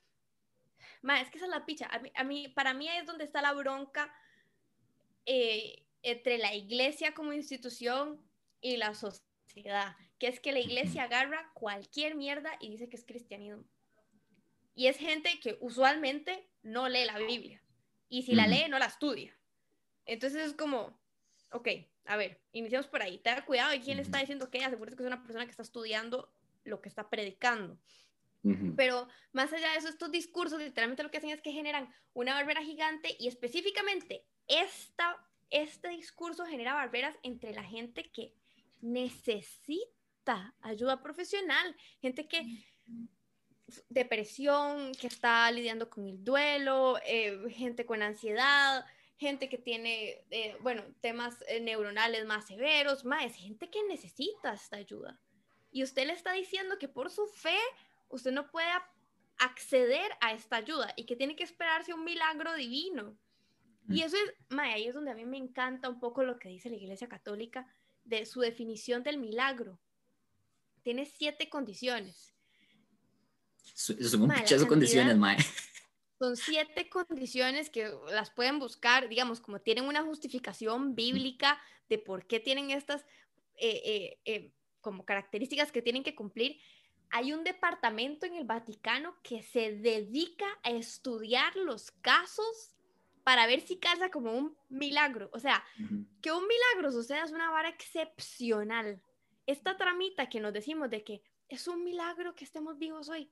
ma, 1.02 1.20
es 1.20 1.30
que 1.30 1.38
esa 1.38 1.46
es 1.46 1.52
la 1.52 1.66
picha. 1.66 1.88
A 2.14 2.24
mí, 2.24 2.48
para 2.48 2.74
mí 2.74 2.88
es 2.88 3.06
donde 3.06 3.24
está 3.24 3.42
la 3.42 3.52
bronca 3.52 4.12
eh, 5.26 5.86
entre 6.02 6.38
la 6.38 6.54
iglesia 6.54 7.14
como 7.14 7.32
institución 7.32 8.20
y 8.60 8.76
la 8.76 8.94
sociedad, 8.94 9.96
que 10.18 10.28
es 10.28 10.40
que 10.40 10.52
la 10.52 10.60
iglesia 10.60 11.04
agarra 11.04 11.50
cualquier 11.54 12.14
mierda 12.14 12.56
y 12.60 12.70
dice 12.70 12.88
que 12.88 12.96
es 12.96 13.04
cristianismo. 13.04 13.64
Y 14.74 14.86
es 14.86 14.96
gente 14.96 15.38
que 15.40 15.58
usualmente 15.60 16.48
no 16.62 16.88
lee 16.88 17.04
la 17.04 17.18
Biblia. 17.18 17.62
Y 18.08 18.22
si 18.22 18.34
la 18.34 18.46
lee, 18.46 18.68
no 18.68 18.78
la 18.78 18.86
estudia. 18.86 19.36
Entonces 20.06 20.46
es 20.46 20.54
como, 20.54 20.98
ok, 21.50 21.68
a 22.04 22.16
ver, 22.16 22.40
iniciamos 22.52 22.86
por 22.86 23.02
ahí. 23.02 23.18
Tenga 23.18 23.44
cuidado 23.44 23.70
de 23.70 23.80
quién 23.80 23.96
le 23.96 24.02
está 24.02 24.18
diciendo 24.18 24.50
que 24.50 24.64
asegúrese 24.64 24.96
que 24.96 25.02
es 25.02 25.06
una 25.06 25.22
persona 25.22 25.44
que 25.44 25.50
está 25.50 25.62
estudiando 25.62 26.32
lo 26.64 26.80
que 26.80 26.88
está 26.88 27.08
predicando. 27.08 27.78
Pero 28.76 29.06
más 29.30 29.52
allá 29.52 29.70
de 29.70 29.78
eso, 29.78 29.88
estos 29.88 30.10
discursos 30.10 30.58
literalmente 30.58 31.04
lo 31.04 31.12
que 31.12 31.18
hacen 31.18 31.30
es 31.30 31.40
que 31.40 31.52
generan 31.52 31.88
una 32.12 32.34
barbera 32.34 32.60
gigante 32.60 33.14
y 33.20 33.28
específicamente 33.28 34.24
esta, 34.48 35.16
este 35.50 35.90
discurso 35.90 36.44
genera 36.44 36.74
barberas 36.74 37.14
entre 37.22 37.54
la 37.54 37.62
gente 37.62 38.10
que 38.10 38.34
necesita 38.80 40.56
ayuda 40.60 41.04
profesional, 41.04 41.76
gente 42.00 42.26
que 42.26 42.44
depresión, 43.88 44.92
que 44.94 45.06
está 45.06 45.50
lidiando 45.52 45.88
con 45.88 46.06
el 46.08 46.24
duelo, 46.24 46.98
eh, 47.06 47.38
gente 47.50 47.86
con 47.86 48.02
ansiedad, 48.02 48.84
gente 49.18 49.48
que 49.48 49.58
tiene, 49.58 50.24
eh, 50.30 50.56
bueno, 50.60 50.82
temas 51.00 51.36
eh, 51.48 51.60
neuronales 51.60 52.26
más 52.26 52.46
severos, 52.46 53.04
más 53.04 53.34
gente 53.34 53.70
que 53.70 53.82
necesita 53.88 54.52
esta 54.52 54.76
ayuda. 54.76 55.20
Y 55.70 55.82
usted 55.84 56.06
le 56.06 56.12
está 56.12 56.32
diciendo 56.32 56.78
que 56.78 56.88
por 56.88 57.10
su 57.10 57.26
fe 57.26 57.58
usted 58.08 58.32
no 58.32 58.50
puede 58.50 58.68
acceder 59.38 60.10
a 60.20 60.32
esta 60.32 60.56
ayuda 60.56 60.92
y 60.96 61.06
que 61.06 61.16
tiene 61.16 61.36
que 61.36 61.44
esperarse 61.44 61.94
un 61.94 62.04
milagro 62.04 62.54
divino. 62.54 63.16
Y 63.88 64.02
mm. 64.02 64.04
eso 64.04 64.16
es, 64.16 64.34
mae, 64.50 64.74
ahí 64.74 64.86
es 64.86 64.94
donde 64.94 65.10
a 65.10 65.14
mí 65.14 65.24
me 65.24 65.38
encanta 65.38 65.88
un 65.88 65.98
poco 65.98 66.22
lo 66.22 66.38
que 66.38 66.48
dice 66.48 66.70
la 66.70 66.76
Iglesia 66.76 67.08
Católica 67.08 67.66
de 68.04 68.26
su 68.26 68.40
definición 68.40 69.02
del 69.02 69.18
milagro. 69.18 69.80
Tiene 70.82 71.06
siete 71.06 71.48
condiciones. 71.48 72.34
Son 73.74 74.22
un 74.22 74.28
de 74.28 74.66
condiciones, 74.68 75.16
mae. 75.16 75.36
Son 76.22 76.36
siete 76.36 76.88
condiciones 76.88 77.68
que 77.68 77.92
las 78.12 78.30
pueden 78.30 78.60
buscar, 78.60 79.08
digamos, 79.08 79.40
como 79.40 79.60
tienen 79.60 79.86
una 79.86 80.04
justificación 80.04 80.94
bíblica 80.94 81.60
de 81.88 81.98
por 81.98 82.28
qué 82.28 82.38
tienen 82.38 82.70
estas 82.70 83.02
eh, 83.56 83.82
eh, 83.84 84.18
eh, 84.24 84.52
como 84.80 85.04
características 85.04 85.72
que 85.72 85.82
tienen 85.82 86.04
que 86.04 86.14
cumplir. 86.14 86.60
Hay 87.10 87.32
un 87.32 87.42
departamento 87.42 88.24
en 88.24 88.36
el 88.36 88.44
Vaticano 88.44 89.16
que 89.24 89.42
se 89.42 89.72
dedica 89.72 90.46
a 90.62 90.70
estudiar 90.70 91.56
los 91.56 91.90
casos 91.90 92.76
para 93.24 93.48
ver 93.48 93.60
si 93.60 93.80
casa 93.80 94.08
como 94.08 94.30
un 94.30 94.56
milagro. 94.68 95.28
O 95.32 95.40
sea, 95.40 95.64
que 96.20 96.30
un 96.30 96.46
milagro 96.46 96.92
suceda 96.92 97.24
es 97.24 97.32
una 97.32 97.50
vara 97.50 97.68
excepcional. 97.68 99.02
Esta 99.48 99.76
tramita 99.76 100.28
que 100.28 100.38
nos 100.38 100.52
decimos 100.52 100.88
de 100.88 101.02
que 101.02 101.20
es 101.48 101.66
un 101.66 101.82
milagro 101.82 102.36
que 102.36 102.44
estemos 102.44 102.78
vivos 102.78 103.08
hoy 103.08 103.28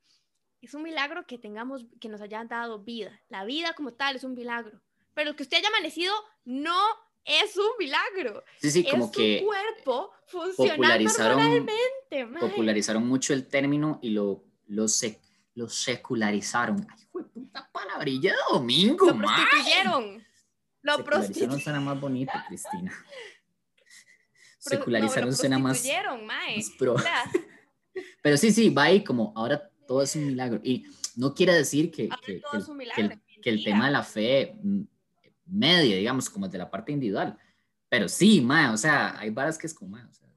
es 0.61 0.75
un 0.75 0.83
milagro 0.83 1.27
que 1.27 1.39
tengamos, 1.39 1.87
que 2.01 2.09
nos 2.09 2.21
hayan 2.21 2.49
dado 2.49 2.81
vida. 2.81 3.21
La 3.29 3.45
vida 3.45 3.73
como 3.75 3.93
tal 3.93 4.17
es 4.17 4.25
un 4.25 4.35
milagro. 4.35 4.81
Pero 5.15 5.35
que 5.35 5.43
usted 5.43 5.59
haya 5.59 5.69
amanecido 5.69 6.15
no 6.45 6.77
es 7.25 7.57
un 7.57 7.71
milagro. 7.79 8.45
Sí, 8.59 8.71
sí, 8.71 8.85
como 8.89 9.11
que 9.11 9.43
cuerpo 9.45 10.13
normalmente. 11.19 12.27
Popularizaron 12.39 13.07
mucho 13.07 13.33
el 13.33 13.47
término 13.47 13.99
y 14.03 14.11
lo, 14.11 14.45
lo, 14.67 14.87
lo 15.55 15.69
secularizaron. 15.69 16.87
Ay, 16.91 17.07
fue 17.11 17.25
puta 17.29 17.69
palabrilla 17.73 18.33
de 18.33 18.39
domingo, 18.51 19.07
Lo 19.07 19.17
prostituyeron. 19.19 20.27
Lo 20.83 21.05
prostituyeron. 21.05 21.61
suena 21.61 21.81
más 21.81 22.01
bonito, 22.01 22.33
Cristina. 22.49 22.93
Secularizaron 24.59 25.35
suena 25.35 25.59
más, 25.59 25.85
más 26.23 26.71
pro. 26.79 26.97
Pero 28.23 28.37
sí, 28.37 28.53
sí, 28.53 28.69
va 28.69 28.85
ahí 28.85 29.03
como 29.03 29.33
ahora 29.35 29.70
todo 29.91 30.03
es 30.03 30.15
un 30.15 30.25
milagro. 30.25 30.61
Y 30.63 30.87
no 31.17 31.35
quiere 31.35 31.53
decir 31.53 31.91
que, 31.91 32.09
que, 32.25 32.41
que, 33.43 33.51
el, 33.51 33.65
tema 33.65 33.87
de 33.87 33.91
la 33.91 34.05
fe 34.05 34.55
mm, 34.63 34.83
media, 35.47 35.97
digamos, 35.97 36.31
como 36.31 36.47
de 36.47 36.59
la 36.59 36.71
parte 36.71 36.93
individual. 36.93 37.37
Pero 37.89 38.09
sí, 38.09 38.41
ma, 38.41 38.73
o 38.73 38.77
sea, 38.77 39.19
hay 39.19 39.31
varas 39.31 39.59
que 39.59 39.67
es 39.67 39.75
como, 39.75 39.97
o 39.97 40.13
sea, 40.13 40.29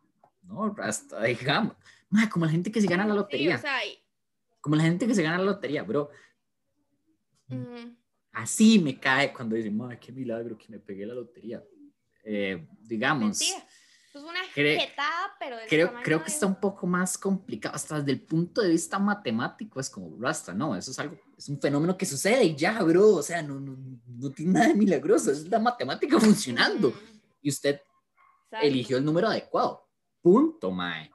no, 0.42 0.76
hasta, 0.80 1.22
digamos, 1.26 1.76
ma, 2.10 2.28
como 2.32 2.46
la 2.46 2.52
gente 2.52 2.72
que 2.72 2.82
se 2.82 2.88
gana 2.88 3.06
la 3.06 3.14
lotería. 3.14 3.62
Como 4.60 4.76
la 4.76 4.82
gente 4.82 5.06
que 5.06 5.14
se 5.14 5.22
gana 5.22 5.38
la 5.38 5.44
lotería, 5.44 5.84
bro. 5.84 6.10
Así 8.32 8.80
me 8.80 9.00
cae 9.00 9.32
cuando 9.32 9.56
dicen, 9.56 9.78
ma, 9.78 9.96
qué 10.00 10.12
milagro 10.12 10.58
que 10.58 10.66
me 10.68 10.80
pegué 10.80 11.06
la 11.06 11.14
lotería. 11.14 11.64
Eh, 12.24 12.68
digamos. 12.82 13.40
Es 14.14 14.22
una 14.22 14.44
jetada, 14.44 15.36
pero 15.40 15.58
creo, 15.68 15.92
creo 16.04 16.24
que 16.24 16.30
está 16.30 16.46
un 16.46 16.60
poco 16.60 16.86
más 16.86 17.18
complicado, 17.18 17.74
hasta 17.74 17.98
desde 18.00 18.12
el 18.12 18.22
punto 18.22 18.62
de 18.62 18.70
vista 18.70 19.00
matemático, 19.00 19.80
es 19.80 19.90
como 19.90 20.16
Rasta, 20.22 20.54
no, 20.54 20.76
eso 20.76 20.92
es 20.92 21.00
algo, 21.00 21.18
es 21.36 21.50
un 21.50 21.60
fenómeno 21.60 21.98
que 21.98 22.06
sucede 22.06 22.44
y 22.44 22.56
ya, 22.56 22.84
bro, 22.84 23.16
o 23.16 23.24
sea, 23.24 23.42
no, 23.42 23.60
no, 23.60 23.76
no 24.06 24.30
tiene 24.30 24.52
nada 24.52 24.68
de 24.68 24.76
milagroso, 24.76 25.32
es 25.32 25.50
la 25.50 25.58
matemática 25.58 26.20
funcionando. 26.20 26.94
Y 27.42 27.50
usted 27.50 27.82
eligió 28.62 28.98
el 28.98 29.06
número 29.06 29.28
adecuado. 29.28 29.90
Punto, 30.22 30.70
mae. 30.70 31.12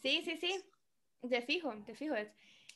Sí, 0.00 0.22
sí, 0.24 0.38
sí, 0.38 0.64
te 1.28 1.42
fijo, 1.42 1.74
te 1.84 1.94
fijo, 1.94 2.14
es, 2.14 2.30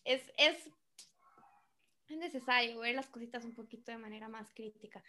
es, 0.04 0.22
es 0.37 2.18
necesario 2.18 2.80
ver 2.80 2.94
las 2.94 3.06
cositas 3.06 3.44
un 3.46 3.54
poquito 3.54 3.90
de 3.92 3.98
manera 3.98 4.28
más 4.28 4.52
crítica. 4.54 5.02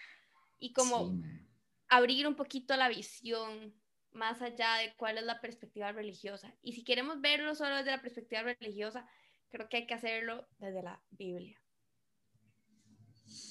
Y 0.59 0.71
como 0.71 1.13
abrir 1.95 2.27
un 2.27 2.35
poquito 2.35 2.75
la 2.75 2.89
visión 2.89 3.73
más 4.11 4.41
allá 4.41 4.75
de 4.75 4.93
cuál 4.95 5.17
es 5.17 5.23
la 5.23 5.41
perspectiva 5.41 5.91
religiosa. 5.91 6.53
Y 6.61 6.73
si 6.73 6.83
queremos 6.83 7.21
verlo 7.21 7.55
solo 7.55 7.77
desde 7.77 7.91
la 7.91 8.01
perspectiva 8.01 8.43
religiosa, 8.43 9.07
creo 9.49 9.69
que 9.69 9.77
hay 9.77 9.87
que 9.87 9.93
hacerlo 9.93 10.47
desde 10.57 10.83
la 10.83 11.01
Biblia. 11.11 11.59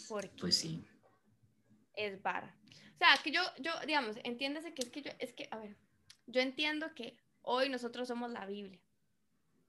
Porque 0.09 0.31
pues 0.41 0.57
sí. 0.57 0.85
Es 1.95 2.23
vara. 2.23 2.57
O 2.95 2.99
sea, 2.99 3.09
que 3.23 3.33
yo, 3.33 3.43
yo, 3.59 3.73
digamos, 3.87 4.17
entiéndase 4.25 4.75
que 4.75 4.83
es 4.83 4.91
que 4.91 5.03
yo, 5.03 5.11
es 5.19 5.33
que, 5.33 5.49
a 5.51 5.59
ver, 5.59 5.77
yo 6.27 6.41
entiendo 6.41 6.95
que 6.95 7.17
hoy 7.43 7.69
nosotros 7.69 8.09
somos 8.09 8.31
la 8.31 8.47
Biblia. 8.47 8.81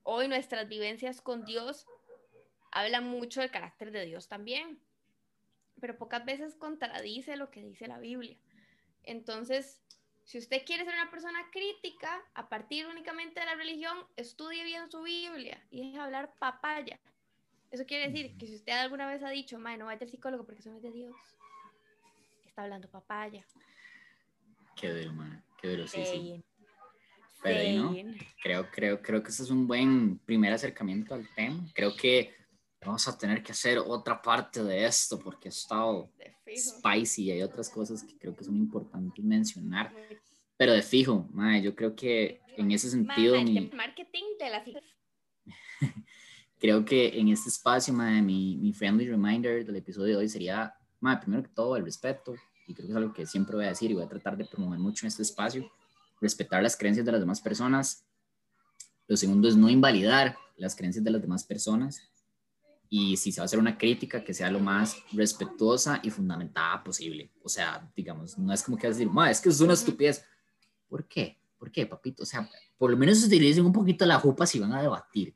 Hoy 0.03 0.27
nuestras 0.27 0.67
vivencias 0.67 1.21
con 1.21 1.45
Dios 1.45 1.85
hablan 2.71 3.05
mucho 3.05 3.41
del 3.41 3.51
carácter 3.51 3.91
de 3.91 4.05
Dios 4.05 4.27
también, 4.27 4.79
pero 5.79 5.97
pocas 5.97 6.25
veces 6.25 6.55
contradice 6.55 7.35
lo 7.35 7.49
que 7.49 7.63
dice 7.63 7.87
la 7.87 7.99
Biblia. 7.99 8.37
Entonces, 9.03 9.81
si 10.23 10.37
usted 10.37 10.63
quiere 10.65 10.85
ser 10.85 10.93
una 10.93 11.11
persona 11.11 11.39
crítica, 11.51 12.21
a 12.33 12.47
partir 12.47 12.87
únicamente 12.87 13.39
de 13.39 13.45
la 13.45 13.55
religión, 13.55 13.97
estudie 14.15 14.63
bien 14.63 14.89
su 14.89 15.01
Biblia 15.01 15.61
y 15.69 15.85
deje 15.85 15.99
hablar 15.99 16.33
papaya. 16.39 16.99
Eso 17.71 17.85
quiere 17.85 18.09
decir 18.09 18.37
que 18.37 18.47
si 18.47 18.55
usted 18.55 18.73
alguna 18.73 19.07
vez 19.07 19.23
ha 19.23 19.29
dicho, 19.29 19.59
Mae, 19.59 19.77
no 19.77 19.85
vaya 19.85 20.01
al 20.01 20.09
psicólogo 20.09 20.45
porque 20.45 20.61
eso 20.61 20.69
no 20.69 20.77
es 20.77 20.83
de 20.83 20.91
Dios, 20.91 21.15
está 22.45 22.63
hablando 22.63 22.87
papaya. 22.89 23.45
Qué 24.75 24.91
duro, 24.91 25.13
man. 25.13 25.43
Qué 25.61 25.69
duro, 25.69 25.87
sí, 25.87 26.05
sí. 26.05 26.43
Pero, 27.41 27.83
¿no? 27.83 27.95
Creo, 28.41 28.69
creo, 28.71 29.01
creo 29.01 29.23
que 29.23 29.29
ese 29.29 29.43
es 29.43 29.49
un 29.49 29.67
buen 29.67 30.17
primer 30.19 30.53
acercamiento 30.53 31.13
al 31.13 31.27
tema. 31.35 31.65
Creo 31.73 31.95
que 31.95 32.33
vamos 32.85 33.07
a 33.07 33.17
tener 33.17 33.41
que 33.41 33.51
hacer 33.51 33.77
otra 33.77 34.21
parte 34.21 34.63
de 34.63 34.85
esto 34.85 35.19
porque 35.19 35.47
ha 35.47 35.49
estado 35.49 36.09
spicy 36.55 37.23
y 37.23 37.31
hay 37.31 37.41
otras 37.41 37.69
cosas 37.69 38.03
que 38.03 38.17
creo 38.17 38.35
que 38.35 38.43
son 38.43 38.55
importantes 38.57 39.23
mencionar. 39.23 39.93
Pero 40.57 40.73
de 40.73 40.81
fijo, 40.81 41.27
yo 41.61 41.75
creo 41.75 41.95
que 41.95 42.41
en 42.57 42.71
ese 42.71 42.89
sentido... 42.89 43.41
mi... 43.41 43.71
marketing 43.73 44.23
de 44.39 44.49
las 44.49 44.63
creo 46.59 46.85
que 46.85 47.19
en 47.19 47.29
este 47.29 47.49
espacio, 47.49 47.93
mi, 47.93 48.57
mi 48.57 48.73
friendly 48.73 49.09
reminder 49.09 49.65
del 49.65 49.75
episodio 49.75 50.17
de 50.17 50.23
hoy 50.23 50.29
sería, 50.29 50.73
primero 51.21 51.43
que 51.43 51.49
todo, 51.49 51.75
el 51.75 51.83
respeto. 51.83 52.35
Y 52.67 52.73
creo 52.73 52.87
que 52.87 52.91
es 52.91 52.97
algo 52.97 53.13
que 53.13 53.25
siempre 53.25 53.55
voy 53.55 53.65
a 53.65 53.69
decir 53.69 53.91
y 53.91 53.93
voy 53.93 54.03
a 54.03 54.07
tratar 54.07 54.37
de 54.37 54.45
promover 54.45 54.79
mucho 54.79 55.05
en 55.05 55.07
este 55.07 55.23
espacio. 55.23 55.69
Respetar 56.21 56.63
las 56.63 56.77
creencias 56.77 57.05
de 57.05 57.11
las 57.11 57.19
demás 57.19 57.41
personas. 57.41 58.05
Lo 59.07 59.17
segundo 59.17 59.49
es 59.49 59.57
no 59.57 59.69
invalidar 59.69 60.37
las 60.55 60.75
creencias 60.75 61.03
de 61.03 61.11
las 61.11 61.21
demás 61.21 61.43
personas 61.43 62.12
y 62.95 63.17
si 63.17 63.31
se 63.31 63.41
va 63.41 63.43
a 63.43 63.45
hacer 63.45 63.57
una 63.57 63.75
crítica, 63.75 64.23
que 64.23 64.35
sea 64.35 64.51
lo 64.51 64.59
más 64.59 64.97
respetuosa 65.13 65.99
y 66.03 66.11
fundamentada 66.11 66.83
posible. 66.83 67.31
O 67.41 67.49
sea, 67.49 67.91
digamos, 67.95 68.37
no 68.37 68.53
es 68.53 68.61
como 68.61 68.77
que 68.77 68.85
decir, 68.85 69.09
es 69.31 69.41
que 69.41 69.49
es 69.49 69.59
una 69.61 69.73
estupidez. 69.73 70.23
¿Por 70.87 71.07
qué? 71.07 71.39
¿Por 71.57 71.71
qué, 71.71 71.87
papito? 71.87 72.21
O 72.21 72.25
sea, 72.27 72.47
por 72.77 72.91
lo 72.91 72.97
menos 72.97 73.23
utilicen 73.23 73.65
un 73.65 73.73
poquito 73.73 74.05
la 74.05 74.19
jupa 74.19 74.45
si 74.45 74.59
van 74.59 74.73
a 74.73 74.81
debatir. 74.83 75.33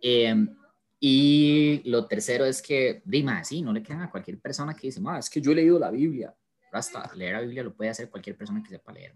Em, 0.00 0.56
y 0.98 1.88
lo 1.88 2.04
tercero 2.08 2.44
es 2.44 2.60
que, 2.60 3.00
dime, 3.04 3.44
sí, 3.44 3.62
no 3.62 3.72
le 3.72 3.80
quedan 3.80 4.02
a 4.02 4.10
cualquier 4.10 4.40
persona 4.40 4.74
que 4.74 4.88
dice, 4.88 5.00
es 5.20 5.30
que 5.30 5.40
yo 5.40 5.52
he 5.52 5.54
leído 5.54 5.78
la 5.78 5.92
Biblia. 5.92 6.34
Hasta 6.72 7.14
leer 7.14 7.34
la 7.34 7.42
Biblia 7.42 7.62
lo 7.62 7.76
puede 7.76 7.90
hacer 7.90 8.10
cualquier 8.10 8.36
persona 8.36 8.60
que 8.60 8.70
sepa 8.70 8.92
leer. 8.92 9.14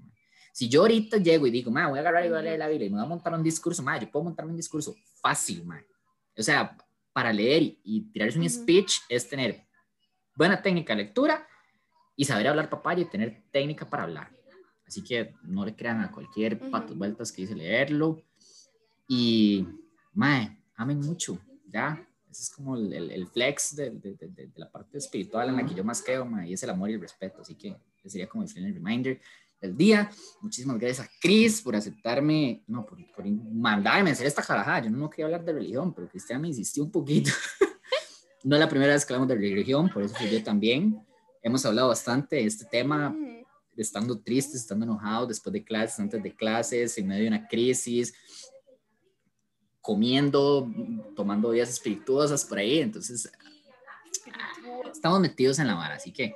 Si 0.53 0.69
yo 0.69 0.83
ahorita 0.83 1.17
llego 1.17 1.49
y 1.49 1.51
digo, 1.51 1.73
voy 1.73 1.83
a 1.83 1.87
agarrar 1.87 2.27
y 2.27 2.29
voy 2.29 2.39
a 2.39 2.43
leer 2.43 2.61
la 2.61 2.69
Biblia 2.69 2.87
y 2.87 2.91
me 2.91 2.99
voy 2.99 3.07
a 3.07 3.09
montar 3.09 3.35
un 3.35 3.43
discurso, 3.43 3.83
ma, 3.83 3.99
yo 3.99 4.09
puedo 4.09 4.23
montar 4.23 4.47
un 4.47 4.55
discurso 4.55 4.95
fácil, 5.21 5.65
ma. 5.65 5.83
O 6.39 6.43
sea, 6.45 6.77
para 7.17 7.33
leer 7.33 7.79
y, 7.83 8.03
tirarse 8.13 8.39
un 8.39 8.47
speech 8.47 8.99
es 9.09 9.27
tener 9.27 9.67
buena 10.35 10.61
técnica 10.61 10.95
de 10.95 11.05
lectura 11.05 11.49
y 12.15 12.27
saber 12.27 12.47
hablar 12.47 12.69
papaya 12.69 13.01
y 13.01 13.07
tener 13.07 13.43
técnica 13.51 13.89
para 13.89 14.03
hablar. 14.03 14.31
Así 14.87 15.03
que 15.03 15.35
no 15.43 15.65
le 15.65 15.75
crean 15.75 16.03
a 16.03 16.11
cualquier 16.11 16.59
pato 16.71 16.95
vueltas 16.95 17.33
que 17.33 17.41
dice 17.41 17.55
leerlo. 17.55 18.23
Y, 19.09 19.67
mae, 20.13 20.63
amen 20.77 21.01
mucho, 21.01 21.39
ya. 21.67 22.07
Ese 22.31 22.43
es 22.43 22.51
como 22.51 22.77
el, 22.77 22.93
el, 22.93 23.27
flex 23.29 23.75
de, 23.75 23.93
de, 23.93 24.15
de, 24.15 24.51
la 24.57 24.71
parte 24.71 24.99
espiritual 24.99 25.49
en 25.49 25.57
la 25.57 25.65
que 25.65 25.75
yo 25.75 25.85
más 25.85 26.03
creo, 26.03 26.27
ma, 26.27 26.47
y 26.47 26.53
es 26.53 26.63
el 26.65 26.69
amor 26.69 26.91
y 26.91 26.95
el 26.95 27.01
respeto. 27.01 27.41
Así 27.41 27.55
que 27.55 27.69
ese 27.69 28.11
sería 28.11 28.29
como 28.29 28.43
el 28.43 28.51
final 28.51 28.75
reminder 28.75 29.23
del 29.61 29.77
día. 29.77 30.11
Muchísimas 30.41 30.79
gracias 30.79 31.07
a 31.07 31.11
Chris 31.21 31.63
por 31.63 31.77
aceptarme, 31.77 32.63
no, 32.67 32.85
por, 32.85 32.99
por 33.13 33.27
mandarme 33.27 34.11
a 34.11 34.13
hacer 34.13 34.27
esta 34.27 34.43
carajada. 34.43 34.85
Yo 34.85 34.91
no 34.91 35.11
quería 35.11 35.27
hablar 35.27 35.45
de 35.45 35.53
religión, 35.53 35.95
pero 35.95 36.09
Cristian 36.09 36.41
me 36.41 36.49
insistió 36.49 36.85
un 36.85 36.91
poquito. 36.91 37.31
no 38.45 38.57
es 38.57 38.61
la 38.61 38.69
primera 38.69 38.93
vez 38.93 39.05
que 39.05 39.13
hablamos 39.13 39.29
de 39.29 39.35
religión, 39.35 39.89
por 39.89 40.03
eso 40.03 40.15
yo 40.31 40.43
también. 40.43 41.05
Hemos 41.43 41.65
hablado 41.65 41.89
bastante 41.89 42.37
de 42.37 42.47
este 42.47 42.65
tema 42.65 43.17
estando 43.77 44.19
tristes, 44.19 44.63
estando 44.63 44.85
enojados 44.85 45.29
después 45.29 45.53
de 45.53 45.65
clases, 45.65 45.99
antes 46.01 46.23
de 46.23 46.35
clases, 46.35 46.97
en 46.99 47.07
medio 47.07 47.23
de 47.23 47.29
una 47.29 47.47
crisis, 47.47 48.15
comiendo, 49.81 50.69
tomando 51.15 51.51
vidas 51.51 51.71
espirituosas 51.71 52.45
por 52.45 52.59
ahí. 52.59 52.81
Entonces, 52.81 53.31
estamos 54.91 55.21
metidos 55.21 55.59
en 55.59 55.67
la 55.67 55.75
vara. 55.75 55.97
Así 55.97 56.13
que 56.13 56.35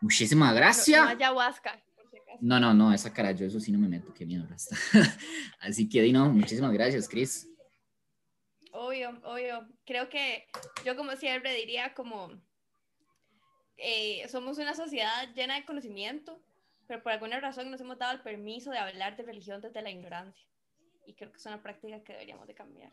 muchísimas 0.00 0.54
gracias. 0.54 1.02
No, 1.02 1.08
ayahuasca. 1.08 1.80
No, 2.40 2.60
no, 2.60 2.74
no, 2.74 2.92
esa 2.92 3.12
cara, 3.12 3.32
yo 3.32 3.46
eso 3.46 3.60
sí 3.60 3.72
no 3.72 3.78
me 3.78 3.88
meto, 3.88 4.12
qué 4.14 4.24
miedo. 4.24 4.46
Así 5.60 5.88
que, 5.88 6.02
Dino, 6.02 6.30
muchísimas 6.30 6.72
gracias, 6.72 7.08
Chris. 7.08 7.48
Obvio, 8.72 9.18
obvio. 9.24 9.68
Creo 9.84 10.08
que 10.08 10.46
yo 10.84 10.96
como 10.96 11.16
siempre 11.16 11.54
diría 11.54 11.94
como 11.94 12.30
eh, 13.76 14.26
somos 14.28 14.58
una 14.58 14.74
sociedad 14.74 15.32
llena 15.34 15.56
de 15.56 15.64
conocimiento 15.64 16.40
pero 16.88 17.02
por 17.02 17.12
alguna 17.12 17.38
razón 17.38 17.70
nos 17.70 17.82
hemos 17.82 17.98
dado 17.98 18.14
el 18.14 18.22
permiso 18.22 18.70
de 18.70 18.78
hablar 18.78 19.14
de 19.14 19.22
religión 19.22 19.60
desde 19.60 19.82
la 19.82 19.90
ignorancia. 19.90 20.48
Y 21.06 21.12
creo 21.14 21.30
que 21.30 21.36
es 21.36 21.46
una 21.46 21.62
práctica 21.62 22.02
que 22.02 22.14
deberíamos 22.14 22.46
de 22.48 22.54
cambiar. 22.54 22.92